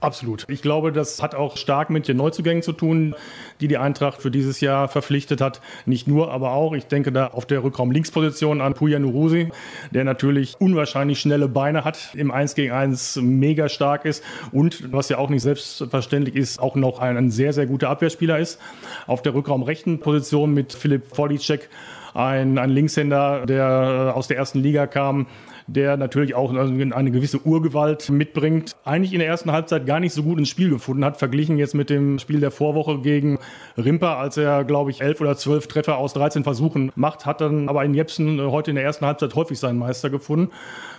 Absolut. 0.00 0.46
Ich 0.48 0.62
glaube, 0.62 0.92
das 0.92 1.22
hat 1.22 1.34
auch 1.34 1.58
stark 1.58 1.90
mit 1.90 2.08
den 2.08 2.16
Neuzugängen 2.16 2.62
zu 2.62 2.72
tun, 2.72 3.14
die 3.60 3.68
die 3.68 3.76
Eintracht 3.76 4.22
für 4.22 4.30
dieses 4.30 4.62
Jahr 4.62 4.88
verpflichtet 4.88 5.42
hat. 5.42 5.60
Nicht 5.84 6.08
nur, 6.08 6.32
aber 6.32 6.52
auch. 6.52 6.72
Ich 6.72 6.86
denke 6.86 7.12
da 7.12 7.26
auf 7.26 7.44
der 7.44 7.62
Rückraum-Linksposition 7.62 8.62
an 8.62 8.72
Puja 8.72 8.98
Nurusi, 8.98 9.50
der 9.90 10.04
natürlich 10.04 10.58
unwahrscheinlich 10.58 11.20
schnelle 11.20 11.48
Beine 11.48 11.84
hat, 11.84 12.14
im 12.14 12.30
1 12.30 12.54
gegen 12.54 12.72
1 12.72 13.16
mega 13.16 13.68
stark 13.68 14.06
ist 14.06 14.24
und, 14.52 14.90
was 14.90 15.10
ja 15.10 15.18
auch 15.18 15.28
nicht 15.28 15.42
selbstverständlich 15.42 16.34
ist, 16.34 16.60
auch 16.60 16.76
noch 16.76 16.98
ein, 16.98 17.18
ein 17.18 17.30
sehr, 17.30 17.52
sehr 17.52 17.66
guter 17.66 17.90
Abwehrspieler 17.90 18.38
ist. 18.38 18.58
Auf 19.06 19.20
der 19.20 19.34
Rückraum-rechten 19.34 20.00
Position 20.00 20.54
mit 20.54 20.72
Philipp 20.72 21.14
Volicek 21.14 21.68
ein, 22.14 22.56
ein 22.58 22.70
Linkshänder, 22.70 23.44
der 23.44 24.12
aus 24.16 24.28
der 24.28 24.38
ersten 24.38 24.60
Liga 24.60 24.86
kam, 24.86 25.26
der 25.66 25.96
natürlich 25.96 26.34
auch 26.34 26.52
eine 26.52 27.10
gewisse 27.10 27.40
Urgewalt 27.44 28.10
mitbringt, 28.10 28.76
eigentlich 28.84 29.12
in 29.12 29.18
der 29.18 29.28
ersten 29.28 29.52
Halbzeit 29.52 29.86
gar 29.86 30.00
nicht 30.00 30.12
so 30.12 30.22
gut 30.22 30.38
ins 30.38 30.48
Spiel 30.48 30.70
gefunden 30.70 31.04
hat, 31.04 31.16
verglichen 31.16 31.58
jetzt 31.58 31.74
mit 31.74 31.90
dem 31.90 32.18
Spiel 32.18 32.40
der 32.40 32.50
Vorwoche 32.50 33.00
gegen 33.00 33.38
Rimper, 33.76 34.16
als 34.16 34.36
er, 34.36 34.64
glaube 34.64 34.90
ich, 34.90 35.00
elf 35.00 35.20
oder 35.20 35.36
zwölf 35.36 35.66
Treffer 35.66 35.98
aus 35.98 36.12
13 36.14 36.44
Versuchen 36.44 36.92
macht, 36.94 37.26
hat 37.26 37.40
dann 37.40 37.68
aber 37.68 37.84
in 37.84 37.94
Jepsen 37.94 38.40
heute 38.40 38.70
in 38.70 38.76
der 38.76 38.84
ersten 38.84 39.06
Halbzeit 39.06 39.34
häufig 39.34 39.58
seinen 39.58 39.78
Meister 39.78 40.10
gefunden. 40.10 40.50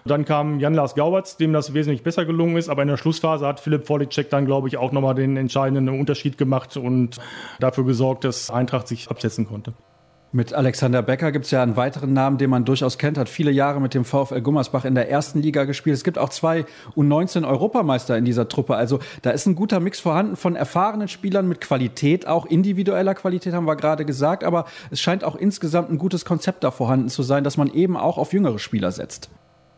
Dann 0.05 0.25
kam 0.25 0.59
Jan-Lars 0.59 0.95
Gauberts, 0.95 1.37
dem 1.37 1.53
das 1.53 1.73
wesentlich 1.73 2.03
besser 2.03 2.25
gelungen 2.25 2.57
ist, 2.57 2.69
aber 2.69 2.81
in 2.81 2.87
der 2.87 2.97
Schlussphase 2.97 3.45
hat 3.45 3.59
Philipp 3.59 3.85
Volicek 3.85 4.29
dann, 4.29 4.45
glaube 4.45 4.67
ich, 4.67 4.77
auch 4.77 4.91
nochmal 4.91 5.15
den 5.15 5.37
entscheidenden 5.37 5.89
Unterschied 5.89 6.37
gemacht 6.37 6.75
und 6.77 7.17
dafür 7.59 7.85
gesorgt, 7.85 8.23
dass 8.23 8.49
Eintracht 8.49 8.87
sich 8.87 9.09
absetzen 9.09 9.47
konnte. 9.47 9.73
Mit 10.33 10.53
Alexander 10.53 11.01
Becker 11.01 11.33
gibt 11.33 11.43
es 11.43 11.51
ja 11.51 11.61
einen 11.61 11.75
weiteren 11.75 12.13
Namen, 12.13 12.37
den 12.37 12.49
man 12.49 12.63
durchaus 12.63 12.97
kennt, 12.97 13.17
hat 13.17 13.27
viele 13.27 13.51
Jahre 13.51 13.81
mit 13.81 13.93
dem 13.93 14.05
VfL 14.05 14.39
Gummersbach 14.39 14.85
in 14.85 14.95
der 14.95 15.09
ersten 15.09 15.41
Liga 15.41 15.65
gespielt. 15.65 15.97
Es 15.97 16.05
gibt 16.05 16.17
auch 16.17 16.29
zwei 16.29 16.63
U19 16.95 17.45
Europameister 17.45 18.17
in 18.17 18.23
dieser 18.23 18.47
Truppe. 18.47 18.77
Also 18.77 18.99
da 19.23 19.31
ist 19.31 19.45
ein 19.45 19.55
guter 19.55 19.81
Mix 19.81 19.99
vorhanden 19.99 20.37
von 20.37 20.55
erfahrenen 20.55 21.09
Spielern 21.09 21.49
mit 21.49 21.59
Qualität, 21.59 22.27
auch 22.27 22.45
individueller 22.45 23.13
Qualität 23.13 23.53
haben 23.53 23.65
wir 23.65 23.75
gerade 23.75 24.05
gesagt, 24.05 24.45
aber 24.45 24.63
es 24.89 25.01
scheint 25.01 25.25
auch 25.25 25.35
insgesamt 25.35 25.91
ein 25.91 25.97
gutes 25.97 26.23
Konzept 26.23 26.63
da 26.63 26.71
vorhanden 26.71 27.09
zu 27.09 27.23
sein, 27.23 27.43
dass 27.43 27.57
man 27.57 27.69
eben 27.69 27.97
auch 27.97 28.17
auf 28.17 28.31
jüngere 28.31 28.57
Spieler 28.57 28.93
setzt. 28.93 29.29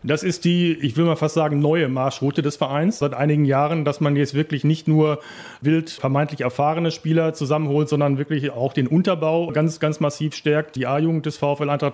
Das 0.06 0.22
ist 0.22 0.44
die, 0.44 0.74
ich 0.74 0.98
will 0.98 1.06
mal 1.06 1.16
fast 1.16 1.34
sagen, 1.34 1.60
neue 1.60 1.88
Marschroute 1.88 2.42
des 2.42 2.58
Vereins 2.58 3.00
seit 3.00 3.14
einigen 3.14 3.46
Jahren, 3.46 3.86
dass 3.86 4.02
man 4.02 4.18
jetzt 4.18 4.34
wirklich 4.34 4.66
nicht 4.66 4.86
nur 4.86 5.20
wild 5.62 5.90
vermeintlich 5.90 6.42
erfahrene 6.42 6.92
Spieler 6.92 7.34
zusammenholt, 7.34 7.88
sondern 7.88 8.18
wirklich 8.18 8.52
auch 8.52 8.74
den 8.74 8.88
Unterbau 8.88 9.48
ganz, 9.54 9.80
ganz 9.80 10.02
massiv 10.02 10.36
stärkt. 10.36 10.76
Die 10.76 10.88
A-Jugend 10.88 11.26
des 11.26 11.38
VfL 11.38 11.70
Eintracht 11.70 11.94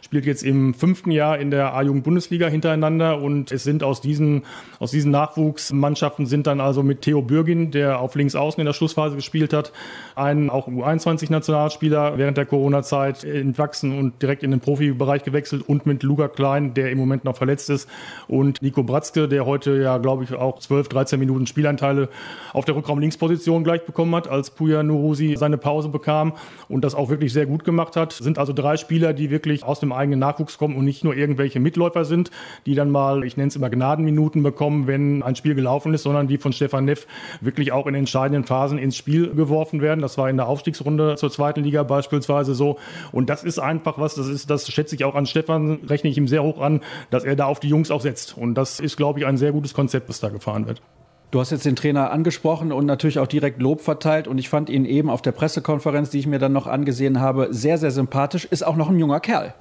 spielt 0.00 0.24
jetzt 0.24 0.44
im 0.44 0.72
fünften 0.72 1.10
Jahr 1.10 1.38
in 1.38 1.50
der 1.50 1.74
A-Jugend-Bundesliga 1.74 2.46
hintereinander 2.46 3.20
und 3.20 3.52
es 3.52 3.64
sind 3.64 3.82
aus 3.82 4.00
diesen, 4.00 4.44
aus 4.78 4.92
diesen 4.92 5.10
Nachwuchsmannschaften 5.10 6.24
sind 6.24 6.46
dann 6.46 6.60
also 6.60 6.82
mit 6.82 7.02
Theo 7.02 7.20
Bürgin, 7.20 7.70
der 7.70 8.00
auf 8.00 8.14
links 8.14 8.34
außen 8.34 8.60
in 8.60 8.66
der 8.66 8.72
Schlussphase 8.72 9.14
gespielt 9.16 9.52
hat, 9.52 9.72
ein 10.14 10.48
auch 10.48 10.68
U21-Nationalspieler 10.68 12.16
während 12.16 12.38
der 12.38 12.46
Corona-Zeit 12.46 13.24
entwachsen 13.24 13.98
und 13.98 14.22
direkt 14.22 14.42
in 14.42 14.52
den 14.52 14.60
Profibereich 14.60 15.22
gewechselt 15.22 15.68
und 15.68 15.84
mit 15.84 16.02
Luca 16.02 16.28
Klein, 16.28 16.72
der 16.72 16.90
im 16.90 16.96
Moment 16.96 17.25
noch 17.26 17.36
verletzt 17.36 17.68
ist. 17.68 17.88
Und 18.28 18.62
Nico 18.62 18.82
Bratzke, 18.82 19.28
der 19.28 19.44
heute 19.44 19.76
ja, 19.76 19.98
glaube 19.98 20.24
ich, 20.24 20.32
auch 20.32 20.58
12, 20.58 20.88
13 20.88 21.20
Minuten 21.20 21.46
Spielanteile 21.46 22.08
auf 22.52 22.64
der 22.64 22.74
Rückraum-Linksposition 22.76 23.64
gleich 23.64 23.84
bekommen 23.84 24.14
hat, 24.14 24.28
als 24.28 24.50
Puja 24.50 24.82
Nurusi 24.82 25.36
seine 25.38 25.58
Pause 25.58 25.88
bekam 25.88 26.32
und 26.68 26.82
das 26.82 26.94
auch 26.94 27.10
wirklich 27.10 27.32
sehr 27.32 27.46
gut 27.46 27.64
gemacht 27.64 27.96
hat. 27.96 28.12
Sind 28.12 28.38
also 28.38 28.52
drei 28.52 28.76
Spieler, 28.76 29.12
die 29.12 29.30
wirklich 29.30 29.64
aus 29.64 29.80
dem 29.80 29.92
eigenen 29.92 30.20
Nachwuchs 30.20 30.58
kommen 30.58 30.76
und 30.76 30.84
nicht 30.84 31.04
nur 31.04 31.14
irgendwelche 31.14 31.60
Mitläufer 31.60 32.04
sind, 32.04 32.30
die 32.64 32.74
dann 32.74 32.90
mal, 32.90 33.24
ich 33.24 33.36
nenne 33.36 33.48
es 33.48 33.56
immer 33.56 33.70
Gnadenminuten 33.70 34.42
bekommen, 34.42 34.86
wenn 34.86 35.22
ein 35.22 35.36
Spiel 35.36 35.54
gelaufen 35.54 35.92
ist, 35.94 36.04
sondern 36.04 36.28
die 36.28 36.38
von 36.38 36.52
Stefan 36.52 36.84
Neff 36.84 37.06
wirklich 37.40 37.72
auch 37.72 37.86
in 37.86 37.94
entscheidenden 37.94 38.44
Phasen 38.44 38.78
ins 38.78 38.96
Spiel 38.96 39.34
geworfen 39.34 39.80
werden. 39.80 40.00
Das 40.00 40.18
war 40.18 40.30
in 40.30 40.36
der 40.36 40.46
Aufstiegsrunde 40.46 41.16
zur 41.16 41.30
zweiten 41.30 41.62
Liga 41.62 41.82
beispielsweise 41.82 42.54
so. 42.54 42.78
Und 43.12 43.28
das 43.30 43.44
ist 43.44 43.58
einfach 43.58 43.98
was, 43.98 44.14
das 44.14 44.28
ist, 44.28 44.50
das 44.50 44.70
schätze 44.70 44.94
ich 44.94 45.04
auch 45.04 45.14
an 45.14 45.26
Stefan, 45.26 45.80
rechne 45.88 46.10
ich 46.10 46.16
ihm 46.16 46.28
sehr 46.28 46.42
hoch 46.42 46.60
an, 46.60 46.80
dass 47.16 47.24
er 47.24 47.36
da 47.36 47.46
auf 47.46 47.60
die 47.60 47.68
Jungs 47.68 47.90
auch 47.90 48.00
setzt. 48.00 48.36
Und 48.36 48.54
das 48.54 48.78
ist, 48.78 48.96
glaube 48.96 49.20
ich, 49.20 49.26
ein 49.26 49.36
sehr 49.36 49.52
gutes 49.52 49.74
Konzept, 49.74 50.08
was 50.08 50.20
da 50.20 50.28
gefahren 50.28 50.66
wird. 50.66 50.82
Du 51.30 51.40
hast 51.40 51.50
jetzt 51.50 51.64
den 51.64 51.76
Trainer 51.76 52.12
angesprochen 52.12 52.72
und 52.72 52.86
natürlich 52.86 53.18
auch 53.18 53.26
direkt 53.26 53.60
Lob 53.60 53.80
verteilt. 53.80 54.28
Und 54.28 54.38
ich 54.38 54.48
fand 54.48 54.70
ihn 54.70 54.84
eben 54.84 55.10
auf 55.10 55.22
der 55.22 55.32
Pressekonferenz, 55.32 56.10
die 56.10 56.18
ich 56.18 56.26
mir 56.26 56.38
dann 56.38 56.52
noch 56.52 56.66
angesehen 56.66 57.20
habe, 57.20 57.48
sehr, 57.50 57.78
sehr 57.78 57.90
sympathisch. 57.90 58.44
Ist 58.44 58.64
auch 58.64 58.76
noch 58.76 58.88
ein 58.88 58.98
junger 58.98 59.20
Kerl. 59.20 59.54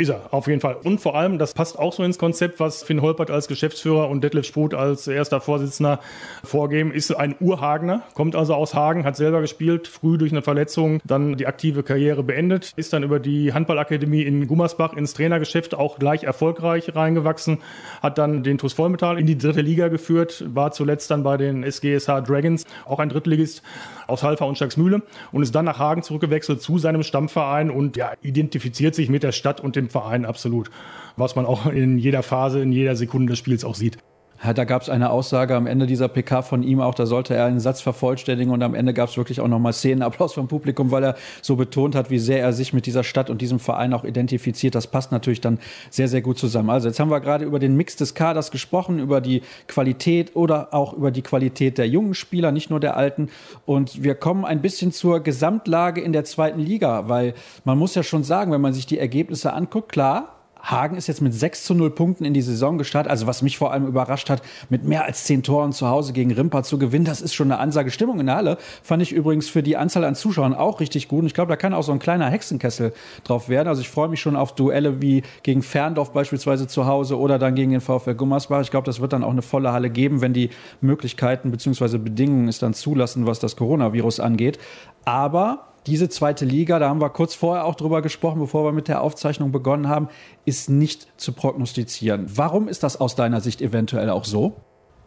Ist 0.00 0.08
er, 0.08 0.22
auf 0.30 0.46
jeden 0.46 0.62
Fall. 0.62 0.78
Und 0.82 0.98
vor 0.98 1.14
allem, 1.14 1.36
das 1.36 1.52
passt 1.52 1.78
auch 1.78 1.92
so 1.92 2.02
ins 2.02 2.16
Konzept, 2.16 2.58
was 2.58 2.82
Finn 2.82 3.02
Holpert 3.02 3.30
als 3.30 3.48
Geschäftsführer 3.48 4.08
und 4.08 4.24
Detlef 4.24 4.46
Spruth 4.46 4.72
als 4.72 5.06
erster 5.06 5.42
Vorsitzender 5.42 6.00
vorgeben, 6.42 6.90
ist 6.90 7.14
ein 7.14 7.34
Urhagener, 7.38 8.02
kommt 8.14 8.34
also 8.34 8.54
aus 8.54 8.72
Hagen, 8.72 9.04
hat 9.04 9.16
selber 9.16 9.42
gespielt, 9.42 9.88
früh 9.88 10.16
durch 10.16 10.32
eine 10.32 10.40
Verletzung, 10.40 11.02
dann 11.04 11.36
die 11.36 11.46
aktive 11.46 11.82
Karriere 11.82 12.22
beendet, 12.22 12.72
ist 12.76 12.94
dann 12.94 13.02
über 13.02 13.20
die 13.20 13.52
Handballakademie 13.52 14.22
in 14.22 14.46
Gummersbach 14.46 14.94
ins 14.94 15.12
Trainergeschäft 15.12 15.74
auch 15.74 15.98
gleich 15.98 16.24
erfolgreich 16.24 16.96
reingewachsen, 16.96 17.58
hat 18.00 18.16
dann 18.16 18.42
den 18.42 18.56
TuS 18.56 18.72
Vollmetall 18.72 19.18
in 19.18 19.26
die 19.26 19.36
dritte 19.36 19.60
Liga 19.60 19.88
geführt, 19.88 20.42
war 20.46 20.72
zuletzt 20.72 21.10
dann 21.10 21.24
bei 21.24 21.36
den 21.36 21.62
SGSH 21.62 22.22
Dragons, 22.22 22.64
auch 22.86 23.00
ein 23.00 23.10
Drittligist 23.10 23.62
aus 24.10 24.22
Halfa 24.22 24.44
und 24.44 24.56
Stagsmühle 24.56 25.02
und 25.32 25.42
ist 25.42 25.54
dann 25.54 25.64
nach 25.64 25.78
Hagen 25.78 26.02
zurückgewechselt 26.02 26.60
zu 26.60 26.78
seinem 26.78 27.02
Stammverein 27.02 27.70
und 27.70 27.96
ja, 27.96 28.12
identifiziert 28.22 28.94
sich 28.94 29.08
mit 29.08 29.22
der 29.22 29.32
Stadt 29.32 29.60
und 29.60 29.76
dem 29.76 29.88
Verein 29.88 30.24
absolut. 30.24 30.70
Was 31.16 31.36
man 31.36 31.46
auch 31.46 31.66
in 31.66 31.98
jeder 31.98 32.22
Phase, 32.22 32.60
in 32.60 32.72
jeder 32.72 32.96
Sekunde 32.96 33.32
des 33.32 33.38
Spiels 33.38 33.64
auch 33.64 33.74
sieht. 33.74 33.98
Da 34.42 34.64
gab 34.64 34.80
es 34.80 34.88
eine 34.88 35.10
Aussage 35.10 35.54
am 35.54 35.66
Ende 35.66 35.86
dieser 35.86 36.08
PK 36.08 36.40
von 36.40 36.62
ihm 36.62 36.80
auch, 36.80 36.94
da 36.94 37.04
sollte 37.04 37.34
er 37.34 37.44
einen 37.44 37.60
Satz 37.60 37.82
vervollständigen 37.82 38.50
und 38.50 38.62
am 38.62 38.74
Ende 38.74 38.94
gab 38.94 39.10
es 39.10 39.18
wirklich 39.18 39.38
auch 39.38 39.48
nochmal 39.48 39.74
Szenenapplaus 39.74 40.32
vom 40.32 40.48
Publikum, 40.48 40.90
weil 40.90 41.04
er 41.04 41.16
so 41.42 41.56
betont 41.56 41.94
hat, 41.94 42.08
wie 42.10 42.18
sehr 42.18 42.40
er 42.40 42.54
sich 42.54 42.72
mit 42.72 42.86
dieser 42.86 43.04
Stadt 43.04 43.28
und 43.28 43.42
diesem 43.42 43.58
Verein 43.58 43.92
auch 43.92 44.02
identifiziert. 44.02 44.74
Das 44.74 44.86
passt 44.86 45.12
natürlich 45.12 45.42
dann 45.42 45.58
sehr, 45.90 46.08
sehr 46.08 46.22
gut 46.22 46.38
zusammen. 46.38 46.70
Also 46.70 46.88
jetzt 46.88 46.98
haben 46.98 47.10
wir 47.10 47.20
gerade 47.20 47.44
über 47.44 47.58
den 47.58 47.76
Mix 47.76 47.96
des 47.96 48.14
Kaders 48.14 48.50
gesprochen, 48.50 48.98
über 48.98 49.20
die 49.20 49.42
Qualität 49.68 50.34
oder 50.34 50.72
auch 50.72 50.94
über 50.94 51.10
die 51.10 51.22
Qualität 51.22 51.76
der 51.76 51.88
jungen 51.88 52.14
Spieler, 52.14 52.50
nicht 52.50 52.70
nur 52.70 52.80
der 52.80 52.96
alten. 52.96 53.28
Und 53.66 54.02
wir 54.02 54.14
kommen 54.14 54.46
ein 54.46 54.62
bisschen 54.62 54.90
zur 54.90 55.20
Gesamtlage 55.20 56.00
in 56.00 56.14
der 56.14 56.24
zweiten 56.24 56.60
Liga, 56.60 57.10
weil 57.10 57.34
man 57.64 57.76
muss 57.76 57.94
ja 57.94 58.02
schon 58.02 58.24
sagen, 58.24 58.52
wenn 58.52 58.62
man 58.62 58.72
sich 58.72 58.86
die 58.86 58.98
Ergebnisse 58.98 59.52
anguckt, 59.52 59.92
klar, 59.92 60.39
Hagen 60.62 60.96
ist 60.96 61.06
jetzt 61.06 61.20
mit 61.20 61.34
6 61.34 61.64
zu 61.64 61.74
0 61.74 61.90
Punkten 61.90 62.24
in 62.24 62.34
die 62.34 62.42
Saison 62.42 62.78
gestartet. 62.78 63.10
Also 63.10 63.26
was 63.26 63.42
mich 63.42 63.58
vor 63.58 63.72
allem 63.72 63.86
überrascht 63.86 64.30
hat, 64.30 64.42
mit 64.68 64.84
mehr 64.84 65.04
als 65.04 65.24
10 65.24 65.42
Toren 65.42 65.72
zu 65.72 65.88
Hause 65.88 66.12
gegen 66.12 66.32
Rimpa 66.32 66.62
zu 66.62 66.78
gewinnen, 66.78 67.04
das 67.04 67.20
ist 67.20 67.34
schon 67.34 67.50
eine 67.50 67.60
Ansage. 67.60 67.90
Stimmung 67.90 68.20
in 68.20 68.26
der 68.26 68.36
Halle 68.36 68.58
fand 68.82 69.02
ich 69.02 69.12
übrigens 69.12 69.48
für 69.48 69.62
die 69.62 69.76
Anzahl 69.76 70.04
an 70.04 70.14
Zuschauern 70.14 70.54
auch 70.54 70.80
richtig 70.80 71.08
gut. 71.08 71.20
Und 71.20 71.26
ich 71.26 71.34
glaube, 71.34 71.50
da 71.50 71.56
kann 71.56 71.74
auch 71.74 71.82
so 71.82 71.92
ein 71.92 71.98
kleiner 71.98 72.28
Hexenkessel 72.28 72.92
drauf 73.24 73.48
werden. 73.48 73.68
Also 73.68 73.80
ich 73.80 73.88
freue 73.88 74.08
mich 74.08 74.20
schon 74.20 74.36
auf 74.36 74.54
Duelle 74.54 75.00
wie 75.02 75.22
gegen 75.42 75.62
Ferndorf 75.62 76.12
beispielsweise 76.12 76.66
zu 76.66 76.86
Hause 76.86 77.18
oder 77.18 77.38
dann 77.38 77.54
gegen 77.54 77.70
den 77.70 77.80
VfL 77.80 78.14
Gummersbach. 78.14 78.60
Ich 78.60 78.70
glaube, 78.70 78.86
das 78.86 79.00
wird 79.00 79.12
dann 79.12 79.24
auch 79.24 79.30
eine 79.30 79.42
volle 79.42 79.72
Halle 79.72 79.90
geben, 79.90 80.20
wenn 80.20 80.32
die 80.32 80.50
Möglichkeiten 80.80 81.50
bzw. 81.50 81.98
Bedingungen 81.98 82.48
es 82.48 82.58
dann 82.58 82.74
zulassen, 82.74 83.26
was 83.26 83.38
das 83.40 83.56
Coronavirus 83.56 84.20
angeht. 84.20 84.58
Aber 85.04 85.69
diese 85.86 86.08
zweite 86.08 86.44
Liga, 86.44 86.78
da 86.78 86.88
haben 86.88 87.00
wir 87.00 87.10
kurz 87.10 87.34
vorher 87.34 87.64
auch 87.64 87.74
drüber 87.74 88.02
gesprochen, 88.02 88.40
bevor 88.40 88.64
wir 88.64 88.72
mit 88.72 88.88
der 88.88 89.02
Aufzeichnung 89.02 89.52
begonnen 89.52 89.88
haben, 89.88 90.08
ist 90.44 90.68
nicht 90.68 91.08
zu 91.16 91.32
prognostizieren. 91.32 92.26
Warum 92.28 92.68
ist 92.68 92.82
das 92.82 93.00
aus 93.00 93.14
deiner 93.14 93.40
Sicht 93.40 93.62
eventuell 93.62 94.10
auch 94.10 94.24
so? 94.24 94.56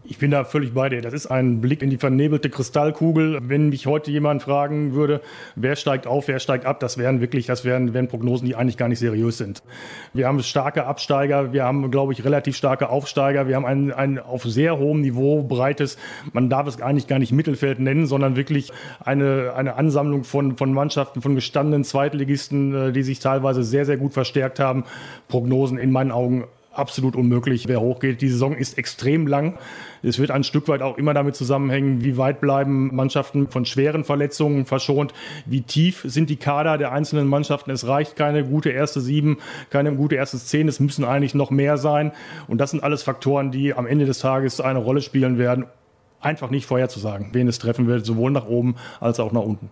Ich 0.05 0.17
bin 0.17 0.31
da 0.31 0.43
völlig 0.43 0.73
bei 0.73 0.89
dir. 0.89 1.01
Das 1.01 1.13
ist 1.13 1.27
ein 1.27 1.61
Blick 1.61 1.81
in 1.81 1.89
die 1.89 1.97
vernebelte 1.97 2.49
Kristallkugel. 2.49 3.39
Wenn 3.41 3.69
mich 3.69 3.87
heute 3.87 4.11
jemand 4.11 4.43
fragen 4.43 4.93
würde, 4.95 5.21
wer 5.55 5.77
steigt 5.77 6.07
auf, 6.07 6.27
wer 6.27 6.39
steigt 6.39 6.65
ab, 6.65 6.81
das 6.81 6.97
wären 6.97 7.21
wirklich, 7.21 7.45
das 7.45 7.63
wären, 7.63 7.93
wären 7.93 8.09
Prognosen, 8.09 8.45
die 8.45 8.55
eigentlich 8.55 8.75
gar 8.75 8.89
nicht 8.89 8.99
seriös 8.99 9.37
sind. 9.37 9.63
Wir 10.13 10.27
haben 10.27 10.43
starke 10.43 10.85
Absteiger, 10.87 11.53
wir 11.53 11.63
haben, 11.63 11.89
glaube 11.89 12.11
ich, 12.11 12.25
relativ 12.25 12.57
starke 12.57 12.89
Aufsteiger, 12.89 13.47
wir 13.47 13.55
haben 13.55 13.65
ein, 13.65 13.93
ein 13.93 14.19
auf 14.19 14.43
sehr 14.43 14.77
hohem 14.77 14.99
Niveau 14.99 15.41
breites, 15.41 15.97
man 16.33 16.49
darf 16.49 16.67
es 16.67 16.81
eigentlich 16.81 17.07
gar 17.07 17.19
nicht 17.19 17.31
Mittelfeld 17.31 17.79
nennen, 17.79 18.05
sondern 18.05 18.35
wirklich 18.35 18.73
eine, 19.05 19.53
eine 19.55 19.75
Ansammlung 19.75 20.25
von, 20.25 20.57
von 20.57 20.73
Mannschaften, 20.73 21.21
von 21.21 21.33
gestandenen 21.33 21.85
Zweitligisten, 21.85 22.89
äh, 22.89 22.91
die 22.91 23.03
sich 23.03 23.19
teilweise 23.19 23.63
sehr, 23.63 23.85
sehr 23.85 23.95
gut 23.95 24.11
verstärkt 24.11 24.59
haben. 24.59 24.83
Prognosen 25.29 25.77
in 25.77 25.91
meinen 25.91 26.11
Augen 26.11 26.43
absolut 26.73 27.15
unmöglich, 27.15 27.67
wer 27.67 27.79
hochgeht. 27.81 28.21
Die 28.21 28.29
Saison 28.29 28.55
ist 28.55 28.77
extrem 28.77 29.27
lang. 29.27 29.57
Es 30.01 30.19
wird 30.19 30.31
ein 30.31 30.43
Stück 30.43 30.67
weit 30.67 30.81
auch 30.81 30.97
immer 30.97 31.13
damit 31.13 31.35
zusammenhängen, 31.35 32.03
wie 32.03 32.17
weit 32.17 32.41
bleiben 32.41 32.93
Mannschaften 32.93 33.47
von 33.47 33.65
schweren 33.65 34.03
Verletzungen 34.03 34.65
verschont, 34.65 35.13
wie 35.45 35.61
tief 35.61 36.03
sind 36.05 36.29
die 36.29 36.35
Kader 36.35 36.77
der 36.77 36.91
einzelnen 36.91 37.27
Mannschaften. 37.27 37.71
Es 37.71 37.87
reicht 37.87 38.15
keine 38.15 38.43
gute 38.43 38.69
erste 38.69 39.01
Sieben, 39.01 39.37
keine 39.69 39.95
gute 39.95 40.15
erste 40.15 40.37
Zehn, 40.37 40.67
es 40.67 40.79
müssen 40.79 41.05
eigentlich 41.05 41.35
noch 41.35 41.51
mehr 41.51 41.77
sein. 41.77 42.11
Und 42.47 42.59
das 42.59 42.71
sind 42.71 42.83
alles 42.83 43.03
Faktoren, 43.03 43.51
die 43.51 43.73
am 43.73 43.87
Ende 43.87 44.05
des 44.05 44.19
Tages 44.19 44.59
eine 44.61 44.79
Rolle 44.79 45.01
spielen 45.01 45.37
werden. 45.37 45.65
Einfach 46.19 46.49
nicht 46.49 46.65
vorherzusagen, 46.65 47.29
wen 47.33 47.47
es 47.47 47.59
treffen 47.59 47.87
wird, 47.87 48.05
sowohl 48.05 48.31
nach 48.31 48.47
oben 48.47 48.75
als 48.99 49.19
auch 49.19 49.31
nach 49.31 49.41
unten 49.41 49.69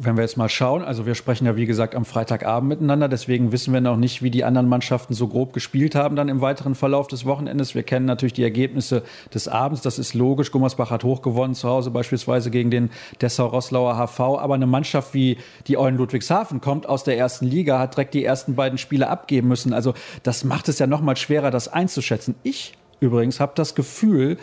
wenn 0.00 0.16
wir 0.16 0.22
jetzt 0.22 0.36
mal 0.36 0.48
schauen, 0.48 0.82
also 0.82 1.06
wir 1.06 1.16
sprechen 1.16 1.44
ja 1.44 1.56
wie 1.56 1.66
gesagt 1.66 1.96
am 1.96 2.04
Freitagabend 2.04 2.68
miteinander, 2.68 3.08
deswegen 3.08 3.50
wissen 3.50 3.74
wir 3.74 3.80
noch 3.80 3.96
nicht, 3.96 4.22
wie 4.22 4.30
die 4.30 4.44
anderen 4.44 4.68
Mannschaften 4.68 5.12
so 5.12 5.26
grob 5.26 5.52
gespielt 5.52 5.96
haben 5.96 6.14
dann 6.14 6.28
im 6.28 6.40
weiteren 6.40 6.76
Verlauf 6.76 7.08
des 7.08 7.24
Wochenendes. 7.24 7.74
Wir 7.74 7.82
kennen 7.82 8.06
natürlich 8.06 8.32
die 8.32 8.44
Ergebnisse 8.44 9.02
des 9.34 9.48
Abends, 9.48 9.82
das 9.82 9.98
ist 9.98 10.14
logisch. 10.14 10.52
Gummersbach 10.52 10.92
hat 10.92 11.02
hochgewonnen 11.02 11.56
zu 11.56 11.68
Hause 11.68 11.90
beispielsweise 11.90 12.52
gegen 12.52 12.70
den 12.70 12.90
Dessau-Roslauer 13.20 13.96
HV, 13.96 14.20
aber 14.20 14.54
eine 14.54 14.68
Mannschaft 14.68 15.14
wie 15.14 15.36
die 15.66 15.76
Eulen 15.76 15.96
Ludwigshafen 15.96 16.60
kommt 16.60 16.88
aus 16.88 17.02
der 17.02 17.18
ersten 17.18 17.46
Liga, 17.46 17.80
hat 17.80 17.94
direkt 17.96 18.14
die 18.14 18.24
ersten 18.24 18.54
beiden 18.54 18.78
Spiele 18.78 19.08
abgeben 19.08 19.48
müssen. 19.48 19.72
Also 19.72 19.94
das 20.22 20.44
macht 20.44 20.68
es 20.68 20.78
ja 20.78 20.86
noch 20.86 21.00
mal 21.00 21.16
schwerer, 21.16 21.50
das 21.50 21.66
einzuschätzen. 21.66 22.36
Ich 22.44 22.74
übrigens 23.00 23.40
habe 23.40 23.52
das 23.56 23.74
Gefühl, 23.74 24.38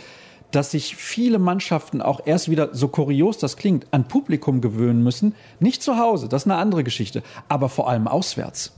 dass 0.51 0.71
sich 0.71 0.95
viele 0.95 1.39
Mannschaften 1.39 2.01
auch 2.01 2.21
erst 2.25 2.49
wieder, 2.49 2.69
so 2.73 2.87
kurios 2.87 3.37
das 3.37 3.57
klingt, 3.57 3.87
an 3.91 4.07
Publikum 4.07 4.61
gewöhnen 4.61 5.03
müssen. 5.03 5.35
Nicht 5.59 5.83
zu 5.83 5.97
Hause, 5.97 6.29
das 6.29 6.43
ist 6.43 6.51
eine 6.51 6.59
andere 6.59 6.83
Geschichte, 6.83 7.23
aber 7.49 7.69
vor 7.69 7.89
allem 7.89 8.07
auswärts. 8.07 8.73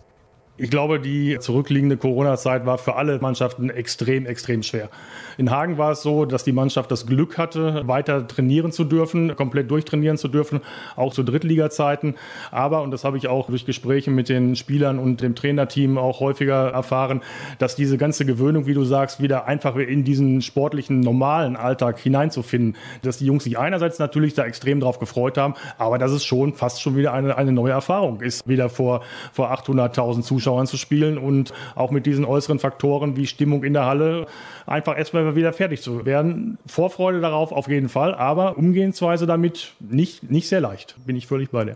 Ich 0.60 0.72
glaube, 0.72 1.00
die 1.00 1.38
zurückliegende 1.39 1.98
Corona-Zeit 1.98 2.65
war 2.65 2.80
für 2.80 2.96
alle 2.96 3.20
Mannschaften 3.20 3.70
extrem, 3.70 4.26
extrem 4.26 4.63
schwer. 4.63 4.89
In 5.38 5.52
Hagen 5.52 5.78
war 5.78 5.91
es 5.91 6.02
so, 6.02 6.26
dass 6.26 6.43
die 6.43 6.52
Mannschaft 6.52 6.89
das 6.89 7.06
Glück 7.06 7.38
hatte, 7.38 7.84
weiter 7.86 8.28
trainieren 8.28 8.72
zu 8.72 8.84
dürfen, 8.84 9.36
komplett 9.36 9.70
durchtrainieren 9.70 10.17
zu 10.17 10.28
dürfen, 10.28 10.62
auch 10.96 11.13
zu 11.13 11.22
Drittliga-Zeiten. 11.22 12.15
Aber, 12.50 12.82
und 12.82 12.89
das 12.89 13.04
habe 13.04 13.17
ich 13.17 13.28
auch 13.28 13.50
durch 13.50 13.67
Gespräche 13.67 14.10
mit 14.10 14.30
den 14.30 14.56
Spielern 14.56 14.98
und 14.98 15.22
dem 15.22 15.36
Trainerteam 15.36 16.00
auch 16.00 16.22
häufiger 16.22 16.72
erfahren, 16.72 17.22
dass 17.60 17.76
diese 17.76 18.00
ganze 18.00 18.26
Gewöhnung, 18.26 18.65
wie 18.65 18.74
du 18.74 18.84
sagst, 18.84 19.22
wieder 19.22 19.46
einfach 19.46 19.76
in 19.76 20.04
diesen 20.04 20.41
sportlichen, 20.41 21.02
normalen 21.02 21.56
Alltag 21.56 22.00
hineinzufinden, 22.00 22.76
dass 23.04 23.20
die 23.20 23.28
Jungs 23.28 23.43
sich 23.43 23.60
einerseits 23.60 24.00
natürlich 24.00 24.34
da 24.34 24.43
extrem 24.43 24.80
drauf 24.80 24.98
gefreut 24.98 25.38
haben, 25.38 25.54
aber 25.78 26.00
dass 26.00 26.12
es 26.12 26.26
schon 26.26 26.56
fast 26.56 26.82
schon 26.82 26.98
wieder 26.98 27.13
eine, 27.13 27.38
eine 27.38 27.52
neue 27.52 27.74
Erfahrung 27.74 28.22
ist, 28.22 28.48
wieder 28.48 28.70
vor, 28.70 29.04
vor 29.32 29.52
800.000 29.54 30.24
Zuschauern 30.48 30.68
zu 30.68 30.78
spielen 30.78 31.18
und 31.18 31.54
auch 31.76 31.92
mit 31.92 32.06
diesen 32.06 32.24
äußeren 32.24 32.60
Faktoren 32.60 33.18
wie 33.18 33.28
Stimmung 33.28 33.64
in 33.64 33.74
der 33.74 33.86
Halle 33.86 34.28
einfach 34.66 34.98
erstmal 34.98 35.36
wieder 35.36 35.52
fertig 35.52 35.82
zu 35.82 36.06
werden. 36.06 36.58
Vorfreude 36.66 37.20
darauf 37.20 37.52
auf 37.52 37.68
jeden 37.68 37.90
Fall, 37.90 38.16
aber 38.16 38.58
Umgehensweise 38.58 39.26
damit 39.26 39.74
nicht, 39.80 40.32
nicht 40.32 40.48
sehr 40.48 40.62
leicht. 40.62 40.96
Bin 41.06 41.18
ich 41.18 41.28
völlig 41.28 41.50
bei 41.52 41.66
dir. 41.66 41.76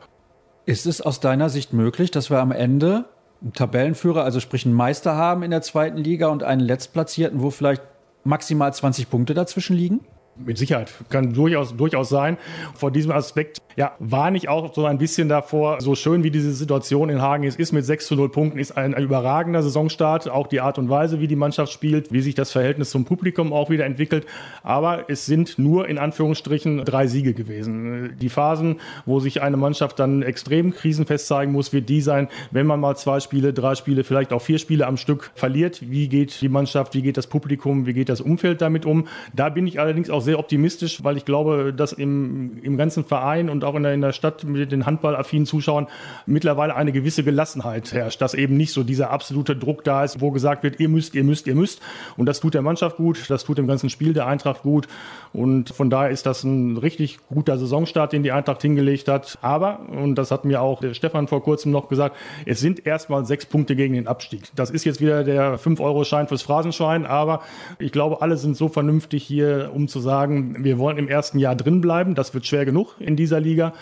Ist 0.65 0.85
es 0.85 1.01
aus 1.01 1.19
deiner 1.19 1.49
Sicht 1.49 1.73
möglich, 1.73 2.11
dass 2.11 2.29
wir 2.29 2.39
am 2.39 2.51
Ende 2.51 3.05
einen 3.41 3.53
Tabellenführer, 3.53 4.23
also 4.23 4.39
sprich 4.39 4.65
einen 4.65 4.75
Meister 4.75 5.15
haben 5.15 5.43
in 5.43 5.51
der 5.51 5.61
zweiten 5.61 5.97
Liga 5.97 6.27
und 6.27 6.43
einen 6.43 6.61
Letztplatzierten, 6.61 7.41
wo 7.41 7.49
vielleicht 7.49 7.81
maximal 8.23 8.73
20 8.73 9.09
Punkte 9.09 9.33
dazwischen 9.33 9.75
liegen? 9.75 9.99
Mit 10.45 10.57
Sicherheit. 10.57 10.91
Kann 11.09 11.33
durchaus, 11.33 11.75
durchaus 11.75 12.09
sein. 12.09 12.37
Vor 12.75 12.91
diesem 12.91 13.11
Aspekt, 13.11 13.59
ja, 13.75 13.93
warne 13.99 14.37
ich 14.37 14.49
auch 14.49 14.73
so 14.73 14.85
ein 14.85 14.97
bisschen 14.97 15.29
davor, 15.29 15.81
so 15.81 15.95
schön 15.95 16.23
wie 16.23 16.31
diese 16.31 16.51
Situation 16.51 17.09
in 17.09 17.21
Hagen 17.21 17.43
ist, 17.43 17.59
ist 17.59 17.71
mit 17.71 17.85
6 17.85 18.07
zu 18.07 18.15
0 18.15 18.29
Punkten, 18.29 18.59
ist 18.59 18.71
ein, 18.77 18.93
ein 18.93 19.03
überragender 19.03 19.63
Saisonstart. 19.63 20.29
Auch 20.29 20.47
die 20.47 20.61
Art 20.61 20.77
und 20.77 20.89
Weise, 20.89 21.19
wie 21.19 21.27
die 21.27 21.35
Mannschaft 21.35 21.71
spielt, 21.71 22.11
wie 22.11 22.21
sich 22.21 22.35
das 22.35 22.51
Verhältnis 22.51 22.89
zum 22.89 23.05
Publikum 23.05 23.53
auch 23.53 23.69
wieder 23.69 23.85
entwickelt. 23.85 24.25
Aber 24.63 25.09
es 25.09 25.25
sind 25.25 25.57
nur 25.57 25.87
in 25.87 25.97
Anführungsstrichen 25.97 26.83
drei 26.83 27.07
Siege 27.07 27.33
gewesen. 27.33 28.17
Die 28.19 28.29
Phasen, 28.29 28.79
wo 29.05 29.19
sich 29.19 29.41
eine 29.41 29.57
Mannschaft 29.57 29.99
dann 29.99 30.21
extrem 30.21 30.73
krisenfest 30.73 31.27
zeigen 31.27 31.51
muss, 31.51 31.73
wird 31.73 31.89
die 31.89 32.01
sein, 32.01 32.27
wenn 32.51 32.65
man 32.65 32.79
mal 32.79 32.95
zwei 32.95 33.19
Spiele, 33.19 33.53
drei 33.53 33.75
Spiele, 33.75 34.03
vielleicht 34.03 34.33
auch 34.33 34.41
vier 34.41 34.59
Spiele 34.59 34.87
am 34.87 34.97
Stück 34.97 35.31
verliert. 35.35 35.81
Wie 35.89 36.07
geht 36.07 36.41
die 36.41 36.49
Mannschaft, 36.49 36.93
wie 36.93 37.01
geht 37.01 37.17
das 37.17 37.27
Publikum, 37.27 37.85
wie 37.85 37.93
geht 37.93 38.09
das 38.09 38.21
Umfeld 38.21 38.61
damit 38.61 38.85
um? 38.85 39.07
Da 39.33 39.49
bin 39.49 39.67
ich 39.67 39.79
allerdings 39.79 40.09
auch 40.09 40.21
sehr 40.21 40.30
sehr 40.31 40.39
optimistisch, 40.39 41.03
weil 41.03 41.17
ich 41.17 41.25
glaube, 41.25 41.73
dass 41.73 41.91
im, 41.91 42.57
im 42.63 42.77
ganzen 42.77 43.03
Verein 43.03 43.49
und 43.49 43.65
auch 43.65 43.75
in 43.75 43.83
der, 43.83 43.93
in 43.93 43.99
der 43.99 44.13
Stadt 44.13 44.45
mit 44.45 44.71
den 44.71 44.85
handballaffinen 44.85 45.45
Zuschauern 45.45 45.87
mittlerweile 46.25 46.73
eine 46.73 46.93
gewisse 46.93 47.25
Gelassenheit 47.25 47.91
herrscht, 47.91 48.21
dass 48.21 48.33
eben 48.33 48.55
nicht 48.55 48.71
so 48.71 48.83
dieser 48.83 49.11
absolute 49.11 49.57
Druck 49.57 49.83
da 49.83 50.05
ist, 50.05 50.21
wo 50.21 50.31
gesagt 50.31 50.63
wird, 50.63 50.79
ihr 50.79 50.87
müsst, 50.87 51.15
ihr 51.15 51.25
müsst, 51.25 51.47
ihr 51.47 51.55
müsst. 51.55 51.81
Und 52.15 52.27
das 52.27 52.39
tut 52.39 52.53
der 52.53 52.61
Mannschaft 52.61 52.95
gut, 52.95 53.29
das 53.29 53.43
tut 53.43 53.57
dem 53.57 53.67
ganzen 53.67 53.89
Spiel 53.89 54.13
der 54.13 54.25
Eintracht 54.25 54.61
gut. 54.61 54.87
Und 55.33 55.69
von 55.69 55.89
daher 55.89 56.11
ist 56.11 56.25
das 56.25 56.45
ein 56.45 56.77
richtig 56.77 57.19
guter 57.27 57.57
Saisonstart, 57.57 58.13
den 58.13 58.23
die 58.23 58.31
Eintracht 58.31 58.61
hingelegt 58.61 59.09
hat. 59.09 59.37
Aber, 59.41 59.81
und 59.89 60.15
das 60.15 60.31
hat 60.31 60.45
mir 60.45 60.61
auch 60.61 60.79
der 60.79 60.93
Stefan 60.93 61.27
vor 61.27 61.43
kurzem 61.43 61.73
noch 61.73 61.89
gesagt, 61.89 62.15
es 62.45 62.61
sind 62.61 62.85
erstmal 62.85 63.25
sechs 63.25 63.45
Punkte 63.45 63.75
gegen 63.75 63.95
den 63.95 64.07
Abstieg. 64.07 64.43
Das 64.55 64.69
ist 64.69 64.85
jetzt 64.85 65.01
wieder 65.01 65.25
der 65.25 65.59
5-Euro-Schein 65.59 66.29
fürs 66.29 66.41
Phrasenschwein, 66.41 67.05
aber 67.05 67.41
ich 67.79 67.91
glaube, 67.91 68.21
alle 68.21 68.37
sind 68.37 68.55
so 68.55 68.69
vernünftig 68.69 69.23
hier, 69.23 69.71
um 69.73 69.89
zu 69.89 69.99
sagen, 69.99 70.20
sagen, 70.21 70.63
wir 70.63 70.77
wollen 70.77 70.97
im 70.97 71.07
ersten 71.07 71.39
Jahr 71.39 71.55
drin 71.55 71.81
bleiben. 71.81 72.15
Das 72.15 72.33
wird 72.33 72.45
schwer 72.45 72.65
genug 72.65 72.95
in 72.99 73.15
dieser 73.15 73.39
Liga. 73.39 73.73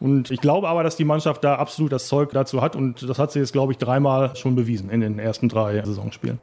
Und 0.00 0.30
ich 0.30 0.40
glaube 0.40 0.68
aber, 0.68 0.82
dass 0.82 0.96
die 0.96 1.04
Mannschaft 1.04 1.42
da 1.42 1.56
absolut 1.56 1.92
das 1.92 2.06
Zeug 2.06 2.30
dazu 2.32 2.62
hat. 2.62 2.76
Und 2.76 3.08
das 3.08 3.18
hat 3.18 3.32
sie 3.32 3.40
jetzt, 3.40 3.52
glaube 3.52 3.72
ich, 3.72 3.78
dreimal 3.78 4.36
schon 4.36 4.54
bewiesen 4.54 4.90
in 4.90 5.00
den 5.00 5.18
ersten 5.18 5.48
drei 5.48 5.82
Saisonspielen. 5.84 6.38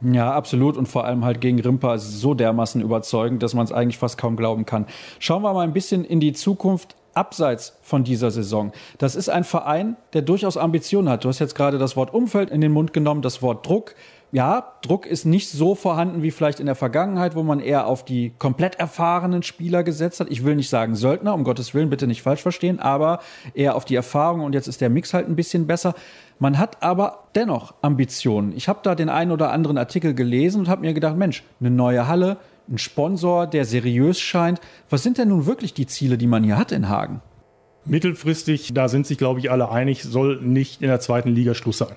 Ja, 0.00 0.32
absolut. 0.32 0.76
Und 0.76 0.86
vor 0.86 1.04
allem 1.04 1.24
halt 1.24 1.40
gegen 1.40 1.60
Rimpa 1.60 1.98
so 1.98 2.34
dermaßen 2.34 2.80
überzeugend, 2.80 3.42
dass 3.42 3.54
man 3.54 3.64
es 3.64 3.72
eigentlich 3.72 3.98
fast 3.98 4.18
kaum 4.18 4.36
glauben 4.36 4.66
kann. 4.66 4.86
Schauen 5.18 5.42
wir 5.42 5.52
mal 5.52 5.62
ein 5.62 5.72
bisschen 5.72 6.04
in 6.04 6.20
die 6.20 6.32
Zukunft 6.32 6.96
abseits 7.14 7.78
von 7.82 8.04
dieser 8.04 8.30
Saison. 8.30 8.72
Das 8.98 9.14
ist 9.14 9.28
ein 9.28 9.44
Verein, 9.44 9.96
der 10.12 10.22
durchaus 10.22 10.56
Ambitionen 10.56 11.08
hat. 11.08 11.24
Du 11.24 11.28
hast 11.28 11.38
jetzt 11.38 11.54
gerade 11.54 11.78
das 11.78 11.96
Wort 11.96 12.12
Umfeld 12.12 12.50
in 12.50 12.60
den 12.60 12.72
Mund 12.72 12.92
genommen, 12.92 13.22
das 13.22 13.40
Wort 13.40 13.66
Druck 13.66 13.94
ja, 14.34 14.72
Druck 14.82 15.06
ist 15.06 15.26
nicht 15.26 15.48
so 15.48 15.76
vorhanden 15.76 16.24
wie 16.24 16.32
vielleicht 16.32 16.58
in 16.58 16.66
der 16.66 16.74
Vergangenheit, 16.74 17.36
wo 17.36 17.44
man 17.44 17.60
eher 17.60 17.86
auf 17.86 18.04
die 18.04 18.32
komplett 18.36 18.74
erfahrenen 18.80 19.44
Spieler 19.44 19.84
gesetzt 19.84 20.18
hat. 20.18 20.28
Ich 20.28 20.44
will 20.44 20.56
nicht 20.56 20.68
sagen 20.68 20.96
Söldner, 20.96 21.34
um 21.34 21.44
Gottes 21.44 21.72
Willen, 21.72 21.88
bitte 21.88 22.08
nicht 22.08 22.22
falsch 22.22 22.42
verstehen, 22.42 22.80
aber 22.80 23.20
eher 23.54 23.76
auf 23.76 23.84
die 23.84 23.94
Erfahrung 23.94 24.40
und 24.40 24.52
jetzt 24.52 24.66
ist 24.66 24.80
der 24.80 24.90
Mix 24.90 25.14
halt 25.14 25.28
ein 25.28 25.36
bisschen 25.36 25.68
besser. 25.68 25.94
Man 26.40 26.58
hat 26.58 26.82
aber 26.82 27.28
dennoch 27.36 27.74
Ambitionen. 27.80 28.56
Ich 28.56 28.66
habe 28.66 28.80
da 28.82 28.96
den 28.96 29.08
einen 29.08 29.30
oder 29.30 29.52
anderen 29.52 29.78
Artikel 29.78 30.14
gelesen 30.14 30.62
und 30.62 30.68
habe 30.68 30.80
mir 30.80 30.94
gedacht, 30.94 31.16
Mensch, 31.16 31.44
eine 31.60 31.70
neue 31.70 32.08
Halle, 32.08 32.38
ein 32.68 32.78
Sponsor, 32.78 33.46
der 33.46 33.64
seriös 33.64 34.18
scheint. 34.18 34.60
Was 34.90 35.04
sind 35.04 35.16
denn 35.16 35.28
nun 35.28 35.46
wirklich 35.46 35.74
die 35.74 35.86
Ziele, 35.86 36.18
die 36.18 36.26
man 36.26 36.42
hier 36.42 36.58
hat 36.58 36.72
in 36.72 36.88
Hagen? 36.88 37.20
Mittelfristig, 37.84 38.74
da 38.74 38.88
sind 38.88 39.06
sich, 39.06 39.16
glaube 39.16 39.38
ich, 39.38 39.52
alle 39.52 39.70
einig, 39.70 40.02
soll 40.02 40.40
nicht 40.40 40.82
in 40.82 40.88
der 40.88 40.98
zweiten 40.98 41.28
Liga 41.28 41.54
Schluss 41.54 41.78
sein. 41.78 41.94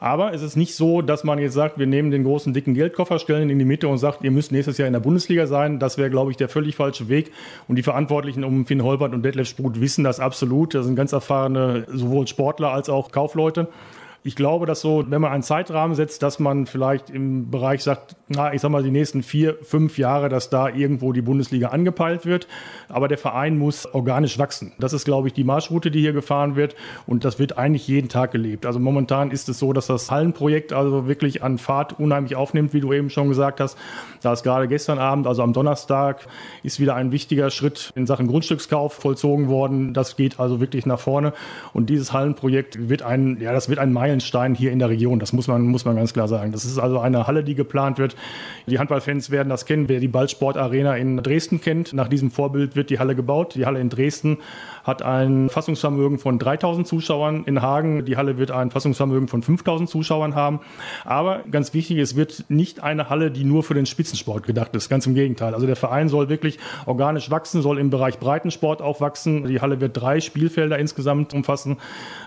Aber 0.00 0.32
es 0.32 0.40
ist 0.40 0.56
nicht 0.56 0.74
so, 0.74 1.02
dass 1.02 1.24
man 1.24 1.38
jetzt 1.38 1.52
sagt, 1.52 1.78
wir 1.78 1.86
nehmen 1.86 2.10
den 2.10 2.24
großen, 2.24 2.54
dicken 2.54 2.72
Geldkoffer, 2.72 3.18
stellen 3.18 3.42
ihn 3.42 3.50
in 3.50 3.58
die 3.58 3.66
Mitte 3.66 3.86
und 3.86 3.98
sagt, 3.98 4.24
ihr 4.24 4.30
müsst 4.30 4.50
nächstes 4.50 4.78
Jahr 4.78 4.86
in 4.86 4.94
der 4.94 5.00
Bundesliga 5.00 5.46
sein. 5.46 5.78
Das 5.78 5.98
wäre, 5.98 6.08
glaube 6.08 6.30
ich, 6.30 6.38
der 6.38 6.48
völlig 6.48 6.74
falsche 6.74 7.10
Weg. 7.10 7.32
Und 7.68 7.76
die 7.76 7.82
Verantwortlichen 7.82 8.42
um 8.42 8.64
Finn 8.64 8.82
Holbert 8.82 9.12
und 9.12 9.22
Detlef 9.22 9.48
Spruth 9.48 9.78
wissen 9.78 10.02
das 10.02 10.18
absolut. 10.18 10.74
Das 10.74 10.86
sind 10.86 10.96
ganz 10.96 11.12
erfahrene 11.12 11.86
sowohl 11.92 12.26
Sportler 12.26 12.72
als 12.72 12.88
auch 12.88 13.12
Kaufleute. 13.12 13.68
Ich 14.22 14.36
glaube, 14.36 14.66
dass 14.66 14.82
so, 14.82 15.02
wenn 15.08 15.22
man 15.22 15.32
einen 15.32 15.42
Zeitrahmen 15.42 15.96
setzt, 15.96 16.22
dass 16.22 16.38
man 16.38 16.66
vielleicht 16.66 17.08
im 17.08 17.50
Bereich 17.50 17.82
sagt, 17.82 18.16
na, 18.28 18.52
ich 18.52 18.60
sag 18.60 18.70
mal, 18.70 18.82
die 18.82 18.90
nächsten 18.90 19.22
vier, 19.22 19.56
fünf 19.62 19.96
Jahre, 19.96 20.28
dass 20.28 20.50
da 20.50 20.68
irgendwo 20.68 21.14
die 21.14 21.22
Bundesliga 21.22 21.68
angepeilt 21.68 22.26
wird. 22.26 22.46
Aber 22.90 23.08
der 23.08 23.16
Verein 23.16 23.56
muss 23.56 23.86
organisch 23.86 24.38
wachsen. 24.38 24.72
Das 24.78 24.92
ist, 24.92 25.06
glaube 25.06 25.28
ich, 25.28 25.32
die 25.32 25.42
Marschroute, 25.42 25.90
die 25.90 26.00
hier 26.00 26.12
gefahren 26.12 26.54
wird. 26.54 26.76
Und 27.06 27.24
das 27.24 27.38
wird 27.38 27.56
eigentlich 27.56 27.88
jeden 27.88 28.10
Tag 28.10 28.32
gelebt. 28.32 28.66
Also 28.66 28.78
momentan 28.78 29.30
ist 29.30 29.48
es 29.48 29.58
so, 29.58 29.72
dass 29.72 29.86
das 29.86 30.10
Hallenprojekt 30.10 30.74
also 30.74 31.06
wirklich 31.06 31.42
an 31.42 31.56
Fahrt 31.56 31.98
unheimlich 31.98 32.36
aufnimmt, 32.36 32.74
wie 32.74 32.80
du 32.80 32.92
eben 32.92 33.08
schon 33.08 33.28
gesagt 33.28 33.58
hast. 33.58 33.78
Da 34.20 34.34
ist 34.34 34.42
gerade 34.42 34.68
gestern 34.68 34.98
Abend, 34.98 35.26
also 35.26 35.42
am 35.42 35.54
Donnerstag, 35.54 36.26
ist 36.62 36.78
wieder 36.78 36.94
ein 36.94 37.10
wichtiger 37.10 37.50
Schritt 37.50 37.90
in 37.94 38.06
Sachen 38.06 38.26
Grundstückskauf 38.26 38.92
vollzogen 38.92 39.48
worden. 39.48 39.94
Das 39.94 40.16
geht 40.16 40.38
also 40.38 40.60
wirklich 40.60 40.84
nach 40.84 41.00
vorne. 41.00 41.32
Und 41.72 41.88
dieses 41.88 42.12
Hallenprojekt 42.12 42.90
wird 42.90 43.00
ein, 43.00 43.40
ja, 43.40 43.54
das 43.54 43.70
wird 43.70 43.78
ein 43.78 43.94
Meilenstein 44.10 44.56
hier 44.56 44.72
in 44.72 44.80
der 44.80 44.88
Region. 44.88 45.20
Das 45.20 45.32
muss 45.32 45.46
man, 45.46 45.62
muss 45.62 45.84
man 45.84 45.94
ganz 45.94 46.12
klar 46.12 46.26
sagen. 46.26 46.50
Das 46.50 46.64
ist 46.64 46.78
also 46.78 46.98
eine 46.98 47.26
Halle, 47.26 47.44
die 47.44 47.54
geplant 47.54 47.98
wird. 47.98 48.16
Die 48.66 48.78
Handballfans 48.78 49.30
werden 49.30 49.48
das 49.48 49.66
kennen. 49.66 49.88
Wer 49.88 50.00
die 50.00 50.08
Ballsportarena 50.08 50.96
in 50.96 51.16
Dresden 51.18 51.60
kennt, 51.60 51.92
nach 51.92 52.08
diesem 52.08 52.30
Vorbild 52.30 52.74
wird 52.74 52.90
die 52.90 52.98
Halle 52.98 53.14
gebaut. 53.14 53.54
Die 53.54 53.66
Halle 53.66 53.80
in 53.80 53.88
Dresden 53.88 54.38
hat 54.82 55.02
ein 55.02 55.48
Fassungsvermögen 55.48 56.18
von 56.18 56.38
3000 56.38 56.86
Zuschauern. 56.86 57.44
In 57.44 57.62
Hagen, 57.62 58.04
die 58.04 58.16
Halle 58.16 58.38
wird 58.38 58.50
ein 58.50 58.70
Fassungsvermögen 58.70 59.28
von 59.28 59.42
5000 59.42 59.88
Zuschauern 59.88 60.34
haben. 60.34 60.60
Aber 61.04 61.40
ganz 61.50 61.72
wichtig, 61.72 61.98
es 61.98 62.16
wird 62.16 62.46
nicht 62.48 62.82
eine 62.82 63.10
Halle, 63.10 63.30
die 63.30 63.44
nur 63.44 63.62
für 63.62 63.74
den 63.74 63.86
Spitzensport 63.86 64.44
gedacht 64.44 64.74
ist. 64.74 64.88
Ganz 64.88 65.06
im 65.06 65.14
Gegenteil. 65.14 65.54
Also 65.54 65.66
der 65.66 65.76
Verein 65.76 66.08
soll 66.08 66.28
wirklich 66.28 66.58
organisch 66.86 67.30
wachsen, 67.30 67.62
soll 67.62 67.78
im 67.78 67.90
Bereich 67.90 68.18
Breitensport 68.18 68.82
auch 68.82 69.00
wachsen. 69.00 69.46
Die 69.46 69.60
Halle 69.60 69.80
wird 69.80 70.00
drei 70.00 70.20
Spielfelder 70.20 70.78
insgesamt 70.78 71.32
umfassen, 71.32 71.76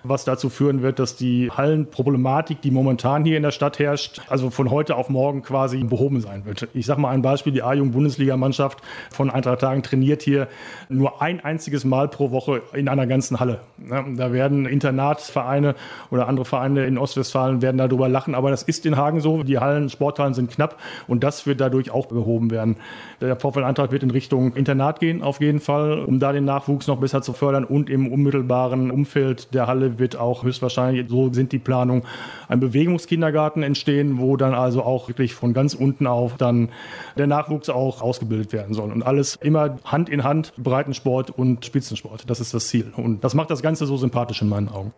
was 0.04 0.24
dazu 0.24 0.50
führen 0.50 0.82
wird, 0.82 1.00
dass 1.00 1.16
die 1.16 1.52
Hallenproblematik, 1.74 2.62
die 2.62 2.72
momentan 2.72 3.26
hier 3.26 3.38
in 3.38 3.44
der 3.44 3.52
Stadt 3.52 3.80
herrscht, 3.80 4.22
also 4.30 4.50
von 4.50 4.70
heute 4.70 4.96
auf 4.96 5.10
morgen 5.10 5.42
quasi 5.42 5.84
behoben 5.84 6.22
sein 6.22 6.46
wird. 6.46 6.68
Ich 6.74 6.86
sage 6.86 7.02
mal 7.02 7.10
ein 7.10 7.22
Beispiel, 7.22 7.52
die 7.52 7.64
A-Jugend-Bundesligamannschaft 7.64 8.80
von 9.12 9.30
Eintracht 9.30 9.62
Tagen 9.62 9.82
trainiert 9.82 10.22
hier 10.22 10.48
nur 10.90 11.22
ein 11.22 11.44
einziges 11.44 11.84
Mal 11.86 12.08
pro 12.08 12.32
Woche 12.32 12.62
in 12.74 12.88
einer 12.88 13.08
ganzen 13.08 13.40
Halle. 13.40 13.62
Da 13.78 14.32
werden 14.32 14.66
Internatsvereine 14.66 15.76
oder 16.12 16.28
andere 16.28 16.46
Vereine 16.46 16.86
in 16.86 16.98
Ostwestfalen 16.98 17.62
werden 17.62 17.78
darüber 17.78 18.08
lachen, 18.08 18.36
aber 18.36 18.52
das 18.52 18.64
ist 18.64 18.86
in 18.86 18.98
Hagen 18.98 19.20
so. 19.20 19.44
Die 19.44 19.60
Hallen, 19.60 19.90
Sporthallen 19.90 20.34
sind 20.34 20.52
knapp 20.52 20.78
und 21.08 21.24
das 21.24 21.48
wird 21.48 21.60
dadurch 21.60 21.92
auch 21.92 22.06
behoben 22.06 22.52
werden. 22.52 22.78
Der 23.22 23.36
Vorfeldantrag 23.36 23.92
wird 23.92 24.04
in 24.04 24.12
Richtung 24.12 24.54
Internat 24.54 25.00
gehen, 25.00 25.22
auf 25.24 25.42
jeden 25.42 25.60
Fall, 25.60 26.04
um 26.04 26.20
da 26.20 26.32
den 26.32 26.46
Nachwuchs 26.46 26.88
noch 26.88 26.98
besser 26.98 27.22
zu 27.22 27.34
fördern 27.34 27.64
und 27.64 27.90
im 27.90 28.12
unmittelbaren 28.12 28.92
Umfeld 28.92 29.54
der 29.54 29.68
Halle 29.68 29.98
wird 30.00 30.18
auch 30.18 30.44
höchstwahrscheinlich, 30.44 31.10
so 31.10 31.32
sind 31.34 31.52
die 31.52 31.60
Planungen, 31.64 32.04
ein 32.48 32.60
Bewegungskindergarten 32.60 33.64
entstehen, 33.64 34.20
wo 34.20 34.38
dann 34.38 34.54
also 34.54 34.84
auch 34.84 35.08
wirklich 35.08 35.34
von 35.34 35.54
ganz 35.54 35.74
unten 35.74 36.08
auf 36.08 36.38
dann 36.38 36.70
der 37.18 37.28
Nachwuchs 37.28 37.70
auch 37.70 38.02
ausgebildet 38.02 38.54
werden 38.54 38.74
soll. 38.74 38.92
Und 38.92 39.04
alles 39.04 39.36
immer 39.36 39.78
Hand 39.86 40.10
in 40.10 40.24
Hand, 40.24 40.54
Breitensport 40.58 41.30
und 41.32 41.66
Spitzensport. 41.66 42.30
Das 42.30 42.40
ist 42.40 42.54
das 42.54 42.68
Ziel. 42.68 42.92
Und 42.96 43.24
das 43.24 43.34
macht 43.34 43.50
das 43.50 43.62
Ganze 43.62 43.86
so 43.86 43.98
sympathisch 43.98 44.42
in 44.42 44.50
meinen 44.50 44.70
Augen. 44.70 44.94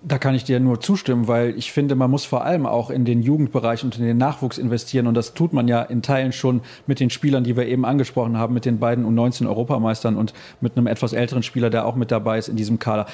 Da 0.00 0.18
kann 0.18 0.36
ich 0.36 0.44
dir 0.44 0.60
nur 0.60 0.80
zustimmen, 0.80 1.26
weil 1.26 1.58
ich 1.58 1.72
finde, 1.72 1.96
man 1.96 2.08
muss 2.08 2.24
vor 2.24 2.44
allem 2.44 2.66
auch 2.66 2.88
in 2.88 3.04
den 3.04 3.20
Jugendbereich 3.20 3.82
und 3.82 3.98
in 3.98 4.04
den 4.04 4.16
Nachwuchs 4.16 4.56
investieren. 4.56 5.08
Und 5.08 5.14
das 5.14 5.34
tut 5.34 5.52
man 5.52 5.66
ja 5.66 5.82
in 5.82 6.02
Teilen 6.02 6.30
schon 6.30 6.60
mit 6.86 7.00
den 7.00 7.10
Spielern, 7.10 7.42
die 7.42 7.56
wir 7.56 7.66
eben 7.66 7.84
angesprochen 7.84 8.38
haben, 8.38 8.54
mit 8.54 8.64
den 8.64 8.78
beiden 8.78 9.04
U19-Europameistern 9.04 10.16
und 10.16 10.34
mit 10.60 10.76
einem 10.76 10.86
etwas 10.86 11.14
älteren 11.14 11.42
Spieler, 11.42 11.68
der 11.68 11.84
auch 11.84 11.96
mit 11.96 12.12
dabei 12.12 12.38
ist 12.38 12.48
in 12.48 12.54
diesem 12.54 12.78
Kader. 12.78 13.06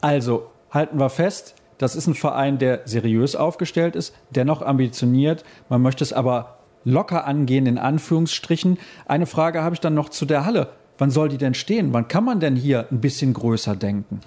Also 0.00 0.46
halten 0.70 1.00
wir 1.00 1.10
fest, 1.10 1.56
das 1.78 1.96
ist 1.96 2.06
ein 2.06 2.14
Verein, 2.14 2.58
der 2.58 2.82
seriös 2.84 3.36
aufgestellt 3.36 3.96
ist, 3.96 4.14
dennoch 4.30 4.62
ambitioniert. 4.62 5.44
Man 5.68 5.82
möchte 5.82 6.04
es 6.04 6.12
aber 6.12 6.58
locker 6.84 7.26
angehen, 7.26 7.66
in 7.66 7.78
Anführungsstrichen. 7.78 8.78
Eine 9.06 9.26
Frage 9.26 9.62
habe 9.62 9.74
ich 9.74 9.80
dann 9.80 9.94
noch 9.94 10.08
zu 10.08 10.26
der 10.26 10.44
Halle. 10.44 10.68
Wann 10.98 11.10
soll 11.10 11.28
die 11.28 11.38
denn 11.38 11.54
stehen? 11.54 11.92
Wann 11.92 12.08
kann 12.08 12.24
man 12.24 12.40
denn 12.40 12.56
hier 12.56 12.86
ein 12.90 13.00
bisschen 13.00 13.32
größer 13.32 13.76
denken? 13.76 14.20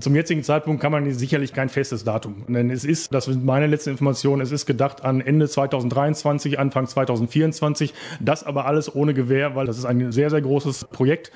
Zum 0.00 0.14
jetzigen 0.16 0.42
Zeitpunkt 0.42 0.82
kann 0.82 0.90
man 0.90 1.10
sicherlich 1.12 1.52
kein 1.52 1.68
festes 1.68 2.02
Datum. 2.02 2.44
Denn 2.48 2.70
es 2.70 2.84
ist, 2.84 3.14
das 3.14 3.26
sind 3.26 3.44
meine 3.44 3.68
letzten 3.68 3.90
Informationen, 3.90 4.42
es 4.42 4.50
ist 4.50 4.66
gedacht 4.66 5.04
an 5.04 5.20
Ende 5.20 5.48
2023, 5.48 6.58
Anfang 6.58 6.86
2024. 6.86 7.94
Das 8.20 8.42
aber 8.44 8.66
alles 8.66 8.94
ohne 8.94 9.14
Gewähr, 9.14 9.54
weil 9.54 9.66
das 9.66 9.78
ist 9.78 9.84
ein 9.84 10.10
sehr, 10.10 10.30
sehr 10.30 10.42
großes 10.42 10.86
Projekt, 10.86 11.30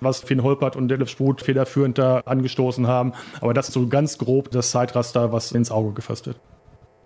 was 0.00 0.20
Finn 0.20 0.42
Holpert 0.42 0.76
und 0.76 0.88
Detlef 0.88 1.08
Spruth 1.08 1.40
federführend 1.40 1.96
da 1.98 2.20
angestoßen 2.20 2.86
haben. 2.86 3.12
Aber 3.40 3.54
das 3.54 3.68
ist 3.68 3.74
so 3.74 3.88
ganz 3.88 4.18
grob 4.18 4.50
das 4.50 4.70
Zeitraster, 4.70 5.32
was 5.32 5.52
ins 5.52 5.70
Auge 5.70 5.92
gefasst 5.92 6.26
wird. 6.26 6.38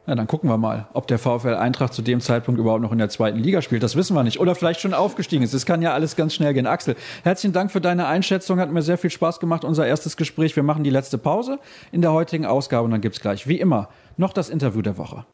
Ja, 0.07 0.15
dann 0.15 0.29
gucken 0.29 0.49
wir 0.49 0.57
mal, 0.57 0.87
ob 0.93 1.09
der 1.09 1.19
VfL 1.19 1.55
Eintracht 1.55 1.93
zu 1.93 2.01
dem 2.01 2.21
Zeitpunkt 2.21 2.61
überhaupt 2.61 2.81
noch 2.81 2.93
in 2.93 2.99
der 2.99 3.09
zweiten 3.09 3.39
Liga 3.39 3.61
spielt. 3.61 3.83
Das 3.83 3.97
wissen 3.97 4.15
wir 4.15 4.23
nicht. 4.23 4.39
Oder 4.39 4.55
vielleicht 4.55 4.81
schon 4.81 4.95
aufgestiegen 4.95 5.43
ist. 5.43 5.53
Das 5.53 5.67
kann 5.67 5.83
ja 5.83 5.95
alles 5.95 6.15
ganz 6.15 6.33
schnell 6.33 6.55
gehen. 6.55 6.67
Axel, 6.67 6.95
herzlichen 7.25 7.53
Dank 7.53 7.73
für 7.73 7.81
deine 7.81 8.07
Einschätzung. 8.07 8.61
Hat 8.61 8.71
mir 8.71 8.83
sehr 8.83 8.99
viel 8.99 9.11
Spaß 9.11 9.41
gemacht, 9.41 9.65
unser 9.65 9.85
erstes 9.85 10.17
Gespräch. 10.17 10.55
Wir 10.55 10.63
machen 10.63 10.85
die 10.85 10.91
letzte 10.91 11.19
Pause 11.19 11.59
in 11.91 12.03
der 12.03 12.13
heutigen 12.13 12.47
Ausgabe 12.47 12.85
und 12.85 12.93
dann 12.93 13.01
gibt's 13.01 13.21
gleich, 13.21 13.49
wie 13.49 13.59
immer, 13.59 13.89
noch 14.17 14.33
das 14.33 14.49
Interview 14.49 14.81
der 14.81 14.97
Woche. 14.97 15.25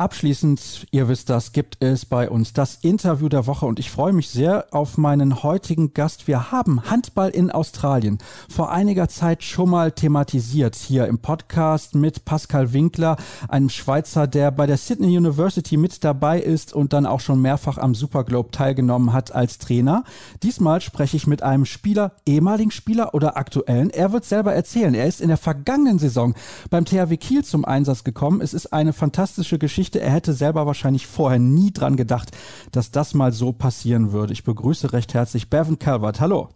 Abschließend, 0.00 0.86
ihr 0.92 1.08
wisst 1.08 1.28
das, 1.28 1.50
gibt 1.50 1.82
es 1.82 2.06
bei 2.06 2.30
uns 2.30 2.52
das 2.52 2.76
Interview 2.82 3.28
der 3.28 3.48
Woche 3.48 3.66
und 3.66 3.80
ich 3.80 3.90
freue 3.90 4.12
mich 4.12 4.28
sehr 4.28 4.66
auf 4.70 4.96
meinen 4.96 5.42
heutigen 5.42 5.92
Gast. 5.92 6.28
Wir 6.28 6.52
haben 6.52 6.88
Handball 6.88 7.30
in 7.30 7.50
Australien 7.50 8.18
vor 8.48 8.70
einiger 8.70 9.08
Zeit 9.08 9.42
schon 9.42 9.70
mal 9.70 9.90
thematisiert 9.90 10.76
hier 10.76 11.08
im 11.08 11.18
Podcast 11.18 11.96
mit 11.96 12.24
Pascal 12.24 12.72
Winkler, 12.72 13.16
einem 13.48 13.70
Schweizer, 13.70 14.28
der 14.28 14.52
bei 14.52 14.68
der 14.68 14.76
Sydney 14.76 15.18
University 15.18 15.76
mit 15.76 16.04
dabei 16.04 16.38
ist 16.40 16.72
und 16.72 16.92
dann 16.92 17.04
auch 17.04 17.18
schon 17.18 17.42
mehrfach 17.42 17.76
am 17.76 17.96
Superglobe 17.96 18.52
teilgenommen 18.52 19.12
hat 19.12 19.34
als 19.34 19.58
Trainer. 19.58 20.04
Diesmal 20.44 20.80
spreche 20.80 21.16
ich 21.16 21.26
mit 21.26 21.42
einem 21.42 21.64
Spieler, 21.64 22.12
ehemaligen 22.24 22.70
Spieler 22.70 23.14
oder 23.14 23.36
aktuellen. 23.36 23.90
Er 23.90 24.12
wird 24.12 24.24
selber 24.24 24.54
erzählen. 24.54 24.94
Er 24.94 25.08
ist 25.08 25.20
in 25.20 25.26
der 25.26 25.38
vergangenen 25.38 25.98
Saison 25.98 26.34
beim 26.70 26.84
THW 26.84 27.16
Kiel 27.16 27.44
zum 27.44 27.64
Einsatz 27.64 28.04
gekommen. 28.04 28.40
Es 28.40 28.54
ist 28.54 28.72
eine 28.72 28.92
fantastische 28.92 29.58
Geschichte 29.58 29.87
Geschichte. 29.88 30.00
Er 30.00 30.10
hätte 30.10 30.32
selber 30.32 30.66
wahrscheinlich 30.66 31.06
vorher 31.06 31.38
nie 31.38 31.72
dran 31.72 31.96
gedacht, 31.96 32.30
dass 32.72 32.90
das 32.90 33.14
mal 33.14 33.32
so 33.32 33.52
passieren 33.52 34.12
würde. 34.12 34.32
Ich 34.32 34.44
begrüße 34.44 34.92
recht 34.92 35.14
herzlich 35.14 35.48
Bevan 35.48 35.78
Calvert. 35.78 36.20
Hallo. 36.20 36.50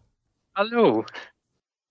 Hallo. 0.55 1.05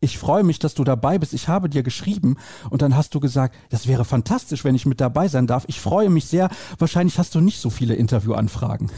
Ich 0.03 0.17
freue 0.17 0.43
mich, 0.43 0.57
dass 0.57 0.73
du 0.73 0.83
dabei 0.83 1.19
bist. 1.19 1.31
Ich 1.31 1.47
habe 1.47 1.69
dir 1.69 1.83
geschrieben 1.83 2.37
und 2.71 2.81
dann 2.81 2.97
hast 2.97 3.13
du 3.13 3.19
gesagt, 3.19 3.55
das 3.69 3.87
wäre 3.87 4.03
fantastisch, 4.03 4.63
wenn 4.63 4.73
ich 4.73 4.87
mit 4.87 4.99
dabei 4.99 5.27
sein 5.27 5.45
darf. 5.45 5.63
Ich 5.67 5.79
freue 5.79 6.09
mich 6.09 6.25
sehr. 6.25 6.49
Wahrscheinlich 6.79 7.19
hast 7.19 7.35
du 7.35 7.39
nicht 7.39 7.61
so 7.61 7.69
viele 7.69 7.93
Interviewanfragen. 7.93 8.91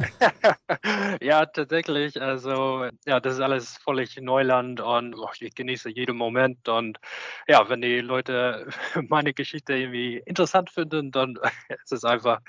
ja, 1.20 1.46
tatsächlich. 1.46 2.20
Also, 2.20 2.86
ja, 3.06 3.20
das 3.20 3.34
ist 3.34 3.40
alles 3.40 3.76
völlig 3.76 4.20
Neuland 4.20 4.80
und 4.80 5.14
oh, 5.14 5.30
ich 5.38 5.54
genieße 5.54 5.90
jeden 5.90 6.16
Moment. 6.16 6.68
Und 6.68 6.98
ja, 7.46 7.68
wenn 7.68 7.80
die 7.80 8.00
Leute 8.00 8.66
meine 9.08 9.32
Geschichte 9.32 9.74
irgendwie 9.74 10.16
interessant 10.26 10.70
finden, 10.70 11.12
dann 11.12 11.38
ist 11.84 11.92
es 11.92 12.02
einfach 12.02 12.40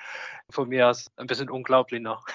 von 0.49 0.67
mir 0.67 0.89
aus 0.89 1.11
ein 1.17 1.27
bisschen 1.27 1.51
unglaublich 1.51 2.01
noch. 2.01 2.25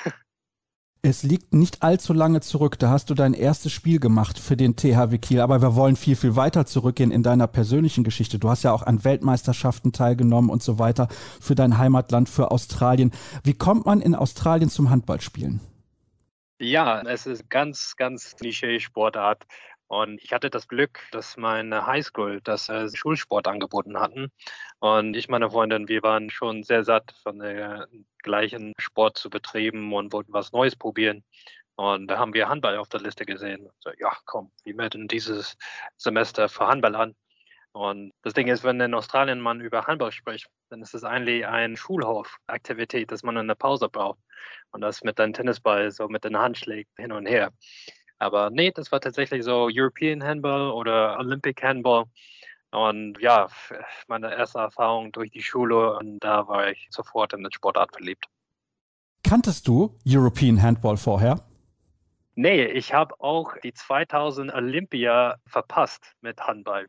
Es 1.05 1.25
liegt 1.25 1.53
nicht 1.53 1.83
allzu 1.83 2.13
lange 2.13 2.43
zurück. 2.43 2.79
Da 2.79 2.91
hast 2.91 3.11
du 3.11 3.15
dein 3.15 3.35
erstes 3.35 3.73
Spiel 3.73 3.99
gemacht 3.99 4.39
für 4.39 4.57
den 4.57 4.77
THW 4.77 5.19
Kiel. 5.19 5.41
Aber 5.41 5.61
wir 5.61 5.75
wollen 5.75 5.97
viel, 5.97 6.15
viel 6.15 6.37
weiter 6.37 6.65
zurückgehen 6.65 7.11
in 7.11 7.25
deiner 7.25 7.49
persönlichen 7.49 8.05
Geschichte. 8.05 8.39
Du 8.39 8.49
hast 8.49 8.63
ja 8.63 8.73
auch 8.73 8.85
an 8.85 9.03
Weltmeisterschaften 9.03 9.93
teilgenommen 9.93 10.49
und 10.49 10.63
so 10.63 10.79
weiter 10.79 11.09
für 11.41 11.57
dein 11.57 11.77
Heimatland, 11.77 12.29
für 12.29 12.53
Australien. 12.53 13.11
Wie 13.43 13.55
kommt 13.55 13.85
man 13.85 14.01
in 14.01 14.15
Australien 14.15 14.71
zum 14.71 14.91
Handballspielen? 14.91 15.61
Ja, 16.61 17.03
es 17.03 17.27
ist 17.27 17.51
ganz, 17.51 17.97
ganz 17.97 18.37
Klischee-Sportart. 18.37 19.43
Und 19.89 20.23
ich 20.23 20.33
hatte 20.33 20.51
das 20.51 20.69
Glück, 20.69 21.01
dass 21.11 21.37
meine 21.37 21.85
Highschool 21.85 22.41
das 22.45 22.69
äh, 22.69 22.89
Schulsport 22.95 23.49
angeboten 23.49 23.99
hatten. 23.99 24.31
Und 24.79 25.17
ich, 25.17 25.29
meine 25.29 25.51
Freundin, 25.51 25.89
wir 25.89 26.05
waren 26.05 26.31
schon 26.31 26.63
sehr 26.63 26.85
satt 26.85 27.13
von 27.25 27.41
der 27.41 27.89
gleichen 28.23 28.73
Sport 28.79 29.19
zu 29.19 29.31
betreiben 29.31 29.93
und 29.93 30.13
wollten 30.13 30.33
was 30.33 30.53
Neues 30.53 30.77
probieren. 30.77 31.25
Und 31.77 32.09
da 32.09 32.19
haben 32.19 32.35
wir 32.35 32.49
Handball 32.49 32.77
auf 32.77 32.89
der 32.89 33.01
Liste 33.01 33.25
gesehen. 33.27 33.69
So, 33.81 33.91
ja, 33.99 34.13
komm, 34.27 34.53
wir 34.65 34.75
melden 34.75 35.09
dieses 35.09 35.57
Semester 35.97 36.49
für 36.49 36.67
Handball 36.67 36.95
an. 36.95 37.15
Und 37.73 38.13
das 38.23 38.35
Ding 38.35 38.49
ist, 38.49 38.65
wenn 38.65 38.81
in 38.81 38.95
Australien 38.95 39.41
man 39.41 39.61
über 39.61 39.87
Handball 39.87 40.13
spricht, 40.13 40.49
dann 40.69 40.83
ist 40.83 40.95
es 40.95 41.05
eigentlich 41.05 41.47
eine 41.47 41.77
Schulhofaktivität, 41.77 43.11
dass 43.11 43.23
man 43.23 43.39
eine 43.39 43.57
Pause 43.57 43.89
braucht. 43.89 44.19
Und 44.73 44.83
das 44.83 45.03
mit 45.03 45.19
einem 45.19 45.33
Tennisball 45.33 45.91
so 45.91 46.09
mit 46.09 46.25
den 46.25 46.37
Handschlägen 46.37 46.93
hin 46.99 47.13
und 47.13 47.27
her. 47.27 47.53
Aber 48.19 48.51
nee, 48.51 48.71
das 48.71 48.93
war 48.93 49.01
tatsächlich 49.01 49.43
so 49.43 49.69
European 49.73 50.23
Handball 50.23 50.71
oder 50.71 51.19
Olympic 51.19 51.63
Handball. 51.63 52.05
Und 52.73 53.21
ja, 53.21 53.49
meine 54.09 54.35
erste 54.35 54.59
Erfahrung 54.59 55.13
durch 55.13 55.31
die 55.31 55.43
Schule 55.43 55.97
und 55.99 56.21
da 56.21 56.49
war 56.49 56.71
ich 56.71 56.89
sofort 56.91 57.35
in 57.35 57.43
den 57.43 57.53
Sportart 57.53 57.93
verliebt. 57.93 58.27
Kanntest 59.23 59.69
du 59.69 59.99
European 60.07 60.61
Handball 60.61 60.97
vorher? 60.97 61.45
Nee, 62.35 62.65
ich 62.65 62.95
habe 62.95 63.15
auch 63.21 63.57
die 63.59 63.75
2000 63.75 64.55
Olympia 64.55 65.37
verpasst 65.47 66.15
mit 66.23 66.41
Handball. 66.41 66.89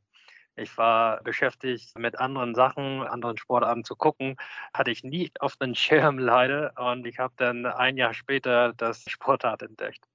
Ich 0.55 0.77
war 0.77 1.21
beschäftigt 1.23 1.97
mit 1.97 2.19
anderen 2.19 2.55
Sachen, 2.55 3.01
anderen 3.01 3.37
Sportarten 3.37 3.83
zu 3.83 3.95
gucken. 3.95 4.37
Hatte 4.73 4.91
ich 4.91 5.03
nie 5.03 5.31
auf 5.39 5.57
den 5.57 5.75
Schirm 5.75 6.17
leider. 6.19 6.73
Und 6.77 7.05
ich 7.05 7.19
habe 7.19 7.33
dann 7.37 7.65
ein 7.65 7.97
Jahr 7.97 8.13
später 8.13 8.73
das 8.73 9.03
Sportart 9.09 9.63
entdeckt. 9.63 10.05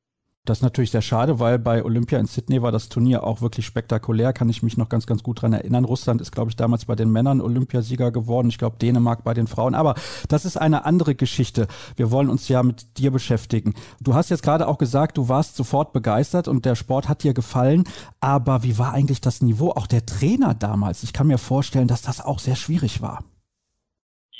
Das 0.48 0.58
ist 0.58 0.62
natürlich 0.62 0.92
sehr 0.92 1.02
schade, 1.02 1.40
weil 1.40 1.58
bei 1.58 1.84
Olympia 1.84 2.18
in 2.18 2.26
Sydney 2.26 2.62
war 2.62 2.72
das 2.72 2.88
Turnier 2.88 3.22
auch 3.22 3.42
wirklich 3.42 3.66
spektakulär, 3.66 4.32
kann 4.32 4.48
ich 4.48 4.62
mich 4.62 4.78
noch 4.78 4.88
ganz, 4.88 5.06
ganz 5.06 5.22
gut 5.22 5.42
dran 5.42 5.52
erinnern. 5.52 5.84
Russland 5.84 6.22
ist, 6.22 6.32
glaube 6.32 6.50
ich, 6.50 6.56
damals 6.56 6.86
bei 6.86 6.96
den 6.96 7.12
Männern 7.12 7.42
Olympiasieger 7.42 8.10
geworden. 8.12 8.48
Ich 8.48 8.56
glaube, 8.56 8.78
Dänemark 8.78 9.24
bei 9.24 9.34
den 9.34 9.46
Frauen. 9.46 9.74
Aber 9.74 9.94
das 10.28 10.46
ist 10.46 10.56
eine 10.56 10.86
andere 10.86 11.14
Geschichte. 11.14 11.68
Wir 11.96 12.10
wollen 12.10 12.30
uns 12.30 12.48
ja 12.48 12.62
mit 12.62 12.96
dir 12.96 13.10
beschäftigen. 13.10 13.74
Du 14.00 14.14
hast 14.14 14.30
jetzt 14.30 14.42
gerade 14.42 14.68
auch 14.68 14.78
gesagt, 14.78 15.18
du 15.18 15.28
warst 15.28 15.54
sofort 15.54 15.92
begeistert 15.92 16.48
und 16.48 16.64
der 16.64 16.76
Sport 16.76 17.10
hat 17.10 17.24
dir 17.24 17.34
gefallen. 17.34 17.84
Aber 18.20 18.62
wie 18.62 18.78
war 18.78 18.94
eigentlich 18.94 19.20
das 19.20 19.42
Niveau 19.42 19.72
auch 19.72 19.86
der 19.86 20.06
Trainer 20.06 20.54
damals? 20.54 21.02
Ich 21.02 21.12
kann 21.12 21.26
mir 21.26 21.36
vorstellen, 21.36 21.88
dass 21.88 22.00
das 22.00 22.22
auch 22.22 22.38
sehr 22.38 22.56
schwierig 22.56 23.02
war. 23.02 23.22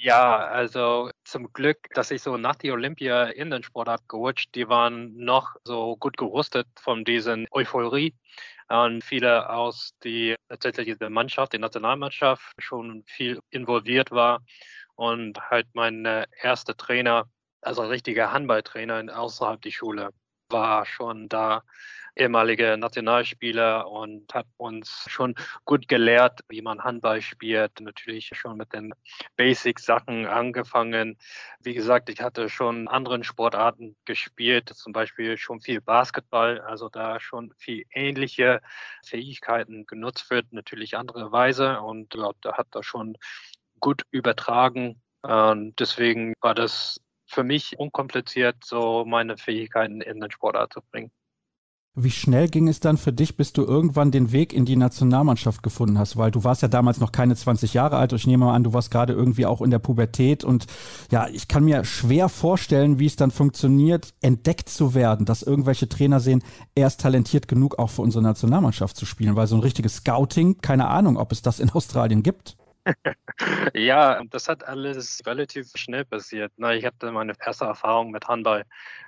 Ja, 0.00 0.46
also 0.46 1.11
zum 1.24 1.52
Glück, 1.52 1.78
dass 1.92 2.12
ich 2.12 2.22
so 2.22 2.37
nach 2.37 2.54
der 2.54 2.72
Olympia 2.74 3.24
in 3.24 3.50
den 3.50 3.64
Sportart 3.64 4.08
gerutscht, 4.08 4.54
die 4.54 4.68
waren 4.68 5.16
noch 5.16 5.56
so 5.64 5.96
gut 5.96 6.16
gerüstet 6.16 6.68
von 6.80 7.04
diesen 7.04 7.46
Euphorie. 7.50 8.14
Und 8.68 9.02
viele 9.02 9.50
aus 9.50 9.94
die 10.04 10.37
tatsächlich 10.48 10.98
der 10.98 11.11
Mannschaft, 11.11 11.52
die 11.52 11.58
Nationalmannschaft 11.58 12.52
schon 12.58 13.02
viel 13.06 13.40
involviert 13.50 14.12
war 14.12 14.40
und 14.94 15.40
halt 15.50 15.66
mein 15.72 16.04
erster 16.42 16.76
Trainer, 16.76 17.28
also 17.62 17.82
richtiger 17.82 18.30
Handballtrainer 18.32 19.18
außerhalb 19.18 19.61
der 19.62 19.70
Schule, 19.72 20.11
war 20.48 20.87
schon 20.87 21.28
da 21.28 21.62
ehemalige 22.18 22.76
Nationalspieler 22.76 23.88
und 23.88 24.33
hat 24.35 24.46
uns 24.57 25.04
schon 25.09 25.35
gut 25.64 25.88
gelehrt, 25.88 26.40
wie 26.48 26.62
man 26.62 26.83
Handball 26.83 27.22
spielt. 27.22 27.81
Natürlich 27.81 28.31
schon 28.35 28.57
mit 28.57 28.72
den 28.72 28.92
Basic-Sachen 29.37 30.26
angefangen. 30.26 31.16
Wie 31.61 31.74
gesagt, 31.74 32.11
ich 32.11 32.20
hatte 32.20 32.48
schon 32.48 32.88
anderen 32.88 33.24
Sportarten 33.24 33.96
gespielt, 34.04 34.68
zum 34.68 34.92
Beispiel 34.92 35.37
schon 35.37 35.61
viel 35.61 35.81
Basketball, 35.81 36.61
also 36.61 36.88
da 36.88 37.20
schon 37.20 37.52
viel 37.57 37.85
ähnliche 37.92 38.61
Fähigkeiten 39.04 39.87
genutzt 39.87 40.31
wird, 40.31 40.52
natürlich 40.52 40.96
andere 40.96 41.33
Weise 41.33 41.81
und 41.81 42.14
ja, 42.14 42.31
da 42.40 42.57
hat 42.57 42.68
er 42.74 42.83
schon 42.83 43.16
gut 43.81 44.02
übertragen. 44.11 45.00
Und 45.22 45.78
deswegen 45.78 46.35
war 46.40 46.54
das 46.54 47.00
für 47.26 47.44
mich 47.44 47.78
unkompliziert, 47.78 48.64
so 48.64 49.04
meine 49.04 49.37
Fähigkeiten 49.37 50.00
in 50.00 50.20
den 50.20 50.31
Sportart 50.31 50.72
zu 50.72 50.81
bringen. 50.90 51.11
Wie 52.00 52.11
schnell 52.12 52.48
ging 52.48 52.68
es 52.68 52.78
dann 52.78 52.96
für 52.96 53.12
dich, 53.12 53.37
bis 53.37 53.52
du 53.52 53.64
irgendwann 53.64 54.11
den 54.11 54.30
Weg 54.30 54.52
in 54.52 54.64
die 54.64 54.76
Nationalmannschaft 54.76 55.62
gefunden 55.62 55.98
hast? 55.98 56.16
Weil 56.16 56.30
du 56.30 56.44
warst 56.44 56.62
ja 56.62 56.68
damals 56.68 57.00
noch 57.00 57.11
keine 57.11 57.34
20 57.34 57.74
Jahre 57.74 57.96
alt. 57.96 58.12
Ich 58.12 58.26
nehme 58.26 58.44
mal 58.44 58.54
an, 58.54 58.62
du 58.62 58.72
warst 58.72 58.90
gerade 58.92 59.12
irgendwie 59.12 59.46
auch 59.46 59.61
in 59.61 59.70
der 59.70 59.80
Pubertät. 59.80 60.44
Und 60.44 60.66
ja, 61.11 61.26
ich 61.28 61.48
kann 61.48 61.64
mir 61.64 61.84
schwer 61.84 62.28
vorstellen, 62.28 63.00
wie 63.00 63.06
es 63.06 63.16
dann 63.16 63.32
funktioniert, 63.32 64.14
entdeckt 64.20 64.68
zu 64.68 64.94
werden, 64.94 65.26
dass 65.26 65.42
irgendwelche 65.42 65.88
Trainer 65.88 66.20
sehen, 66.20 66.44
er 66.76 66.87
ist 66.87 67.00
talentiert 67.00 67.48
genug, 67.48 67.78
auch 67.78 67.90
für 67.90 68.02
unsere 68.02 68.22
Nationalmannschaft 68.22 68.96
zu 68.96 69.04
spielen. 69.04 69.34
Weil 69.34 69.48
so 69.48 69.56
ein 69.56 69.62
richtiges 69.62 69.96
Scouting, 69.96 70.58
keine 70.61 70.87
Ahnung, 70.87 71.16
ob 71.16 71.32
es 71.32 71.42
das 71.42 71.58
in 71.58 71.70
Australien 71.70 72.22
gibt. 72.22 72.56
ja, 73.74 74.22
das 74.30 74.48
hat 74.48 74.64
alles 74.64 75.20
relativ 75.26 75.70
schnell 75.74 76.04
passiert. 76.04 76.52
Ich 76.74 76.84
hatte 76.84 77.12
meine 77.12 77.34
erste 77.44 77.64
Erfahrung 77.64 78.11
mit 78.11 78.28
Handball, 78.28 78.64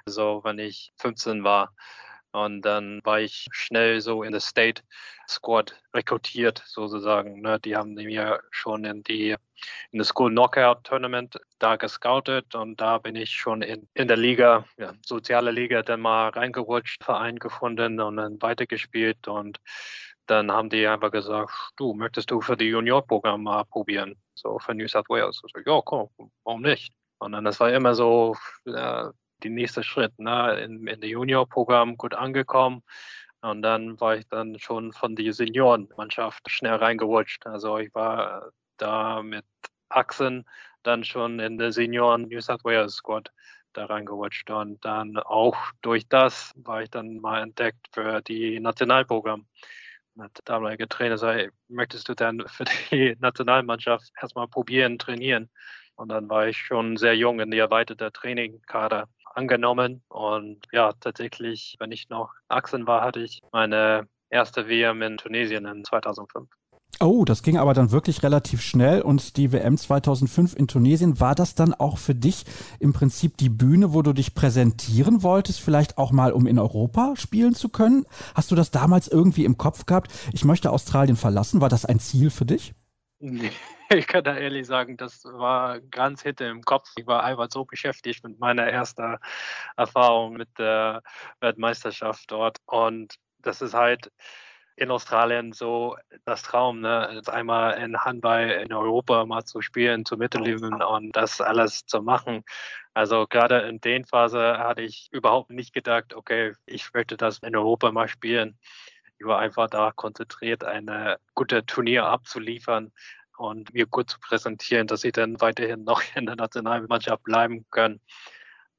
so 0.07 0.41
wenn 0.45 0.59
ich 0.59 0.93
15 0.97 1.45
war. 1.45 1.73
Und 2.33 2.63
dann 2.63 3.01
war 3.05 3.21
ich 3.21 3.47
schnell 3.51 4.01
so 4.01 4.23
in 4.23 4.33
der 4.33 4.41
State 4.41 4.83
Squad 5.29 5.75
rekrutiert, 5.95 6.63
sozusagen. 6.67 7.41
Ne? 7.41 7.59
Die 7.61 7.77
haben 7.77 7.95
mir 7.95 8.41
schon 8.51 8.85
in 8.85 9.03
die 9.03 9.37
in 9.91 9.99
das 9.99 10.09
School 10.09 10.31
Knockout 10.31 10.85
Tournament 10.85 11.39
da 11.59 11.77
gescoutet 11.77 12.55
und 12.55 12.81
da 12.81 12.99
bin 12.99 13.17
ich 13.17 13.31
schon 13.31 13.63
in, 13.63 13.89
in 13.95 14.09
der 14.09 14.17
Liga, 14.17 14.65
ja, 14.79 14.95
soziale 15.05 15.51
Liga, 15.51 15.83
dann 15.83 16.01
mal 16.01 16.31
reingerutscht, 16.31 17.05
Verein 17.05 17.37
gefunden 17.39 18.01
und 18.01 18.17
dann 18.17 18.41
weitergespielt 18.41 19.29
und 19.29 19.59
dann 20.27 20.53
haben 20.53 20.71
die 20.71 20.87
einfach 20.87 21.11
gesagt, 21.11 21.53
du, 21.77 21.93
möchtest 21.95 22.31
du 22.31 22.41
für 22.41 22.57
die 22.57 22.67
Juniorprogramm 22.67 23.43
mal 23.43 23.65
probieren, 23.65 24.17
so 24.35 24.59
für 24.59 24.75
New 24.75 24.87
South 24.89 25.09
Wales? 25.09 25.43
So, 25.43 25.61
ja, 25.67 25.81
komm, 25.85 26.09
warum 26.45 26.63
nicht? 26.63 26.93
Und 27.19 27.33
dann, 27.33 27.45
das 27.45 27.61
war 27.61 27.73
immer 27.73 27.95
so, 27.95 28.37
ja, 28.65 29.13
die 29.41 29.51
nächste 29.51 29.83
Schritt. 29.83 30.19
Ne? 30.19 30.61
In, 30.61 30.87
in 30.87 31.01
der 31.01 31.11
Juniorprogramm 31.11 31.97
gut 31.97 32.15
angekommen. 32.15 32.83
Und 33.43 33.63
dann 33.63 33.99
war 34.01 34.17
ich 34.17 34.29
dann 34.29 34.59
schon 34.59 34.93
von 34.93 35.17
der 35.17 35.33
Seniorenmannschaft 35.33 36.51
schnell 36.51 36.75
reingerutscht. 36.75 37.47
Also 37.47 37.79
ich 37.79 37.95
war 37.95 38.51
da 38.77 39.23
mit 39.23 39.45
Achsen 39.89 40.45
dann 40.83 41.05
schon 41.05 41.41
in 41.41 41.59
der 41.59 41.73
Senioren 41.73 42.23
New 42.23 42.41
South 42.41 42.65
Wales 42.65 42.95
Squad 42.95 43.31
da 43.73 43.87
reingerutscht. 43.87 44.51
Und 44.51 44.85
dann 44.85 45.17
auch 45.19 45.57
durch 45.83 46.07
das 46.09 46.53
war 46.57 46.83
ich 46.83 46.91
dann 46.91 47.17
mal 47.21 47.43
entdeckt 47.43 47.87
für 47.93 48.21
die 48.23 48.61
Nationalprogramm. 48.61 49.47
Und 50.17 50.37
der 50.37 50.45
damalige 50.45 50.89
Trainer 50.89 51.17
sagte, 51.17 51.51
möchtest 51.69 52.09
du 52.09 52.15
dann 52.15 52.45
für 52.47 52.65
die 52.91 53.17
Nationalmannschaft 53.21 54.11
erstmal 54.21 54.49
probieren, 54.49 54.99
trainieren? 54.99 55.49
Und 55.95 56.09
dann 56.09 56.29
war 56.29 56.49
ich 56.49 56.59
schon 56.59 56.97
sehr 56.97 57.17
jung 57.17 57.41
in 57.41 57.51
die 57.51 57.59
erweiterte 57.59 58.11
Trainingkader 58.13 59.09
angenommen. 59.31 60.03
Und 60.09 60.67
ja, 60.73 60.93
tatsächlich, 61.01 61.77
wenn 61.79 61.93
ich 61.93 62.09
noch 62.09 62.33
Achsen 62.49 62.87
war, 62.87 63.03
hatte 63.03 63.21
ich 63.21 63.41
meine 63.53 64.09
erste 64.29 64.69
WM 64.69 65.03
in 65.03 65.17
Tunesien 65.17 65.67
in 65.67 65.85
2005. 65.85 66.49
Oh, 67.03 67.25
das 67.25 67.43
ging 67.43 67.57
aber 67.57 67.73
dann 67.73 67.93
wirklich 67.93 68.23
relativ 68.23 68.61
schnell 68.61 69.01
und 69.01 69.39
die 69.39 69.53
WM 69.53 69.79
2005 69.79 70.55
in 70.55 70.69
Tunesien, 70.69 71.19
war 71.19 71.35
das 71.35 71.55
dann 71.55 71.73
auch 71.73 71.97
für 71.97 72.15
dich 72.15 72.45
im 72.79 72.93
Prinzip 72.93 73.39
die 73.39 73.49
Bühne, 73.49 73.95
wo 73.95 74.03
du 74.03 74.13
dich 74.13 74.35
präsentieren 74.35 75.23
wolltest, 75.23 75.61
vielleicht 75.61 75.97
auch 75.97 76.13
mal, 76.13 76.33
um 76.33 76.47
in 76.47 76.59
Europa 76.59 77.15
spielen 77.17 77.55
zu 77.55 77.71
können? 77.71 78.05
Hast 78.35 78.51
du 78.51 78.55
das 78.55 78.71
damals 78.71 79.09
irgendwie 79.09 79.47
im 79.47 79.57
Kopf 79.57 79.87
gehabt? 79.87 80.13
Ich 80.35 80.45
möchte 80.45 80.71
Australien 80.71 81.17
verlassen. 81.17 81.63
War 81.63 81.71
das 81.71 81.87
ein 81.87 82.01
Ziel 82.01 82.29
für 82.29 82.45
dich? 82.45 82.75
Nee, 83.23 83.53
ich 83.91 84.07
kann 84.07 84.25
da 84.25 84.37
ehrlich 84.37 84.67
sagen, 84.67 84.97
das 84.97 85.25
war 85.25 85.81
ganz 85.81 86.23
hinter 86.23 86.49
im 86.49 86.63
Kopf. 86.63 86.91
Ich 86.97 87.07
war 87.07 87.23
einfach 87.23 87.49
so 87.51 87.65
beschäftigt 87.67 88.25
mit 88.25 88.39
meiner 88.41 88.65
ersten 88.65 89.19
Erfahrung 89.77 90.35
mit 90.35 90.49
der 90.59 91.03
Weltmeisterschaft 91.41 92.31
dort. 92.31 92.57
Und 92.65 93.17
das 93.39 93.61
ist 93.61 93.75
halt 93.75 94.11
in 94.77 94.91
Australien 94.91 95.53
so 95.53 95.97
das 96.25 96.43
Traum, 96.43 96.81
ne? 96.81 97.21
einmal 97.27 97.79
in 97.79 97.99
Handball 97.99 98.49
in 98.49 98.73
Europa 98.73 99.27
mal 99.27 99.45
zu 99.45 99.61
spielen, 99.61 100.07
zu 100.07 100.17
mitleben 100.17 100.83
und 100.83 101.15
das 101.15 101.43
alles 101.43 101.85
zu 101.85 102.01
machen. 102.01 102.43
Also 102.95 103.27
gerade 103.29 103.61
in 103.69 103.81
den 103.83 104.07
Phase 104.07 104.59
hatte 104.59 104.81
ich 104.81 105.09
überhaupt 105.13 105.51
nicht 105.51 105.75
gedacht, 105.75 106.15
okay, 106.15 106.55
ich 106.65 106.95
möchte 106.95 107.19
das 107.19 107.39
in 107.41 107.55
Europa 107.55 107.93
mal 107.93 108.09
spielen. 108.09 108.59
Ich 109.21 109.27
war 109.27 109.39
einfach 109.39 109.69
da 109.69 109.93
konzentriert, 109.93 110.65
eine 110.65 111.19
gute 111.35 111.67
Turnier 111.67 112.07
abzuliefern 112.07 112.91
und 113.37 113.75
mir 113.75 113.85
gut 113.87 114.09
zu 114.09 114.19
präsentieren, 114.19 114.87
dass 114.87 115.03
sie 115.03 115.13
dann 115.13 115.39
weiterhin 115.43 115.85
noch 115.85 116.03
in 116.15 116.25
der 116.25 116.37
Nationalmannschaft 116.37 117.23
bleiben 117.25 117.67
können. 117.71 118.01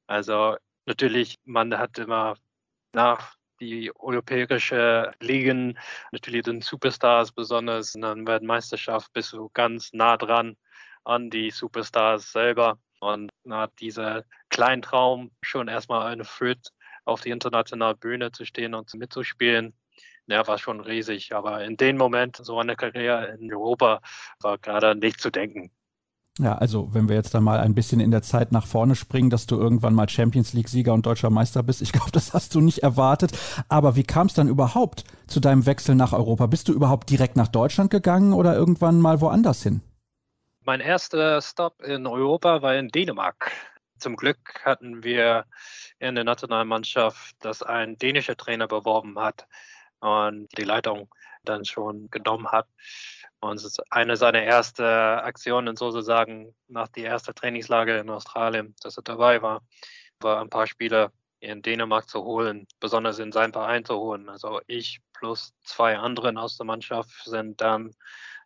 Also 0.08 0.56
natürlich, 0.84 1.38
man 1.44 1.78
hat 1.78 1.96
immer 1.98 2.34
nach 2.92 3.36
die 3.60 3.92
europäische 3.94 5.12
Ligen, 5.20 5.78
natürlich 6.10 6.42
den 6.42 6.60
Superstars, 6.60 7.30
besonders 7.30 7.94
in 7.94 8.00
der 8.00 8.16
Weltmeisterschaft, 8.16 9.12
bist 9.12 9.32
du 9.32 9.48
ganz 9.50 9.92
nah 9.92 10.16
dran 10.16 10.56
an 11.04 11.30
die 11.30 11.52
Superstars 11.52 12.32
selber. 12.32 12.80
Und 12.98 13.30
na, 13.44 13.68
dieser 13.78 14.24
Kleintraum 14.48 15.30
schon 15.40 15.68
erstmal 15.68 16.18
erfüllt, 16.18 16.72
auf 17.04 17.20
die 17.20 17.30
internationale 17.30 17.94
Bühne 17.94 18.32
zu 18.32 18.44
stehen 18.44 18.74
und 18.74 18.92
mitzuspielen, 18.94 19.74
ja, 20.26 20.46
war 20.46 20.58
schon 20.58 20.80
riesig. 20.80 21.34
Aber 21.34 21.64
in 21.64 21.76
dem 21.76 21.96
Moment, 21.96 22.36
so 22.36 22.58
eine 22.58 22.76
Karriere 22.76 23.36
in 23.40 23.52
Europa, 23.52 24.00
war 24.40 24.58
gerade 24.58 24.94
nicht 24.94 25.20
zu 25.20 25.30
denken. 25.30 25.70
Ja, 26.38 26.54
also 26.56 26.94
wenn 26.94 27.10
wir 27.10 27.16
jetzt 27.16 27.34
dann 27.34 27.44
mal 27.44 27.60
ein 27.60 27.74
bisschen 27.74 28.00
in 28.00 28.10
der 28.10 28.22
Zeit 28.22 28.52
nach 28.52 28.66
vorne 28.66 28.96
springen, 28.96 29.28
dass 29.28 29.46
du 29.46 29.58
irgendwann 29.58 29.94
mal 29.94 30.08
Champions 30.08 30.54
League-Sieger 30.54 30.94
und 30.94 31.04
deutscher 31.04 31.28
Meister 31.28 31.62
bist, 31.62 31.82
ich 31.82 31.92
glaube, 31.92 32.10
das 32.10 32.32
hast 32.32 32.54
du 32.54 32.60
nicht 32.60 32.82
erwartet. 32.82 33.32
Aber 33.68 33.96
wie 33.96 34.04
kam 34.04 34.28
es 34.28 34.34
dann 34.34 34.48
überhaupt 34.48 35.04
zu 35.26 35.40
deinem 35.40 35.66
Wechsel 35.66 35.94
nach 35.94 36.12
Europa? 36.12 36.46
Bist 36.46 36.68
du 36.68 36.72
überhaupt 36.72 37.10
direkt 37.10 37.36
nach 37.36 37.48
Deutschland 37.48 37.90
gegangen 37.90 38.32
oder 38.32 38.54
irgendwann 38.54 39.00
mal 39.00 39.20
woanders 39.20 39.62
hin? 39.62 39.82
Mein 40.64 40.80
erster 40.80 41.42
Stop 41.42 41.82
in 41.82 42.06
Europa 42.06 42.62
war 42.62 42.76
in 42.76 42.88
Dänemark. 42.88 43.50
Zum 43.98 44.16
Glück 44.16 44.62
hatten 44.64 45.04
wir 45.04 45.44
in 45.98 46.14
der 46.14 46.24
Nationalmannschaft, 46.24 47.36
dass 47.40 47.62
ein 47.62 47.98
dänischer 47.98 48.36
Trainer 48.36 48.68
beworben 48.68 49.18
hat 49.18 49.46
und 50.02 50.48
die 50.58 50.64
Leitung 50.64 51.08
dann 51.44 51.64
schon 51.64 52.10
genommen 52.10 52.48
hat. 52.48 52.66
Und 53.40 53.56
es 53.56 53.64
ist 53.64 53.80
eine 53.90 54.16
seiner 54.16 54.42
ersten 54.42 54.84
Aktionen 54.84 55.76
sozusagen 55.76 56.54
nach 56.68 56.88
der 56.88 57.06
ersten 57.06 57.34
Trainingslage 57.34 57.98
in 57.98 58.10
Australien, 58.10 58.74
dass 58.82 58.96
er 58.96 59.02
dabei 59.02 59.42
war, 59.42 59.62
war 60.20 60.40
ein 60.40 60.50
paar 60.50 60.66
Spieler 60.66 61.12
in 61.40 61.62
Dänemark 61.62 62.08
zu 62.08 62.22
holen, 62.22 62.66
besonders 62.78 63.18
in 63.18 63.32
seinen 63.32 63.52
Verein 63.52 63.84
zu 63.84 63.96
holen. 63.98 64.28
Also 64.28 64.60
ich 64.66 65.00
plus 65.12 65.52
zwei 65.64 65.96
anderen 65.96 66.38
aus 66.38 66.56
der 66.56 66.66
Mannschaft 66.66 67.10
sind 67.24 67.60
dann 67.60 67.94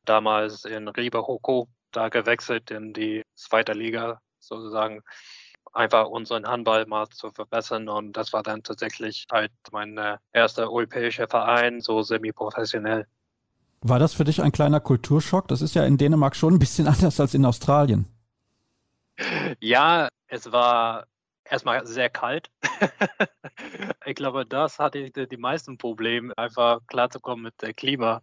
damals 0.05 0.65
in 0.65 0.89
Riberhoko 0.89 1.69
da 1.91 2.09
gewechselt 2.09 2.71
in 2.71 2.93
die 2.93 3.23
zweite 3.35 3.73
Liga 3.73 4.21
sozusagen 4.39 5.03
einfach 5.77 6.09
unseren 6.09 6.47
Handball 6.47 6.87
mal 6.87 7.09
zu 7.09 7.31
verbessern. 7.31 7.89
Und 7.89 8.17
das 8.17 8.33
war 8.33 8.43
dann 8.43 8.63
tatsächlich 8.63 9.27
halt 9.31 9.53
mein 9.73 9.99
erster 10.33 10.65
europäischer 10.65 11.29
Verein, 11.29 11.81
so 11.81 12.03
semi-professionell. 12.03 13.07
War 13.83 13.99
das 13.99 14.15
für 14.15 14.25
dich 14.25 14.43
ein 14.43 14.53
kleiner 14.53 14.81
Kulturschock? 14.81 15.49
Das 15.49 15.63
ist 15.63 15.75
ja 15.75 15.85
in 15.85 15.99
Dänemark 15.99 16.35
schon 16.35 16.55
ein 16.55 16.59
bisschen 16.59 16.87
anders 16.89 17.21
als 17.21 17.35
in 17.35 17.45
Australien. 17.45 18.07
Ja, 19.61 20.09
es 20.27 20.51
war 20.53 21.07
erstmal 21.45 21.87
sehr 21.87 22.11
kalt. 22.11 22.51
ich 24.05 24.15
glaube, 24.15 24.45
das 24.45 24.79
hatte 24.79 24.99
ich 24.99 25.13
die 25.13 25.37
meisten 25.37 25.79
Probleme, 25.79 26.37
einfach 26.37 26.81
klarzukommen 26.87 27.45
mit 27.45 27.63
dem 27.63 27.75
Klima. 27.75 28.21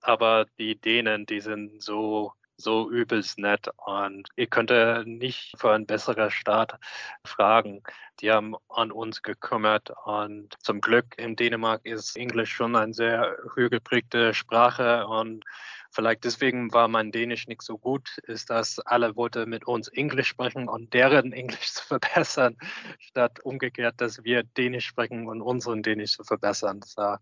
Aber 0.00 0.46
die 0.58 0.78
Dänen, 0.78 1.26
die 1.26 1.40
sind 1.40 1.82
so 1.82 2.32
so 2.58 2.90
übelst 2.90 3.38
nett 3.38 3.70
und 3.86 4.28
ihr 4.36 4.48
könnt 4.48 4.70
nicht 5.06 5.54
für 5.56 5.72
einen 5.72 5.86
besseren 5.86 6.30
Start 6.30 6.78
fragen. 7.24 7.82
Die 8.20 8.32
haben 8.32 8.56
an 8.68 8.90
uns 8.90 9.22
gekümmert 9.22 9.92
und 10.04 10.56
zum 10.60 10.80
Glück 10.80 11.16
in 11.16 11.36
Dänemark 11.36 11.86
ist 11.86 12.16
Englisch 12.16 12.52
schon 12.52 12.74
eine 12.74 12.92
sehr 12.92 13.36
höhergeprägte 13.54 14.34
Sprache 14.34 15.06
und 15.06 15.44
vielleicht 15.92 16.24
deswegen 16.24 16.72
war 16.72 16.88
mein 16.88 17.12
Dänisch 17.12 17.46
nicht 17.46 17.62
so 17.62 17.78
gut, 17.78 18.18
ist, 18.24 18.50
dass 18.50 18.80
alle 18.80 19.14
wollten 19.14 19.48
mit 19.48 19.66
uns 19.66 19.86
Englisch 19.88 20.28
sprechen 20.28 20.68
und 20.68 20.92
deren 20.94 21.32
Englisch 21.38 21.72
zu 21.72 21.84
verbessern, 21.86 22.56
statt 22.98 23.38
umgekehrt, 23.44 24.00
dass 24.00 24.24
wir 24.24 24.42
Dänisch 24.42 24.86
sprechen 24.86 25.28
und 25.28 25.42
unseren 25.42 25.84
Dänisch 25.84 26.16
zu 26.16 26.24
verbessern. 26.24 26.80
War, 26.96 27.20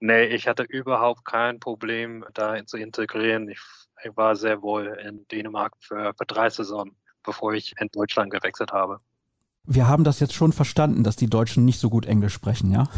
nee, 0.00 0.24
ich 0.24 0.48
hatte 0.48 0.64
überhaupt 0.64 1.24
kein 1.24 1.60
Problem, 1.60 2.24
da 2.34 2.66
zu 2.66 2.76
integrieren. 2.76 3.48
Ich 3.48 3.60
ich 4.04 4.16
war 4.16 4.36
sehr 4.36 4.62
wohl 4.62 4.86
in 5.04 5.26
Dänemark 5.28 5.74
für, 5.80 6.14
für 6.16 6.26
drei 6.26 6.50
Saisonen, 6.50 6.96
bevor 7.22 7.54
ich 7.54 7.74
in 7.78 7.88
Deutschland 7.92 8.32
gewechselt 8.32 8.72
habe. 8.72 9.00
Wir 9.64 9.86
haben 9.86 10.02
das 10.02 10.18
jetzt 10.18 10.34
schon 10.34 10.52
verstanden, 10.52 11.04
dass 11.04 11.14
die 11.14 11.30
Deutschen 11.30 11.64
nicht 11.64 11.78
so 11.78 11.88
gut 11.88 12.04
Englisch 12.06 12.32
sprechen, 12.32 12.72
ja? 12.72 12.88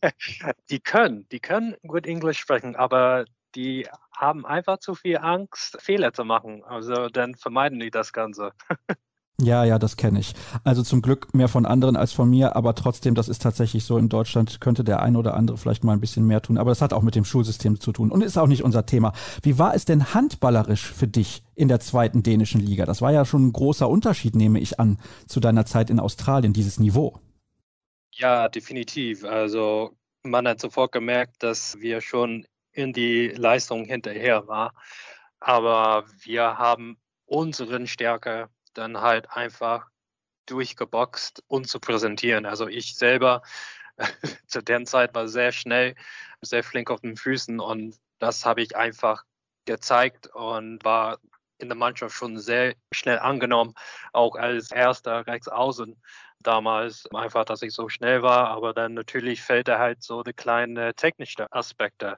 die 0.70 0.80
können, 0.80 1.28
die 1.30 1.40
können 1.40 1.76
gut 1.86 2.06
Englisch 2.06 2.38
sprechen, 2.38 2.76
aber 2.76 3.26
die 3.54 3.86
haben 4.16 4.46
einfach 4.46 4.78
zu 4.78 4.94
viel 4.94 5.18
Angst, 5.18 5.76
Fehler 5.80 6.14
zu 6.14 6.24
machen. 6.24 6.64
Also 6.64 7.08
dann 7.08 7.34
vermeiden 7.34 7.78
die 7.78 7.90
das 7.90 8.12
Ganze. 8.12 8.52
Ja, 9.42 9.64
ja, 9.64 9.78
das 9.78 9.96
kenne 9.96 10.20
ich. 10.20 10.34
Also 10.64 10.82
zum 10.82 11.00
Glück 11.00 11.32
mehr 11.34 11.48
von 11.48 11.64
anderen 11.64 11.96
als 11.96 12.12
von 12.12 12.28
mir, 12.28 12.56
aber 12.56 12.74
trotzdem, 12.74 13.14
das 13.14 13.28
ist 13.28 13.40
tatsächlich 13.40 13.84
so. 13.84 13.96
In 13.96 14.08
Deutschland 14.08 14.60
könnte 14.60 14.84
der 14.84 15.00
ein 15.02 15.16
oder 15.16 15.34
andere 15.34 15.56
vielleicht 15.56 15.82
mal 15.82 15.92
ein 15.92 16.00
bisschen 16.00 16.26
mehr 16.26 16.42
tun, 16.42 16.58
aber 16.58 16.70
das 16.70 16.82
hat 16.82 16.92
auch 16.92 17.02
mit 17.02 17.14
dem 17.14 17.24
Schulsystem 17.24 17.80
zu 17.80 17.92
tun 17.92 18.10
und 18.10 18.22
ist 18.22 18.36
auch 18.36 18.46
nicht 18.46 18.64
unser 18.64 18.84
Thema. 18.84 19.12
Wie 19.42 19.58
war 19.58 19.74
es 19.74 19.84
denn 19.86 20.12
handballerisch 20.12 20.92
für 20.92 21.06
dich 21.06 21.42
in 21.54 21.68
der 21.68 21.80
zweiten 21.80 22.22
dänischen 22.22 22.60
Liga? 22.60 22.84
Das 22.84 23.00
war 23.00 23.12
ja 23.12 23.24
schon 23.24 23.46
ein 23.46 23.52
großer 23.52 23.88
Unterschied, 23.88 24.34
nehme 24.34 24.60
ich 24.60 24.78
an, 24.78 24.98
zu 25.26 25.40
deiner 25.40 25.64
Zeit 25.64 25.88
in 25.88 26.00
Australien, 26.00 26.52
dieses 26.52 26.78
Niveau. 26.78 27.18
Ja, 28.12 28.48
definitiv. 28.48 29.24
Also 29.24 29.96
man 30.22 30.46
hat 30.46 30.60
sofort 30.60 30.92
gemerkt, 30.92 31.42
dass 31.42 31.80
wir 31.80 32.02
schon 32.02 32.46
in 32.72 32.92
die 32.92 33.28
Leistung 33.28 33.84
hinterher 33.84 34.46
waren. 34.48 34.72
Aber 35.40 36.04
wir 36.22 36.58
haben 36.58 36.98
unseren 37.24 37.86
Stärke 37.86 38.48
dann 38.74 39.00
halt 39.00 39.30
einfach 39.30 39.88
durchgeboxt 40.46 41.42
und 41.46 41.68
zu 41.68 41.80
präsentieren. 41.80 42.46
Also 42.46 42.68
ich 42.68 42.96
selber 42.96 43.42
zu 44.46 44.62
der 44.62 44.84
Zeit 44.84 45.14
war 45.14 45.28
sehr 45.28 45.52
schnell, 45.52 45.94
sehr 46.42 46.64
flink 46.64 46.90
auf 46.90 47.00
den 47.00 47.16
Füßen 47.16 47.60
und 47.60 47.96
das 48.18 48.44
habe 48.44 48.62
ich 48.62 48.76
einfach 48.76 49.24
gezeigt 49.66 50.28
und 50.28 50.84
war 50.84 51.18
in 51.58 51.68
der 51.68 51.76
Mannschaft 51.76 52.14
schon 52.14 52.38
sehr 52.38 52.74
schnell 52.92 53.18
angenommen, 53.18 53.74
auch 54.12 54.34
als 54.36 54.70
erster 54.70 55.26
Rechtsaußen 55.26 56.00
damals. 56.40 57.06
Einfach, 57.14 57.44
dass 57.44 57.62
ich 57.62 57.74
so 57.74 57.88
schnell 57.88 58.22
war, 58.22 58.48
aber 58.48 58.72
dann 58.72 58.94
natürlich 58.94 59.42
fällt 59.42 59.68
er 59.68 59.78
halt 59.78 60.02
so 60.02 60.22
die 60.22 60.32
kleinen 60.32 60.94
technischen 60.96 61.46
Aspekte. 61.50 62.16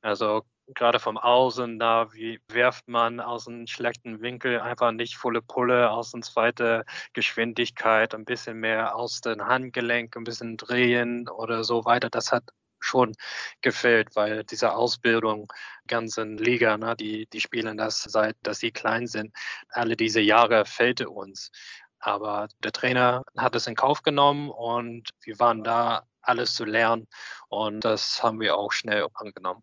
Also 0.00 0.44
gerade 0.68 0.98
vom 0.98 1.18
Außen, 1.18 1.78
da 1.78 2.12
wie 2.12 2.40
werft 2.48 2.88
man 2.88 3.20
aus 3.20 3.48
einem 3.48 3.66
schlechten 3.66 4.20
Winkel 4.20 4.60
einfach 4.60 4.92
nicht 4.92 5.16
volle 5.16 5.42
Pulle, 5.42 5.90
aus 5.90 6.14
einer 6.14 6.22
zweiten 6.22 6.84
Geschwindigkeit, 7.12 8.14
ein 8.14 8.24
bisschen 8.24 8.58
mehr 8.60 8.96
aus 8.96 9.20
dem 9.20 9.44
Handgelenk, 9.46 10.16
ein 10.16 10.24
bisschen 10.24 10.56
drehen 10.56 11.28
oder 11.28 11.64
so 11.64 11.84
weiter. 11.84 12.10
Das 12.10 12.32
hat 12.32 12.44
schon 12.80 13.14
gefällt, 13.62 14.14
weil 14.16 14.44
diese 14.44 14.74
Ausbildung 14.74 15.52
ganzen 15.86 16.38
Liga, 16.38 16.76
ne, 16.78 16.94
die, 16.96 17.26
die 17.26 17.40
spielen 17.40 17.76
das 17.76 18.02
seit, 18.02 18.36
dass 18.42 18.58
sie 18.60 18.72
klein 18.72 19.06
sind. 19.06 19.34
Alle 19.70 19.96
diese 19.96 20.20
Jahre 20.20 20.66
fehlte 20.66 21.08
uns. 21.10 21.50
Aber 21.98 22.48
der 22.62 22.72
Trainer 22.72 23.24
hat 23.36 23.54
es 23.56 23.66
in 23.66 23.74
Kauf 23.76 24.02
genommen 24.02 24.50
und 24.50 25.10
wir 25.22 25.38
waren 25.38 25.64
da, 25.64 26.06
alles 26.26 26.54
zu 26.54 26.64
lernen. 26.64 27.06
Und 27.48 27.84
das 27.84 28.22
haben 28.22 28.40
wir 28.40 28.56
auch 28.56 28.72
schnell 28.72 29.06
angenommen. 29.14 29.62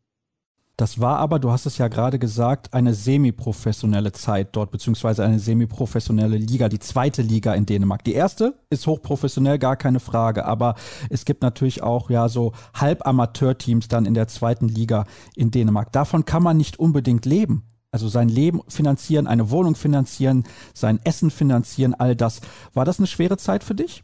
Das 0.77 0.99
war 0.99 1.17
aber, 1.17 1.37
du 1.37 1.51
hast 1.51 1.65
es 1.65 1.77
ja 1.77 1.89
gerade 1.89 2.17
gesagt, 2.17 2.73
eine 2.73 2.93
semi-professionelle 2.93 4.13
Zeit 4.13 4.55
dort, 4.55 4.71
beziehungsweise 4.71 5.23
eine 5.23 5.37
semi-professionelle 5.37 6.37
Liga, 6.37 6.69
die 6.69 6.79
zweite 6.79 7.21
Liga 7.21 7.53
in 7.53 7.65
Dänemark. 7.65 8.03
Die 8.03 8.13
erste 8.13 8.55
ist 8.69 8.87
hochprofessionell, 8.87 9.59
gar 9.59 9.75
keine 9.75 9.99
Frage, 9.99 10.45
aber 10.45 10.75
es 11.09 11.25
gibt 11.25 11.43
natürlich 11.43 11.83
auch 11.83 12.09
ja 12.09 12.29
so 12.29 12.53
Halbamateurteams 12.73 13.89
dann 13.89 14.05
in 14.05 14.13
der 14.13 14.27
zweiten 14.27 14.67
Liga 14.67 15.05
in 15.35 15.51
Dänemark. 15.51 15.91
Davon 15.91 16.25
kann 16.25 16.41
man 16.41 16.57
nicht 16.57 16.79
unbedingt 16.79 17.25
leben. 17.25 17.67
Also 17.91 18.07
sein 18.07 18.29
Leben 18.29 18.61
finanzieren, 18.69 19.27
eine 19.27 19.51
Wohnung 19.51 19.75
finanzieren, 19.75 20.45
sein 20.73 20.99
Essen 21.03 21.29
finanzieren, 21.29 21.93
all 21.93 22.15
das. 22.15 22.39
War 22.73 22.85
das 22.85 22.99
eine 22.99 23.07
schwere 23.07 23.37
Zeit 23.37 23.63
für 23.65 23.75
dich? 23.75 24.03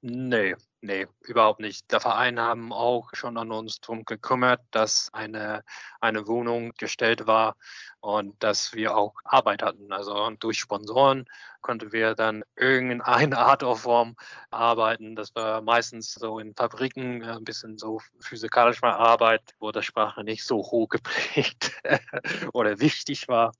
Nee, 0.00 0.54
Nee, 0.80 1.08
überhaupt 1.22 1.58
nicht. 1.58 1.90
Der 1.90 1.98
Verein 1.98 2.38
haben 2.38 2.72
auch 2.72 3.10
schon 3.12 3.36
an 3.36 3.50
uns 3.50 3.80
darum 3.80 4.04
gekümmert, 4.04 4.60
dass 4.70 5.08
eine, 5.12 5.64
eine 6.00 6.28
Wohnung 6.28 6.72
gestellt 6.78 7.26
war 7.26 7.56
und 7.98 8.40
dass 8.44 8.72
wir 8.74 8.96
auch 8.96 9.14
Arbeit 9.24 9.62
hatten. 9.62 9.92
Also 9.92 10.30
durch 10.38 10.60
Sponsoren 10.60 11.24
konnten 11.62 11.90
wir 11.90 12.14
dann 12.14 12.44
irgendeine 12.54 13.38
Art 13.38 13.64
oder 13.64 13.74
Form 13.74 14.14
arbeiten. 14.50 15.16
Das 15.16 15.34
war 15.34 15.62
meistens 15.62 16.14
so 16.14 16.38
in 16.38 16.54
Fabriken, 16.54 17.24
ein 17.24 17.42
bisschen 17.42 17.76
so 17.76 18.00
physikalische 18.20 18.86
Arbeit, 18.86 19.42
wo 19.58 19.72
die 19.72 19.82
Sprache 19.82 20.22
nicht 20.22 20.44
so 20.44 20.58
hoch 20.58 20.88
geprägt 20.88 21.72
oder 22.52 22.78
wichtig 22.78 23.26
war. 23.26 23.52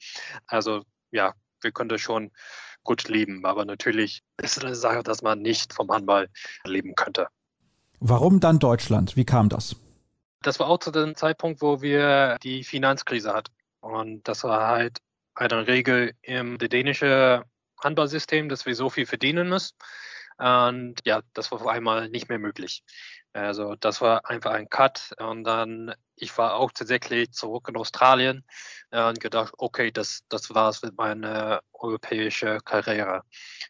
Also 0.47 0.85
ja, 1.11 1.35
wir 1.62 1.73
konnten 1.73 1.99
schon 1.99 2.31
gut 2.85 3.09
leben. 3.09 3.45
Aber 3.45 3.64
natürlich 3.64 4.22
ist 4.43 4.57
es 4.57 4.64
eine 4.64 4.74
Sache, 4.74 5.03
dass 5.03 5.22
man 5.22 5.41
nicht 5.41 5.72
vom 5.72 5.91
Handball 5.91 6.29
leben 6.64 6.95
könnte. 6.95 7.29
Warum 8.01 8.41
dann 8.41 8.59
Deutschland? 8.59 9.16
Wie 9.16 9.24
kam 9.24 9.49
das? 9.49 9.76
Das 10.43 10.61
war 10.61 10.68
auch 10.68 10.79
zu 10.79 10.91
dem 10.91 11.16
Zeitpunkt, 11.16 11.61
wo 11.61 11.83
wir 11.83 12.39
die 12.43 12.62
Finanzkrise 12.62 13.33
hatten. 13.35 13.53
Und 13.81 14.26
das 14.29 14.45
war 14.45 14.68
halt 14.68 14.99
eine 15.35 15.66
Regel 15.66 16.14
im 16.22 16.59
dänischen 16.59 17.43
Handballsystem, 17.83 18.49
dass 18.49 18.66
wir 18.66 18.74
so 18.74 18.91
viel 18.91 19.07
verdienen 19.07 19.49
müssen. 19.49 19.76
Und 20.39 20.97
ja, 21.05 21.22
das 21.35 21.51
war 21.51 21.61
auf 21.61 21.66
einmal 21.66 22.09
nicht 22.09 22.29
mehr 22.29 22.39
möglich. 22.39 22.83
Also 23.39 23.76
das 23.76 24.01
war 24.01 24.28
einfach 24.28 24.53
ein 24.53 24.68
Cut. 24.68 25.12
Und 25.18 25.45
dann, 25.45 25.95
ich 26.16 26.36
war 26.39 26.55
auch 26.55 26.72
tatsächlich 26.72 27.32
zurück 27.32 27.68
in 27.68 27.76
Australien 27.76 28.45
und 28.91 29.20
gedacht, 29.20 29.55
okay, 29.59 29.91
das, 29.91 30.24
das 30.28 30.55
war's 30.55 30.82
mit 30.82 30.97
meiner 30.97 31.62
europäischen 31.72 32.59
Karriere. 32.64 33.22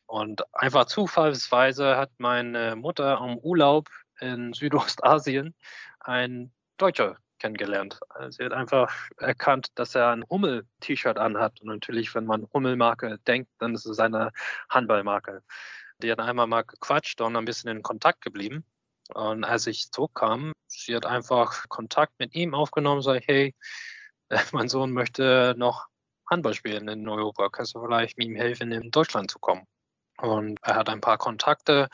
Und 0.06 0.42
einfach 0.54 0.86
zufallsweise 0.86 1.96
hat 1.96 2.10
meine 2.18 2.76
Mutter 2.76 3.18
am 3.20 3.38
Urlaub 3.38 3.88
in 4.20 4.52
Südostasien 4.52 5.54
ein 6.00 6.52
Deutscher 6.76 7.16
kennengelernt. 7.38 8.00
Sie 8.30 8.44
hat 8.44 8.52
einfach 8.52 8.92
erkannt, 9.18 9.68
dass 9.76 9.94
er 9.94 10.10
ein 10.10 10.24
Hummel-T-Shirt 10.28 11.18
anhat. 11.18 11.60
Und 11.60 11.68
natürlich, 11.68 12.14
wenn 12.14 12.26
man 12.26 12.48
Hummel-Marke 12.52 13.18
denkt, 13.26 13.50
dann 13.58 13.74
ist 13.74 13.86
es 13.86 13.98
eine 13.98 14.32
Handballmarke. 14.68 15.42
Die 16.02 16.10
hat 16.10 16.20
einmal 16.20 16.46
mal 16.46 16.62
gequatscht 16.62 17.20
und 17.20 17.36
ein 17.36 17.44
bisschen 17.44 17.70
in 17.70 17.82
Kontakt 17.82 18.22
geblieben. 18.22 18.64
Und 19.14 19.44
als 19.44 19.66
ich 19.66 19.90
zurückkam, 19.90 20.52
sie 20.66 20.94
hat 20.94 21.06
einfach 21.06 21.68
Kontakt 21.68 22.12
mit 22.18 22.34
ihm 22.34 22.54
aufgenommen, 22.54 23.02
sagt, 23.02 23.26
hey, 23.26 23.54
mein 24.52 24.68
Sohn 24.68 24.92
möchte 24.92 25.54
noch 25.56 25.86
Handball 26.30 26.54
spielen 26.54 26.88
in 26.88 27.08
Europa. 27.08 27.48
Kannst 27.48 27.74
du 27.74 27.80
vielleicht 27.80 28.18
ihm 28.18 28.36
helfen, 28.36 28.72
in 28.72 28.90
Deutschland 28.90 29.30
zu 29.30 29.38
kommen? 29.38 29.66
Und 30.18 30.58
er 30.62 30.76
hat 30.76 30.88
ein 30.88 31.00
paar 31.00 31.18
Kontakte 31.18 31.88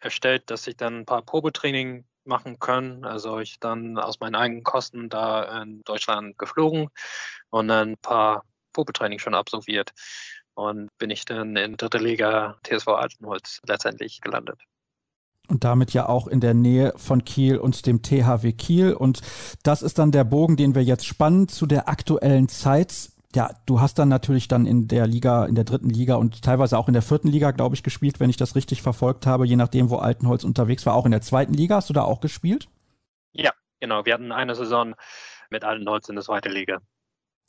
erstellt, 0.00 0.50
dass 0.50 0.66
ich 0.66 0.76
dann 0.76 1.00
ein 1.00 1.06
paar 1.06 1.22
Probetraining 1.22 2.04
machen 2.24 2.58
können. 2.58 3.04
Also 3.04 3.38
ich 3.38 3.60
dann 3.60 3.98
aus 3.98 4.20
meinen 4.20 4.34
eigenen 4.34 4.64
Kosten 4.64 5.08
da 5.08 5.62
in 5.62 5.82
Deutschland 5.84 6.36
geflogen 6.38 6.88
und 7.50 7.68
dann 7.68 7.92
ein 7.92 7.98
paar 7.98 8.44
Probetraining 8.72 9.18
schon 9.18 9.34
absolviert. 9.34 9.92
Und 10.54 10.90
bin 10.98 11.10
ich 11.10 11.24
dann 11.24 11.56
in 11.56 11.76
dritte 11.76 11.98
Liga 11.98 12.58
TSV 12.64 12.88
Altenholz 12.88 13.60
letztendlich 13.66 14.20
gelandet 14.20 14.60
und 15.50 15.64
damit 15.64 15.92
ja 15.92 16.08
auch 16.08 16.26
in 16.26 16.40
der 16.40 16.54
Nähe 16.54 16.92
von 16.96 17.24
Kiel 17.24 17.58
und 17.58 17.86
dem 17.86 18.02
THW 18.02 18.52
Kiel. 18.52 18.92
Und 18.92 19.20
das 19.62 19.82
ist 19.82 19.98
dann 19.98 20.12
der 20.12 20.24
Bogen, 20.24 20.56
den 20.56 20.74
wir 20.74 20.84
jetzt 20.84 21.06
spannen 21.06 21.48
zu 21.48 21.66
der 21.66 21.88
aktuellen 21.88 22.48
Zeit. 22.48 23.10
Ja, 23.34 23.50
du 23.66 23.80
hast 23.80 23.98
dann 23.98 24.08
natürlich 24.08 24.48
dann 24.48 24.66
in 24.66 24.88
der 24.88 25.06
Liga, 25.06 25.44
in 25.44 25.54
der 25.54 25.64
dritten 25.64 25.90
Liga 25.90 26.16
und 26.16 26.42
teilweise 26.42 26.78
auch 26.78 26.88
in 26.88 26.94
der 26.94 27.02
vierten 27.02 27.28
Liga, 27.28 27.52
glaube 27.52 27.76
ich, 27.76 27.82
gespielt, 27.82 28.18
wenn 28.18 28.30
ich 28.30 28.36
das 28.36 28.56
richtig 28.56 28.82
verfolgt 28.82 29.26
habe, 29.26 29.46
je 29.46 29.56
nachdem, 29.56 29.90
wo 29.90 29.96
Altenholz 29.96 30.42
unterwegs 30.42 30.84
war. 30.86 30.94
Auch 30.94 31.04
in 31.04 31.12
der 31.12 31.20
zweiten 31.20 31.54
Liga 31.54 31.76
hast 31.76 31.88
du 31.88 31.94
da 31.94 32.02
auch 32.02 32.20
gespielt? 32.20 32.68
Ja, 33.32 33.52
genau. 33.78 34.04
Wir 34.04 34.14
hatten 34.14 34.32
eine 34.32 34.54
Saison 34.54 34.94
mit 35.48 35.64
Altenholz 35.64 36.08
in 36.08 36.16
der 36.16 36.24
zweiten 36.24 36.50
Liga. 36.50 36.80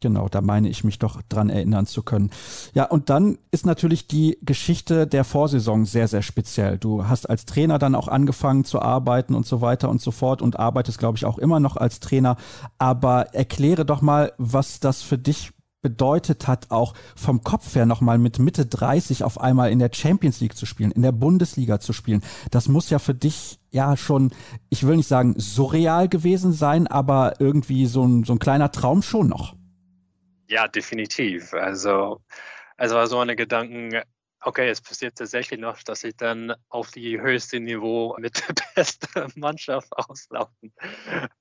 Genau, 0.02 0.28
da 0.28 0.42
meine 0.42 0.68
ich 0.68 0.84
mich 0.84 0.98
doch 0.98 1.22
dran 1.30 1.52
erinnern 1.52 1.86
zu 1.86 2.02
können. 2.02 2.32
Ja, 2.74 2.86
und 2.86 3.12
dann 3.12 3.38
ist 3.52 3.68
natürlich 3.68 4.08
die 4.08 4.40
Geschichte 4.42 5.06
der 5.06 5.24
Vorsaison 5.24 5.86
sehr, 5.86 6.08
sehr 6.08 6.24
speziell. 6.24 6.80
Du 6.80 7.08
hast 7.08 7.30
als 7.30 7.46
Trainer 7.46 7.78
dann 7.78 7.94
auch 7.94 8.08
angefangen 8.08 8.66
zu 8.66 8.82
arbeiten 8.82 9.36
und 9.36 9.46
so 9.46 9.62
weiter 9.62 9.90
und 9.90 10.02
so 10.02 10.10
fort 10.10 10.42
und 10.42 10.58
arbeitest, 10.58 10.98
glaube 10.98 11.18
ich, 11.18 11.26
auch 11.26 11.38
immer 11.38 11.60
noch 11.60 11.78
als 11.78 12.00
Trainer. 12.00 12.38
Aber 12.80 13.36
erkläre 13.36 13.86
doch 13.86 14.02
mal, 14.02 14.34
was 14.40 14.80
das 14.80 15.04
für 15.04 15.20
dich 15.20 15.52
bedeutet 15.84 16.48
hat, 16.48 16.72
auch 16.72 16.96
vom 17.16 17.44
Kopf 17.44 17.76
her 17.76 17.86
nochmal 17.86 18.18
mit 18.18 18.40
Mitte 18.40 18.66
30 18.66 19.24
auf 19.24 19.40
einmal 19.40 19.72
in 19.72 19.80
der 19.80 19.92
Champions 19.94 20.40
League 20.40 20.56
zu 20.56 20.66
spielen, 20.66 20.92
in 20.92 21.02
der 21.04 21.12
Bundesliga 21.12 21.80
zu 21.80 21.94
spielen. 21.94 22.22
Das 22.50 22.68
muss 22.68 22.90
ja 22.90 22.98
für 22.98 23.16
dich 23.16 23.60
ja 23.72 23.98
schon, 23.98 24.32
ich 24.70 24.86
will 24.86 24.98
nicht 24.98 25.08
sagen 25.08 25.36
surreal 25.38 26.08
gewesen 26.08 26.54
sein, 26.54 26.88
aber 26.88 27.40
irgendwie 27.40 27.86
so 27.86 28.04
ein, 28.04 28.24
so 28.24 28.34
ein 28.34 28.40
kleiner 28.40 28.72
Traum 28.72 29.02
schon 29.04 29.28
noch. 29.28 29.56
Ja, 30.52 30.68
definitiv. 30.68 31.54
Also, 31.54 32.22
es 32.76 32.92
war 32.92 33.08
so 33.08 33.20
eine 33.20 33.38
Gedanken, 33.38 34.02
okay, 34.42 34.68
es 34.70 34.82
passiert 34.82 35.18
tatsächlich 35.18 35.62
noch, 35.62 35.82
dass 35.84 36.04
ich 36.04 36.18
dann 36.18 36.54
auf 36.68 36.92
die 36.92 37.22
höchste 37.22 37.62
Niveau 37.62 38.18
mit 38.20 38.44
der 38.46 38.54
besten 38.76 39.32
Mannschaft 39.40 39.88
auslaufen. 39.96 40.74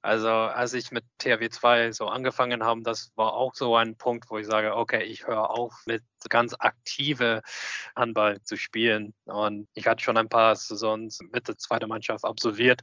Also 0.00 0.28
als 0.28 0.74
ich 0.74 0.92
mit 0.92 1.04
THW 1.18 1.48
2 1.48 1.90
so 1.90 2.06
angefangen 2.06 2.62
habe, 2.62 2.82
das 2.82 3.10
war 3.16 3.32
auch 3.34 3.52
so 3.56 3.74
ein 3.74 3.96
Punkt, 3.96 4.30
wo 4.30 4.38
ich 4.38 4.46
sage, 4.46 4.76
okay, 4.76 5.02
ich 5.02 5.26
höre 5.26 5.50
auf 5.50 5.74
mit 5.86 6.04
ganz 6.28 6.54
aktive 6.60 7.42
Handball 7.96 8.40
zu 8.42 8.56
spielen. 8.56 9.12
Und 9.24 9.66
ich 9.74 9.88
hatte 9.88 10.04
schon 10.04 10.18
ein 10.18 10.28
paar 10.28 10.54
Saisons 10.54 11.18
mit 11.32 11.48
der 11.48 11.58
zweiten 11.58 11.88
Mannschaft 11.88 12.24
absolviert 12.24 12.82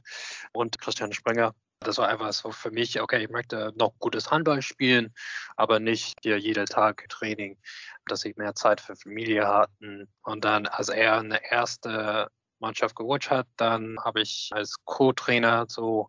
und 0.52 0.78
Christian 0.78 1.14
Sprenger 1.14 1.54
das 1.80 1.98
war 1.98 2.08
einfach 2.08 2.32
so 2.32 2.50
für 2.50 2.70
mich, 2.70 3.00
okay, 3.00 3.22
ich 3.24 3.30
möchte 3.30 3.72
noch 3.76 3.92
gutes 3.98 4.30
Handball 4.30 4.62
spielen, 4.62 5.14
aber 5.56 5.80
nicht 5.80 6.18
hier 6.22 6.38
jeden 6.38 6.66
Tag 6.66 7.08
Training, 7.08 7.58
dass 8.06 8.24
ich 8.24 8.36
mehr 8.36 8.54
Zeit 8.54 8.80
für 8.80 8.96
Familie 8.96 9.46
hatten. 9.46 10.08
Und 10.22 10.44
dann, 10.44 10.66
als 10.66 10.88
er 10.88 11.18
eine 11.18 11.40
erste 11.50 12.28
Mannschaft 12.58 12.96
gerutscht 12.96 13.30
hat, 13.30 13.46
dann 13.56 13.98
habe 14.04 14.20
ich 14.22 14.50
als 14.52 14.76
Co-Trainer 14.84 15.66
so 15.68 16.08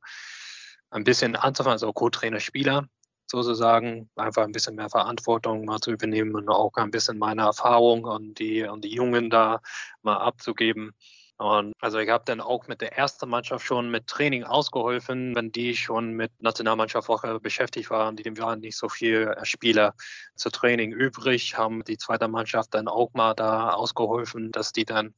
ein 0.90 1.04
bisschen 1.04 1.36
anzufangen, 1.36 1.74
also 1.74 1.94
Co-Trainer-Spieler 1.94 2.88
sozusagen, 3.28 4.10
einfach 4.16 4.44
ein 4.44 4.52
bisschen 4.52 4.76
mehr 4.76 4.90
Verantwortung 4.90 5.64
mal 5.66 5.80
zu 5.80 5.92
übernehmen 5.92 6.34
und 6.34 6.50
auch 6.50 6.74
ein 6.76 6.90
bisschen 6.90 7.20
meine 7.20 7.44
Erfahrung 7.44 8.04
und 8.06 8.40
die, 8.40 8.64
und 8.64 8.84
die 8.84 8.96
Jungen 8.96 9.30
da 9.30 9.62
mal 10.02 10.18
abzugeben. 10.18 10.96
Und 11.40 11.74
also 11.80 12.00
ich 12.00 12.10
habe 12.10 12.26
dann 12.26 12.42
auch 12.42 12.68
mit 12.68 12.82
der 12.82 12.98
ersten 12.98 13.30
Mannschaft 13.30 13.66
schon 13.66 13.90
mit 13.90 14.08
Training 14.08 14.44
ausgeholfen, 14.44 15.34
wenn 15.36 15.54
die 15.54 15.74
schon 15.74 16.12
mit 16.12 16.34
Nationalmannschaftswoche 16.42 17.40
beschäftigt 17.40 17.90
waren. 17.90 18.18
Die 18.18 18.38
waren 18.38 18.60
nicht 18.60 18.76
so 18.76 18.90
viele 18.90 19.38
Spieler 19.44 19.96
zu 20.36 20.50
Training 20.50 20.92
übrig, 20.92 21.58
haben 21.58 21.86
die 21.86 21.98
zweite 21.98 22.28
Mannschaft 22.28 22.74
dann 22.74 22.90
auch 22.90 23.14
mal 23.14 23.36
da 23.36 23.70
ausgeholfen, 23.70 24.52
dass 24.52 24.74
die 24.74 24.84
dann 24.84 25.16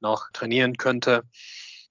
noch 0.00 0.30
trainieren 0.32 0.76
könnte. 0.76 1.22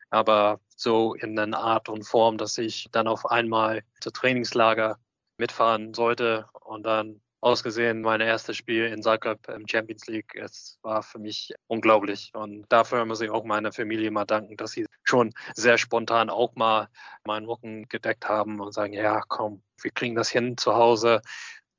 Aber 0.10 0.60
so 0.76 1.14
in 1.14 1.40
einer 1.40 1.60
Art 1.60 1.88
und 1.88 2.04
Form, 2.04 2.38
dass 2.38 2.58
ich 2.58 2.90
dann 2.92 3.08
auf 3.08 3.26
einmal 3.28 3.84
zu 4.02 4.12
Trainingslager 4.12 4.98
mitfahren 5.38 5.94
sollte 5.94 6.48
und 6.66 6.84
dann 6.84 7.22
ausgesehen, 7.42 8.02
mein 8.02 8.22
erstes 8.22 8.58
Spiel 8.58 8.86
in 8.86 9.02
Zagreb 9.02 9.48
im 9.50 9.68
Champions 9.68 10.08
League. 10.08 10.36
Es 10.36 10.78
war 10.82 11.04
für 11.04 11.20
mich 11.20 11.54
unglaublich. 11.68 12.32
Und 12.34 12.66
dafür 12.70 13.06
muss 13.06 13.22
ich 13.22 13.30
auch 13.30 13.44
meiner 13.44 13.72
Familie 13.72 14.12
mal 14.12 14.26
danken, 14.26 14.58
dass 14.58 14.72
sie 14.72 14.86
schon 15.04 15.34
sehr 15.56 15.78
spontan 15.78 16.30
auch 16.30 16.56
mal 16.56 16.90
meinen 17.26 17.46
Rücken 17.46 17.88
gedeckt 17.88 18.28
haben 18.28 18.60
und 18.60 18.74
sagen, 18.74 18.94
ja, 18.94 19.22
komm, 19.28 19.64
wir 19.82 19.92
kriegen 19.92 20.16
das 20.16 20.30
hin 20.30 20.58
zu 20.58 20.76
Hause. 20.76 21.22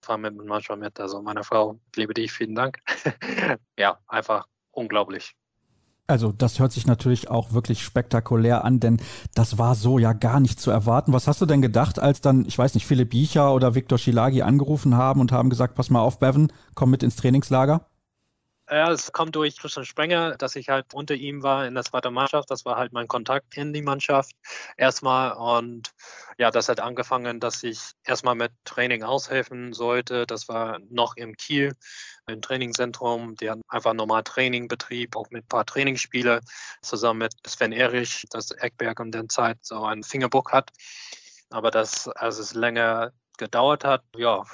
Fahren 0.03 0.23
mit 0.23 0.35
manchmal 0.35 0.79
mit. 0.79 0.99
Also 0.99 1.21
meine 1.21 1.45
Frau, 1.45 1.79
liebe 1.95 2.15
dich, 2.15 2.33
vielen 2.33 2.55
Dank. 2.55 2.79
ja, 3.79 3.99
einfach 4.07 4.47
unglaublich. 4.71 5.35
Also 6.11 6.33
das 6.33 6.59
hört 6.59 6.73
sich 6.73 6.87
natürlich 6.87 7.31
auch 7.31 7.53
wirklich 7.53 7.83
spektakulär 7.83 8.65
an, 8.65 8.81
denn 8.81 9.01
das 9.35 9.59
war 9.59 9.75
so 9.77 9.99
ja 9.99 10.13
gar 10.13 10.41
nicht 10.41 10.61
zu 10.61 10.71
erwarten. 10.71 11.13
Was 11.13 11.29
hast 11.29 11.41
du 11.41 11.47
denn 11.47 11.63
gedacht, 11.63 11.99
als 11.99 12.21
dann, 12.21 12.45
ich 12.47 12.59
weiß 12.59 12.75
nicht, 12.75 12.87
Philipp 12.87 13.11
Biecher 13.11 13.55
oder 13.55 13.75
Viktor 13.75 13.99
Schilagi 13.99 14.43
angerufen 14.43 14.97
haben 14.97 15.21
und 15.21 15.33
haben 15.33 15.51
gesagt, 15.51 15.75
pass 15.77 15.91
mal 15.91 16.01
auf, 16.01 16.19
Bevan, 16.19 16.53
komm 16.75 16.91
mit 16.91 17.03
ins 17.03 17.17
Trainingslager? 17.17 17.90
Ja, 18.73 18.93
es 18.93 19.11
kommt 19.11 19.35
durch 19.35 19.57
Christian 19.59 19.85
Sprenger, 19.85 20.37
dass 20.37 20.55
ich 20.55 20.69
halt 20.69 20.95
unter 20.95 21.15
ihm 21.15 21.43
war 21.43 21.67
in 21.67 21.75
der 21.75 21.83
zweiten 21.83 22.15
Mannschaft. 22.15 22.53
Das 22.53 22.65
war 22.65 22.77
halt 22.77 22.93
mein 22.93 23.09
Kontakt 23.09 23.57
in 23.57 23.73
die 23.73 23.83
Mannschaft 23.83 24.31
erstmal. 24.77 25.33
Und 25.33 25.91
ja, 26.39 26.53
das 26.53 26.69
hat 26.69 26.79
angefangen, 26.79 27.41
dass 27.41 27.65
ich 27.65 27.81
erstmal 28.05 28.37
mit 28.37 28.53
Training 28.65 29.03
aushelfen 29.03 29.73
sollte. 29.73 30.25
Das 30.25 30.49
war 30.49 30.79
noch 30.89 31.17
im 31.17 31.37
Kiel, 31.37 31.75
im 32.29 32.41
Trainingszentrum. 32.43 33.35
Die 33.35 33.51
haben 33.51 33.63
einfach 33.67 33.93
normal 33.93 34.23
Training 34.23 34.69
betrieb, 34.69 35.17
auch 35.17 35.29
mit 35.31 35.45
ein 35.47 35.49
paar 35.49 35.67
Trainingsspiele, 35.67 36.41
zusammen 36.81 37.19
mit 37.19 37.33
Sven 37.45 37.73
Erich, 37.73 38.25
das 38.31 38.53
Eckberg 38.53 39.01
in 39.01 39.11
der 39.11 39.29
Zeit 39.29 39.59
so 39.63 39.85
ein 39.85 40.05
Fingerbook 40.05 40.53
hat. 40.53 40.71
Aber 41.51 41.73
das, 41.73 42.07
als 42.07 42.39
es 42.39 42.55
länger 42.55 43.13
gedauert 43.37 43.85
hat, 43.85 44.05
ja, 44.17 44.45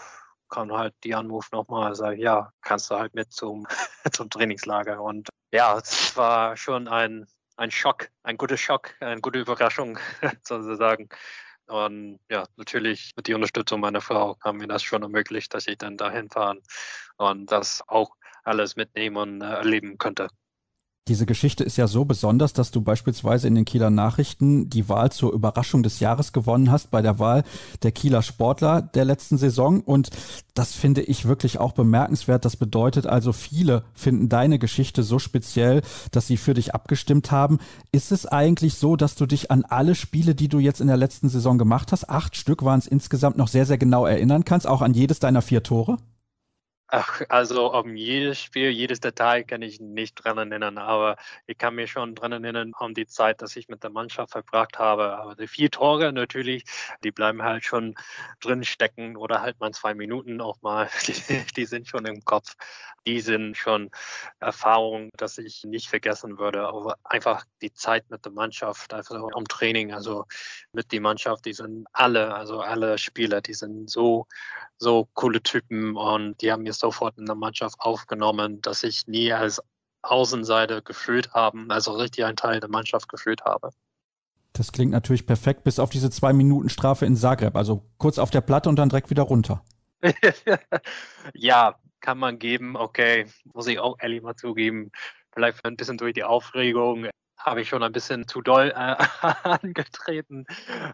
kam 0.49 0.72
halt 0.72 0.94
die 1.05 1.14
Anruf 1.14 1.51
nochmal, 1.53 1.94
sage 1.94 2.20
ja, 2.20 2.53
kannst 2.62 2.90
du 2.90 2.97
halt 2.97 3.14
mit 3.14 3.32
zum, 3.32 3.66
zum 4.12 4.30
Trainingslager. 4.30 5.03
Und 5.03 5.28
ja, 5.53 5.78
es 5.78 6.16
war 6.16 6.57
schon 6.57 6.88
ein, 6.88 7.26
ein 7.57 7.70
Schock, 7.70 8.09
ein 8.22 8.36
guter 8.36 8.57
Schock, 8.57 8.94
eine 9.01 9.20
gute 9.20 9.40
Überraschung 9.40 9.99
sozusagen. 10.42 11.09
Und 11.66 12.20
ja, 12.30 12.44
natürlich 12.57 13.12
mit 13.16 13.26
der 13.26 13.36
Unterstützung 13.36 13.80
meiner 13.80 14.01
Frau 14.01 14.36
haben 14.42 14.61
wir 14.61 14.68
das 14.68 14.82
schon 14.82 15.03
ermöglicht, 15.03 15.53
dass 15.53 15.66
ich 15.66 15.78
dann 15.78 15.97
dahin 15.97 16.30
fahren 16.30 16.61
und 17.16 17.51
das 17.51 17.82
auch 17.88 18.11
alles 18.44 18.76
mitnehmen 18.76 19.16
und 19.16 19.42
äh, 19.42 19.47
erleben 19.47 19.99
könnte. 19.99 20.28
Diese 21.09 21.24
Geschichte 21.24 21.62
ist 21.62 21.76
ja 21.76 21.86
so 21.86 22.04
besonders, 22.04 22.52
dass 22.52 22.72
du 22.72 22.80
beispielsweise 22.80 23.46
in 23.46 23.54
den 23.54 23.64
Kieler 23.64 23.90
Nachrichten 23.90 24.68
die 24.68 24.88
Wahl 24.88 25.12
zur 25.12 25.32
Überraschung 25.32 25.84
des 25.84 26.00
Jahres 26.00 26.32
gewonnen 26.32 26.72
hast 26.72 26.90
bei 26.90 27.00
der 27.00 27.20
Wahl 27.20 27.44
der 27.84 27.92
Kieler 27.92 28.22
Sportler 28.22 28.82
der 28.82 29.04
letzten 29.04 29.38
Saison. 29.38 29.82
Und 29.82 30.11
das 30.54 30.72
finde 30.72 31.02
ich 31.02 31.28
wirklich 31.28 31.61
auch 31.61 31.74
bemerkenswert. 31.74 32.44
Das 32.44 32.57
bedeutet 32.57 33.07
also, 33.07 33.32
viele 33.32 33.84
finden 33.94 34.28
deine 34.28 34.59
Geschichte 34.59 35.04
so 35.04 35.20
speziell, 35.20 35.82
dass 36.11 36.26
sie 36.26 36.36
für 36.36 36.54
dich 36.54 36.74
abgestimmt 36.74 37.30
haben. 37.30 37.61
Ist 37.92 38.11
es 38.11 38.26
eigentlich 38.26 38.74
so, 38.74 38.96
dass 38.96 39.14
du 39.14 39.26
dich 39.26 39.52
an 39.52 39.64
alle 39.64 39.94
Spiele, 39.94 40.34
die 40.34 40.48
du 40.48 40.59
jetzt 40.59 40.80
in 40.80 40.88
der 40.88 40.96
letzten 40.96 41.28
Saison 41.28 41.57
gemacht 41.57 41.92
hast, 41.92 42.11
acht 42.11 42.34
Stück 42.34 42.64
waren 42.64 42.80
es 42.80 42.88
insgesamt, 42.88 43.36
noch 43.36 43.46
sehr, 43.46 43.64
sehr 43.64 43.78
genau 43.78 44.07
erinnern 44.07 44.44
kannst, 44.44 44.66
auch 44.66 44.82
an 44.82 44.92
jedes 44.92 45.20
deiner 45.20 45.42
vier 45.42 45.62
Tore? 45.62 45.98
Ach, 46.89 47.20
also 47.30 47.72
um 47.74 47.97
jedes 47.97 48.41
Spiel, 48.41 48.70
jedes 48.70 49.01
Detail 49.01 49.43
kann 49.43 49.61
ich 49.61 49.80
nicht 49.80 50.14
dran 50.14 50.39
erinnern, 50.39 50.78
aber 50.78 51.16
ich 51.47 51.59
kann 51.59 51.74
mich 51.74 51.91
schon 51.91 52.14
dran 52.14 52.30
erinnern 52.30 52.72
um 52.78 52.95
die 52.95 53.09
Zeit, 53.09 53.43
dass 53.43 53.57
ich 53.57 53.68
mit 53.68 53.82
der 53.82 53.91
Mannschaft 53.91 54.30
verbracht 54.30 54.78
habe. 54.78 55.18
Aber 55.18 55.34
die 55.34 55.49
vier 55.49 55.68
Tore 55.68 56.12
natürlich, 56.12 56.64
die 57.03 57.11
bleiben 57.11 57.43
halt 57.43 57.64
schon 57.64 57.97
drin 58.41 58.62
stecken 58.62 59.16
oder 59.16 59.43
halt 59.43 59.59
mal 59.59 59.72
zwei 59.72 59.95
Minuten 59.95 60.41
auch 60.41 60.62
mal, 60.62 60.89
die, 61.09 61.45
die 61.57 61.64
sind 61.64 61.89
schon 61.89 62.07
im 62.07 62.24
Kopf. 62.24 62.55
Die 63.05 63.20
sind 63.20 63.57
schon 63.57 63.91
Erfahrungen, 64.41 65.11
dass 65.16 65.39
ich 65.39 65.64
nicht 65.64 65.89
vergessen 65.89 66.39
würde. 66.39 66.68
Aber 66.68 66.97
einfach 67.05 67.45
die 67.62 67.72
Zeit 67.72 68.11
mit 68.11 68.24
der 68.24 68.32
Mannschaft, 68.32 68.95
einfach 68.95 69.20
um 69.20 69.45
Training, 69.45 69.93
also 69.93 70.24
mit 70.72 70.93
der 70.93 71.01
Mannschaft, 71.01 71.47
die 71.47 71.53
sind 71.53 71.87
alle, 71.93 72.34
also 72.34 72.61
alle 72.61 72.99
Spieler, 72.99 73.41
die 73.41 73.55
sind 73.55 73.91
so, 73.91 74.26
so 74.79 75.09
coole 75.14 75.43
Typen 75.43 75.97
und 75.97 76.41
die 76.43 76.53
haben 76.53 76.62
mir 76.62 76.72
sofort 76.72 77.18
in 77.18 77.27
der 77.27 77.35
Mannschaft 77.35 77.77
aufgenommen, 77.81 78.61
dass 78.61 78.83
ich 78.83 79.07
nie 79.07 79.33
als 79.33 79.62
Außenseite 80.03 80.83
gefühlt 80.83 81.33
habe, 81.33 81.64
also 81.68 81.93
richtig 81.93 82.24
ein 82.24 82.37
Teil 82.37 82.61
der 82.61 82.68
Mannschaft 82.68 83.09
gefühlt 83.09 83.45
habe. 83.45 83.70
Das 84.53 84.72
klingt 84.72 84.93
natürlich 84.93 85.27
perfekt, 85.27 85.64
bis 85.64 85.79
auf 85.79 85.91
diese 85.91 86.11
zwei 86.11 86.33
Minuten 86.33 86.68
Strafe 86.68 87.05
in 87.05 87.16
Zagreb. 87.16 87.57
Also 87.57 87.85
kurz 87.99 88.18
auf 88.18 88.31
der 88.31 88.41
Platte 88.41 88.68
und 88.68 88.77
dann 88.77 88.89
direkt 88.89 89.11
wieder 89.11 89.24
runter. 89.24 89.62
ja, 91.35 91.77
kann 92.01 92.18
man 92.18 92.39
geben. 92.39 92.77
Okay, 92.77 93.27
muss 93.53 93.66
ich 93.66 93.79
auch 93.79 93.97
ehrlich 94.01 94.22
mal 94.22 94.35
zugeben. 94.35 94.93
Vielleicht 95.33 95.62
ein 95.64 95.77
bisschen 95.77 95.99
durch 95.99 96.14
die 96.14 96.24
Aufregung 96.24 97.09
habe 97.39 97.61
ich 97.61 97.68
schon 97.68 97.82
ein 97.82 97.93
bisschen 97.93 98.26
zu 98.26 98.41
doll 98.41 98.72
äh, 98.74 98.97
angetreten. 99.45 100.47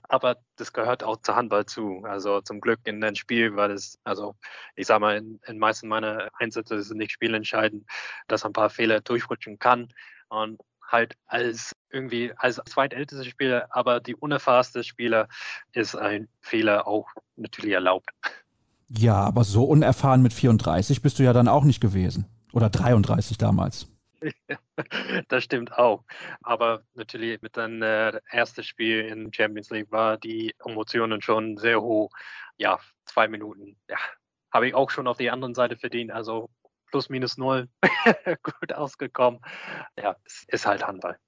Aber 0.08 0.36
das 0.56 0.72
gehört 0.72 1.02
auch 1.02 1.18
zu 1.22 1.34
Handball 1.34 1.66
zu. 1.66 2.02
Also 2.04 2.40
zum 2.40 2.60
Glück 2.60 2.80
in 2.84 3.00
dem 3.00 3.14
Spiel 3.14 3.56
weil 3.56 3.70
es, 3.70 3.98
also 4.04 4.34
ich 4.76 4.86
sage 4.86 5.00
mal, 5.00 5.16
in, 5.16 5.40
in 5.46 5.58
meisten 5.58 5.88
meiner 5.88 6.28
Einsätze 6.38 6.82
sind 6.82 6.98
nicht 6.98 7.12
spielentscheidend, 7.12 7.86
dass 8.28 8.44
ein 8.44 8.52
paar 8.52 8.70
Fehler 8.70 9.00
durchrutschen 9.00 9.58
kann. 9.58 9.88
Und 10.28 10.60
halt 10.92 11.14
als 11.26 11.74
irgendwie 11.90 12.32
als 12.36 12.60
zweitältester 12.66 13.24
Spieler, 13.24 13.68
aber 13.70 14.00
die 14.00 14.14
unerfahrenste 14.14 14.84
Spieler 14.84 15.28
ist 15.72 15.96
ein 15.96 16.28
Fehler 16.40 16.86
auch 16.86 17.08
natürlich 17.36 17.72
erlaubt. 17.72 18.10
Ja, 18.88 19.16
aber 19.16 19.44
so 19.44 19.64
unerfahren 19.64 20.22
mit 20.22 20.34
34 20.34 21.00
bist 21.00 21.18
du 21.18 21.22
ja 21.22 21.32
dann 21.32 21.48
auch 21.48 21.64
nicht 21.64 21.80
gewesen. 21.80 22.26
Oder 22.52 22.68
33 22.68 23.38
damals. 23.38 23.88
das 25.28 25.44
stimmt 25.44 25.72
auch. 25.72 26.04
Aber 26.42 26.82
natürlich 26.94 27.40
mit 27.42 27.56
dem 27.56 27.82
äh, 27.82 28.20
ersten 28.30 28.62
Spiel 28.62 29.00
in 29.00 29.32
Champions 29.32 29.70
League 29.70 29.90
war 29.90 30.16
die 30.16 30.54
Emotionen 30.64 31.22
schon 31.22 31.56
sehr 31.56 31.80
hoch. 31.80 32.10
Ja, 32.58 32.78
zwei 33.06 33.28
Minuten. 33.28 33.76
Ja, 33.88 33.98
habe 34.52 34.68
ich 34.68 34.74
auch 34.74 34.90
schon 34.90 35.06
auf 35.06 35.18
die 35.18 35.30
anderen 35.30 35.54
Seite 35.54 35.76
verdient. 35.76 36.12
Also 36.12 36.50
plus 36.90 37.08
minus 37.08 37.38
null 37.38 37.68
gut 38.42 38.72
ausgekommen. 38.72 39.40
Ja, 39.98 40.16
es 40.24 40.44
ist 40.48 40.66
halt 40.66 40.86
Handball. 40.86 41.18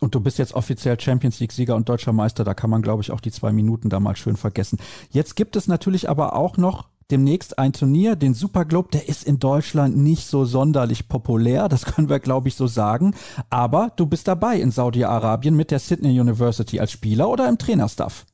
Und 0.00 0.16
du 0.16 0.20
bist 0.20 0.38
jetzt 0.38 0.54
offiziell 0.54 0.98
Champions 0.98 1.38
League-Sieger 1.38 1.76
und 1.76 1.88
deutscher 1.88 2.12
Meister. 2.12 2.42
Da 2.42 2.54
kann 2.54 2.70
man, 2.70 2.82
glaube 2.82 3.02
ich, 3.02 3.12
auch 3.12 3.20
die 3.20 3.30
zwei 3.30 3.52
Minuten 3.52 3.88
da 3.88 4.00
mal 4.00 4.16
schön 4.16 4.36
vergessen. 4.36 4.80
Jetzt 5.10 5.36
gibt 5.36 5.54
es 5.54 5.68
natürlich 5.68 6.08
aber 6.08 6.34
auch 6.34 6.56
noch 6.56 6.88
demnächst 7.12 7.58
ein 7.58 7.72
Turnier, 7.72 8.16
den 8.16 8.34
Super 8.34 8.64
Globe, 8.64 8.88
der 8.92 9.08
ist 9.08 9.24
in 9.24 9.38
Deutschland 9.38 9.96
nicht 9.96 10.26
so 10.26 10.44
sonderlich 10.44 11.08
populär, 11.08 11.68
das 11.68 11.84
können 11.84 12.08
wir, 12.08 12.18
glaube 12.18 12.48
ich, 12.48 12.56
so 12.56 12.66
sagen. 12.66 13.14
Aber 13.50 13.92
du 13.96 14.06
bist 14.06 14.26
dabei 14.26 14.56
in 14.56 14.70
Saudi-Arabien 14.70 15.54
mit 15.54 15.70
der 15.70 15.78
Sydney 15.78 16.18
University 16.18 16.80
als 16.80 16.90
Spieler 16.90 17.28
oder 17.28 17.48
im 17.48 17.58
Trainerstaff? 17.58 18.24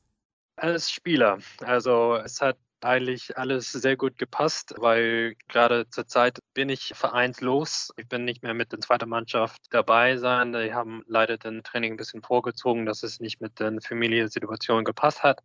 Als 0.55 0.89
Spieler. 0.91 1.39
Also 1.61 2.15
es 2.15 2.41
hat 2.41 2.57
eigentlich 2.81 3.37
alles 3.37 3.71
sehr 3.71 3.97
gut 3.97 4.17
gepasst, 4.17 4.73
weil 4.77 5.35
gerade 5.49 5.89
zur 5.89 6.07
Zeit 6.07 6.39
bin 6.53 6.69
ich 6.69 6.93
vereinslos. 6.95 7.91
Ich 7.97 8.07
bin 8.07 8.23
nicht 8.23 8.43
mehr 8.43 8.53
mit 8.53 8.71
der 8.71 8.79
zweiten 8.79 9.09
Mannschaft 9.09 9.61
dabei 9.71 10.17
sein. 10.17 10.53
Die 10.53 10.73
haben 10.73 11.03
leider 11.07 11.37
den 11.37 11.63
Training 11.63 11.93
ein 11.93 11.97
bisschen 11.97 12.21
vorgezogen, 12.21 12.85
dass 12.85 13.03
es 13.03 13.19
nicht 13.19 13.41
mit 13.41 13.59
der 13.59 13.73
Familiensituation 13.81 14.85
gepasst 14.85 15.23
hat. 15.23 15.41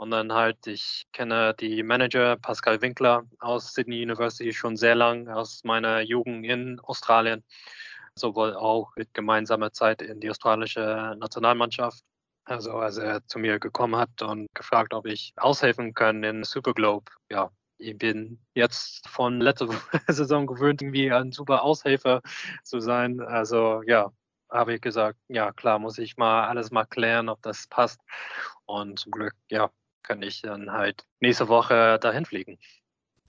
Und 0.00 0.12
dann 0.12 0.32
halt, 0.32 0.66
ich 0.66 1.06
kenne 1.12 1.52
die 1.60 1.82
Manager 1.82 2.38
Pascal 2.38 2.80
Winkler 2.80 3.24
aus 3.38 3.74
Sydney 3.74 4.02
University 4.02 4.50
schon 4.50 4.78
sehr 4.78 4.94
lang, 4.94 5.28
aus 5.28 5.62
meiner 5.62 6.00
Jugend 6.00 6.46
in 6.46 6.80
Australien, 6.80 7.44
sowohl 8.14 8.54
auch 8.54 8.96
mit 8.96 9.12
gemeinsamer 9.12 9.72
Zeit 9.74 10.00
in 10.00 10.18
die 10.18 10.30
australische 10.30 11.14
Nationalmannschaft. 11.18 12.02
Also 12.44 12.78
als 12.78 12.96
er 12.96 13.26
zu 13.26 13.38
mir 13.38 13.58
gekommen 13.58 13.94
hat 13.96 14.22
und 14.22 14.46
gefragt, 14.54 14.94
ob 14.94 15.06
ich 15.06 15.34
aushelfen 15.36 15.92
kann 15.92 16.24
in 16.24 16.44
Super 16.44 16.72
Globe. 16.72 17.12
Ja, 17.30 17.50
ich 17.76 17.98
bin 17.98 18.40
jetzt 18.54 19.06
von 19.06 19.38
letzter 19.42 19.68
Saison 20.08 20.46
gewöhnt, 20.46 20.80
irgendwie 20.80 21.12
ein 21.12 21.30
super 21.30 21.62
Aushelfer 21.62 22.22
zu 22.64 22.80
sein. 22.80 23.20
Also 23.20 23.82
ja, 23.86 24.10
habe 24.48 24.76
ich 24.76 24.80
gesagt, 24.80 25.18
ja 25.28 25.52
klar, 25.52 25.78
muss 25.78 25.98
ich 25.98 26.16
mal 26.16 26.48
alles 26.48 26.70
mal 26.70 26.86
klären, 26.86 27.28
ob 27.28 27.42
das 27.42 27.66
passt. 27.66 28.00
Und 28.64 28.98
zum 28.98 29.12
Glück, 29.12 29.34
ja, 29.50 29.70
kann 30.02 30.22
ich 30.22 30.42
dann 30.42 30.72
halt 30.72 31.04
nächste 31.20 31.48
Woche 31.48 31.98
dahin 32.00 32.24
fliegen. 32.24 32.58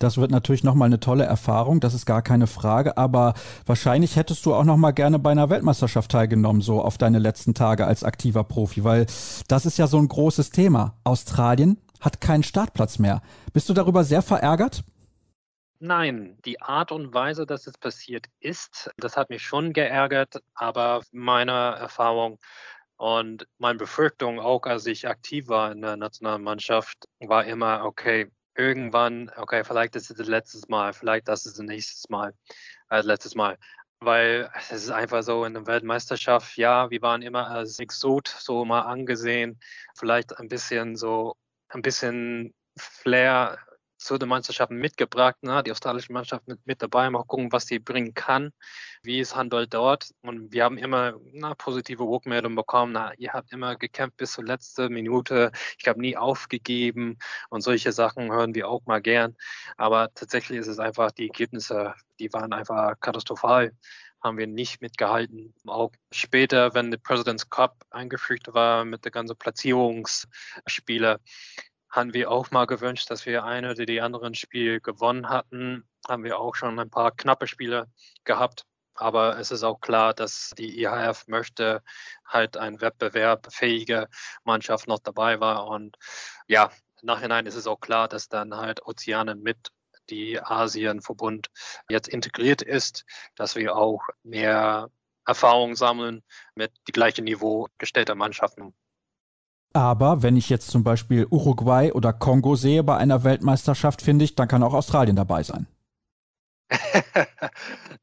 Das 0.01 0.17
wird 0.17 0.31
natürlich 0.31 0.63
nochmal 0.63 0.87
eine 0.87 0.99
tolle 0.99 1.25
Erfahrung, 1.25 1.79
das 1.79 1.93
ist 1.93 2.07
gar 2.07 2.23
keine 2.23 2.47
Frage, 2.47 2.97
aber 2.97 3.35
wahrscheinlich 3.67 4.15
hättest 4.15 4.43
du 4.47 4.55
auch 4.55 4.63
nochmal 4.63 4.93
gerne 4.93 5.19
bei 5.19 5.29
einer 5.29 5.51
Weltmeisterschaft 5.51 6.11
teilgenommen, 6.11 6.63
so 6.63 6.81
auf 6.81 6.97
deine 6.97 7.19
letzten 7.19 7.53
Tage 7.53 7.85
als 7.85 8.03
aktiver 8.03 8.43
Profi, 8.43 8.83
weil 8.83 9.05
das 9.47 9.67
ist 9.67 9.77
ja 9.77 9.85
so 9.85 9.99
ein 9.99 10.07
großes 10.07 10.49
Thema. 10.49 10.97
Australien 11.03 11.77
hat 11.99 12.19
keinen 12.19 12.41
Startplatz 12.41 12.97
mehr. 12.97 13.21
Bist 13.53 13.69
du 13.69 13.73
darüber 13.73 14.03
sehr 14.03 14.23
verärgert? 14.23 14.83
Nein, 15.79 16.37
die 16.45 16.61
Art 16.61 16.91
und 16.91 17.13
Weise, 17.13 17.45
dass 17.45 17.67
es 17.67 17.77
passiert 17.77 18.25
ist, 18.39 18.91
das 18.97 19.17
hat 19.17 19.29
mich 19.29 19.43
schon 19.43 19.71
geärgert, 19.71 20.41
aber 20.55 21.01
meiner 21.11 21.75
Erfahrung 21.79 22.39
und 23.01 23.47
meine 23.57 23.79
Befürchtung, 23.79 24.39
auch 24.39 24.61
als 24.67 24.85
ich 24.85 25.07
aktiv 25.07 25.47
war 25.47 25.71
in 25.71 25.81
der 25.81 25.97
Nationalmannschaft, 25.97 27.07
war 27.19 27.45
immer, 27.45 27.83
okay, 27.83 28.31
irgendwann, 28.55 29.31
okay, 29.37 29.63
vielleicht 29.63 29.95
ist 29.95 30.11
es 30.11 30.17
das 30.17 30.27
letzte 30.27 30.59
Mal, 30.69 30.93
vielleicht 30.93 31.27
das 31.27 31.47
ist 31.47 31.57
das 31.57 31.65
nächste 31.65 32.11
Mal, 32.11 32.35
als 32.89 33.07
letztes 33.07 33.33
Mal. 33.33 33.57
Weil 34.01 34.51
es 34.69 34.83
ist 34.83 34.91
einfach 34.91 35.23
so 35.23 35.45
in 35.45 35.55
der 35.55 35.65
Weltmeisterschaft, 35.65 36.55
ja, 36.57 36.91
wir 36.91 37.01
waren 37.01 37.23
immer 37.23 37.47
als 37.47 37.79
Exot 37.79 38.27
so 38.27 38.65
mal 38.65 38.81
angesehen, 38.81 39.59
vielleicht 39.97 40.37
ein 40.37 40.47
bisschen 40.47 40.95
so, 40.95 41.35
ein 41.69 41.81
bisschen 41.81 42.53
Flair 42.77 43.57
zu 44.01 44.17
den 44.17 44.29
Meisterschaften 44.29 44.77
mitgebracht. 44.77 45.35
Ne? 45.41 45.63
Die 45.63 45.71
australische 45.71 46.11
Mannschaft 46.11 46.47
mit, 46.47 46.59
mit 46.65 46.81
dabei, 46.81 47.09
mal 47.09 47.23
gucken, 47.23 47.51
was 47.51 47.67
sie 47.67 47.79
bringen 47.79 48.13
kann, 48.13 48.51
wie 49.03 49.19
es 49.19 49.35
Handball 49.35 49.67
dort. 49.67 50.11
Und 50.21 50.51
wir 50.51 50.63
haben 50.63 50.77
immer 50.77 51.13
na, 51.33 51.53
positive 51.53 52.03
Rückmeldungen 52.03 52.55
bekommen. 52.55 52.93
Na, 52.93 53.13
ihr 53.15 53.33
habt 53.33 53.51
immer 53.53 53.75
gekämpft 53.75 54.17
bis 54.17 54.33
zur 54.33 54.43
letzten 54.43 54.91
Minute. 54.91 55.51
Ich 55.79 55.87
habe 55.87 56.01
nie 56.01 56.17
aufgegeben 56.17 57.17
und 57.49 57.61
solche 57.61 57.91
Sachen 57.91 58.31
hören 58.31 58.55
wir 58.55 58.67
auch 58.67 58.85
mal 58.85 59.01
gern. 59.01 59.35
Aber 59.77 60.13
tatsächlich 60.13 60.59
ist 60.59 60.67
es 60.67 60.79
einfach, 60.79 61.11
die 61.11 61.27
Ergebnisse, 61.27 61.93
die 62.19 62.33
waren 62.33 62.53
einfach 62.53 62.99
katastrophal 62.99 63.71
haben 64.23 64.37
wir 64.37 64.47
nicht 64.47 64.81
mitgehalten. 64.81 65.53
Auch 65.65 65.91
später, 66.11 66.73
wenn 66.73 66.91
der 66.91 66.99
President's 66.99 67.49
Cup 67.49 67.83
eingefügt 67.89 68.53
war 68.53 68.85
mit 68.85 69.03
der 69.03 69.11
ganzen 69.11 69.35
Platzierungsspiele, 69.35 71.19
haben 71.91 72.13
wir 72.13 72.31
auch 72.31 72.51
mal 72.51 72.65
gewünscht, 72.65 73.11
dass 73.11 73.25
wir 73.25 73.43
ein 73.43 73.65
oder 73.65 73.85
die 73.85 74.01
anderen 74.01 74.33
Spiele 74.33 74.79
gewonnen 74.79 75.29
hatten. 75.29 75.87
Haben 76.07 76.23
wir 76.23 76.39
auch 76.39 76.55
schon 76.55 76.79
ein 76.79 76.89
paar 76.89 77.11
knappe 77.11 77.47
Spiele 77.47 77.87
gehabt. 78.23 78.65
Aber 78.95 79.37
es 79.37 79.51
ist 79.51 79.63
auch 79.63 79.79
klar, 79.79 80.13
dass 80.13 80.51
die 80.57 80.81
IHF 80.81 81.27
möchte 81.27 81.81
halt 82.25 82.57
ein 82.57 82.81
wettbewerbfähige 82.81 84.07
Mannschaft 84.43 84.87
noch 84.87 84.99
dabei 84.99 85.39
war. 85.39 85.67
Und 85.67 85.97
ja, 86.47 86.71
Nachhinein 87.01 87.45
ist 87.45 87.55
es 87.55 87.67
auch 87.67 87.79
klar, 87.79 88.07
dass 88.07 88.29
dann 88.29 88.55
halt 88.55 88.85
Ozeane 88.85 89.35
mit 89.35 89.69
die 90.09 90.41
Asienverbund 90.41 91.49
jetzt 91.89 92.09
integriert 92.09 92.61
ist, 92.61 93.05
dass 93.35 93.55
wir 93.55 93.75
auch 93.75 94.01
mehr 94.23 94.89
Erfahrung 95.25 95.75
sammeln 95.75 96.23
mit 96.55 96.71
die 96.87 96.91
gleiche 96.91 97.21
Niveau 97.21 97.67
gestellter 97.77 98.15
Mannschaften. 98.15 98.73
Aber 99.73 100.21
wenn 100.21 100.35
ich 100.35 100.49
jetzt 100.49 100.69
zum 100.69 100.83
Beispiel 100.83 101.25
Uruguay 101.29 101.91
oder 101.93 102.11
Kongo 102.11 102.55
sehe 102.55 102.83
bei 102.83 102.97
einer 102.97 103.23
Weltmeisterschaft, 103.23 104.01
finde 104.01 104.25
ich, 104.25 104.35
dann 104.35 104.47
kann 104.47 104.63
auch 104.63 104.73
Australien 104.73 105.15
dabei 105.15 105.43
sein. 105.43 105.67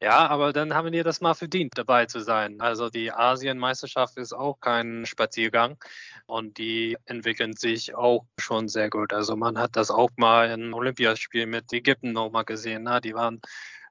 ja, 0.01 0.27
aber 0.29 0.53
dann 0.53 0.75
haben 0.75 0.93
wir 0.93 1.05
das 1.05 1.21
mal 1.21 1.35
verdient, 1.35 1.73
dabei 1.77 2.07
zu 2.07 2.21
sein. 2.21 2.61
Also 2.61 2.91
die 2.91 3.13
Asienmeisterschaft 3.13 4.19
ist 4.19 4.33
auch 4.33 4.61
kein 4.61 5.07
Spaziergang 5.07 5.77
und 6.27 6.59
die 6.59 6.97
entwickeln 7.07 7.55
sich 7.55 7.95
auch 7.95 8.27
schon 8.39 8.69
sehr 8.69 8.91
gut. 8.91 9.13
Also 9.13 9.37
man 9.37 9.59
hat 9.59 9.77
das 9.77 9.91
auch 9.91 10.11
mal 10.17 10.51
im 10.51 10.75
Olympiaspiel 10.75 11.47
mit 11.47 11.73
Ägypten 11.73 12.13
nochmal 12.13 12.45
gesehen. 12.45 12.85
Na, 12.85 13.01
die 13.01 13.15
waren 13.15 13.41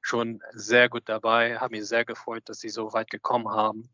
schon 0.02 0.42
sehr 0.54 0.90
gut 0.90 1.04
dabei, 1.06 1.58
habe 1.58 1.78
mich 1.78 1.88
sehr 1.88 2.06
gefreut, 2.06 2.44
dass 2.46 2.60
sie 2.60 2.70
so 2.70 2.94
weit 2.94 3.10
gekommen 3.10 3.50
haben. 3.50 3.90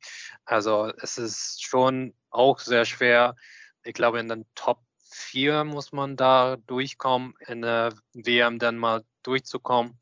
Also 0.46 0.92
es 1.02 1.18
ist 1.18 1.64
schon 1.64 2.14
auch 2.30 2.60
sehr 2.60 2.86
schwer, 2.86 3.36
ich 3.84 3.94
glaube, 3.94 4.20
in 4.20 4.30
den 4.30 4.46
Top 4.56 4.80
vier 5.10 5.64
muss 5.64 5.92
man 5.92 6.16
da 6.16 6.58
durchkommen, 6.68 7.34
in 7.48 7.62
der 7.62 7.94
WM 8.14 8.60
dann 8.60 8.78
mal 8.78 9.04
durchzukommen. 9.24 9.98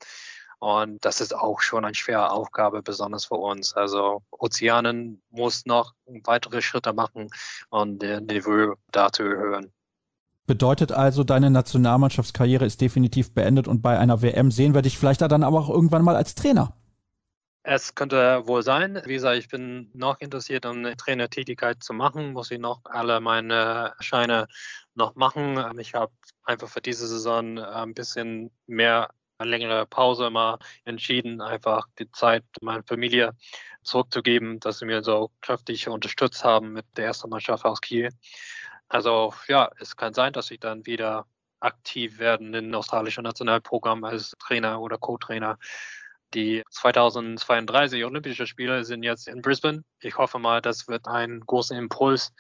Und 0.59 1.03
das 1.03 1.21
ist 1.21 1.35
auch 1.35 1.59
schon 1.61 1.85
eine 1.85 1.95
schwere 1.95 2.31
Aufgabe, 2.31 2.83
besonders 2.83 3.25
für 3.25 3.35
uns. 3.35 3.73
Also 3.73 4.21
Ozeanen 4.29 5.21
muss 5.31 5.65
noch 5.65 5.93
weitere 6.23 6.61
Schritte 6.61 6.93
machen 6.93 7.29
und 7.69 8.01
der 8.01 8.21
Niveau 8.21 8.75
dazu 8.91 9.23
erhöhen. 9.23 9.73
Bedeutet 10.45 10.91
also, 10.91 11.23
deine 11.23 11.49
Nationalmannschaftskarriere 11.49 12.65
ist 12.65 12.81
definitiv 12.81 13.33
beendet 13.33 13.67
und 13.67 13.81
bei 13.81 13.97
einer 13.97 14.21
WM 14.21 14.51
sehen 14.51 14.73
wir 14.73 14.81
dich 14.81 14.97
vielleicht 14.97 15.21
dann 15.21 15.43
aber 15.43 15.59
auch 15.59 15.69
irgendwann 15.69 16.03
mal 16.03 16.15
als 16.15 16.35
Trainer. 16.35 16.75
Es 17.63 17.93
könnte 17.93 18.47
wohl 18.47 18.63
sein. 18.63 19.01
Wie 19.05 19.13
gesagt, 19.13 19.37
ich 19.37 19.47
bin 19.47 19.91
noch 19.93 20.19
interessiert, 20.19 20.65
um 20.65 20.77
eine 20.77 20.97
Trainertätigkeit 20.97 21.83
zu 21.83 21.93
machen. 21.93 22.33
Muss 22.33 22.49
ich 22.49 22.57
noch 22.59 22.81
alle 22.85 23.19
meine 23.19 23.93
Scheine 23.99 24.47
noch 24.95 25.15
machen. 25.15 25.79
Ich 25.79 25.93
habe 25.93 26.11
einfach 26.43 26.67
für 26.67 26.81
diese 26.81 27.07
Saison 27.07 27.59
ein 27.59 27.93
bisschen 27.93 28.49
mehr 28.65 29.11
eine 29.37 29.49
längere 29.51 29.85
Pause 29.85 30.27
immer 30.27 30.57
entschieden, 30.85 31.41
einfach 31.41 31.87
die 31.99 32.11
Zeit 32.11 32.43
meiner 32.61 32.83
Familie 32.83 33.35
zurückzugeben, 33.83 34.59
dass 34.59 34.79
sie 34.79 34.85
mir 34.85 35.03
so 35.03 35.31
kräftig 35.41 35.87
unterstützt 35.87 36.43
haben 36.43 36.73
mit 36.73 36.85
der 36.97 37.05
ersten 37.05 37.29
Mannschaft 37.29 37.65
aus 37.65 37.81
Kiel. 37.81 38.09
Also 38.87 39.33
ja, 39.47 39.69
es 39.79 39.95
kann 39.95 40.13
sein, 40.13 40.33
dass 40.33 40.51
ich 40.51 40.59
dann 40.59 40.85
wieder 40.85 41.25
aktiv 41.59 42.17
werden 42.17 42.53
im 42.53 42.73
australischen 42.73 43.23
Nationalprogramm 43.23 44.03
als 44.03 44.33
Trainer 44.39 44.81
oder 44.81 44.97
Co-Trainer. 44.97 45.57
Die 46.33 46.63
2032 46.69 48.05
Olympische 48.05 48.47
Spiele 48.47 48.85
sind 48.85 49.03
jetzt 49.03 49.27
in 49.27 49.41
Brisbane. 49.41 49.83
Ich 49.99 50.17
hoffe 50.17 50.39
mal, 50.39 50.61
das 50.61 50.87
wird 50.87 51.07
einen 51.07 51.41
großen 51.41 51.77
Impuls 51.77 52.31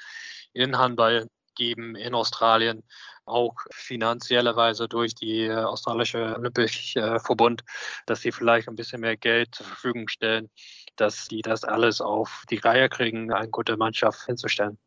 in 0.53 0.77
Handball 0.77 1.27
geben 1.55 1.95
in 1.95 2.15
Australien, 2.15 2.83
auch 3.25 3.55
finanziellerweise 3.71 4.87
durch 4.87 5.13
die 5.13 5.45
äh, 5.45 5.55
australische 5.55 6.35
Olympische 6.37 7.19
Verbund, 7.19 7.63
dass 8.05 8.21
sie 8.21 8.31
vielleicht 8.31 8.69
ein 8.69 8.75
bisschen 8.75 9.01
mehr 9.01 9.17
Geld 9.17 9.55
zur 9.55 9.65
Verfügung 9.65 10.07
stellen, 10.07 10.49
dass 10.95 11.27
die 11.27 11.41
das 11.41 11.63
alles 11.63 12.01
auf 12.01 12.43
die 12.49 12.57
Reihe 12.57 12.89
kriegen, 12.89 13.33
eine 13.33 13.49
gute 13.49 13.77
Mannschaft 13.77 14.25
hinzustellen. 14.25 14.77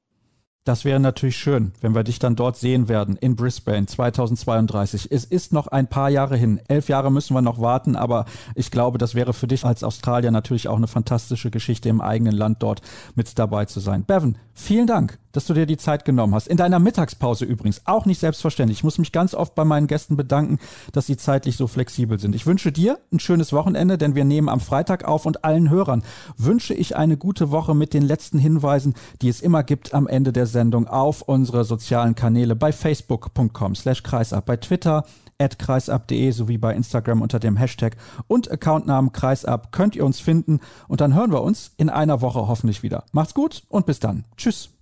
Das 0.65 0.87
wäre 0.87 0.99
natürlich 0.99 1.37
schön, 1.37 1.73
wenn 1.83 1.95
wir 1.95 2.05
dich 2.05 2.19
dann 2.19 2.37
dort 2.37 2.57
sehen 2.57 2.89
werden 2.89 3.17
in 3.17 3.37
Brisbane 3.37 3.85
2032. 3.85 5.09
Es 5.11 5.27
ist 5.27 5.53
noch 5.53 5.67
ein 5.67 5.89
paar 5.89 6.09
Jahre 6.09 6.39
hin. 6.39 6.59
Elf 6.69 6.89
Jahre 6.89 7.13
müssen 7.13 7.35
wir 7.35 7.43
noch 7.43 7.61
warten, 7.61 7.97
aber 7.97 8.25
ich 8.55 8.71
glaube, 8.71 8.97
das 8.97 9.15
wäre 9.15 9.35
für 9.35 9.47
dich 9.47 9.67
als 9.67 9.85
Australier 9.85 10.31
natürlich 10.31 10.69
auch 10.69 10.79
eine 10.79 10.87
fantastische 10.87 11.51
Geschichte 11.51 11.91
im 11.91 12.01
eigenen 12.01 12.35
Land 12.35 12.63
dort 12.63 12.81
mit 13.15 13.39
dabei 13.39 13.67
zu 13.67 13.79
sein. 13.79 14.07
Bevan, 14.07 14.39
vielen 14.55 14.87
Dank 14.87 15.19
dass 15.35 15.47
du 15.47 15.55
dir 15.55 15.67
die 15.67 15.77
Zeit 15.77 16.05
genommen 16.05 16.35
hast. 16.35 16.49
In 16.49 16.57
deiner 16.57 16.79
Mittagspause 16.79 17.45
übrigens, 17.45 17.83
auch 17.85 18.07
nicht 18.07 18.21
selbstverständlich. 18.21 18.79
Ich 18.79 18.85
muss 18.85 18.99
mich 18.99 19.13
ganz 19.13 19.35
oft 19.35 19.55
bei 19.55 19.65
meinen 19.65 19.87
Gästen 19.87 20.17
bedanken, 20.17 20.59
dass 20.93 21.07
sie 21.07 21.17
zeitlich 21.17 21.57
so 21.57 21.67
flexibel 21.67 22.19
sind. 22.19 22.35
Ich 22.35 22.47
wünsche 22.47 22.73
dir 22.73 22.99
ein 23.13 23.21
schönes 23.21 23.53
Wochenende, 23.53 23.99
denn 23.99 24.15
wir 24.15 24.25
nehmen 24.25 24.49
am 24.49 24.61
Freitag 24.61 25.05
auf 25.05 25.27
und 25.27 25.45
allen 25.45 25.71
Hörern 25.71 26.03
wünsche 26.37 26.75
ich 26.75 26.97
eine 26.97 27.17
gute 27.17 27.51
Woche 27.51 27.75
mit 27.75 27.93
den 27.95 28.03
letzten 28.03 28.39
Hinweisen, 28.39 28.95
die 29.21 29.29
es 29.29 29.41
immer 29.41 29.63
gibt 29.63 29.93
am 29.93 30.07
Ende 30.07 30.33
der 30.33 30.47
Sendung 30.47 30.87
auf 30.87 31.23
unsere 31.23 31.65
sozialen 31.65 32.15
Kanäle 32.15 32.57
bei 32.57 32.73
facebook.com 32.73 33.75
slash 33.75 34.03
kreisab, 34.03 34.47
bei 34.47 34.57
Twitter 34.57 35.05
at 35.39 35.59
kreisab.de 35.59 36.31
sowie 36.31 36.59
bei 36.59 36.75
Instagram 36.75 37.23
unter 37.23 37.41
dem 37.41 37.57
Hashtag 37.57 37.97
und 38.29 38.51
Accountnamen 38.51 39.13
kreisab 39.13 39.73
könnt 39.73 39.97
ihr 39.97 40.05
uns 40.05 40.21
finden 40.21 40.61
und 40.89 41.01
dann 41.01 41.15
hören 41.15 41.33
wir 41.33 41.43
uns 41.43 41.73
in 41.77 41.91
einer 41.91 42.21
Woche 42.21 42.47
hoffentlich 42.47 42.83
wieder. 42.83 43.05
Macht's 43.13 43.35
gut 43.35 43.65
und 43.69 43.87
bis 43.87 43.99
dann. 43.99 44.25
Tschüss. 44.37 44.75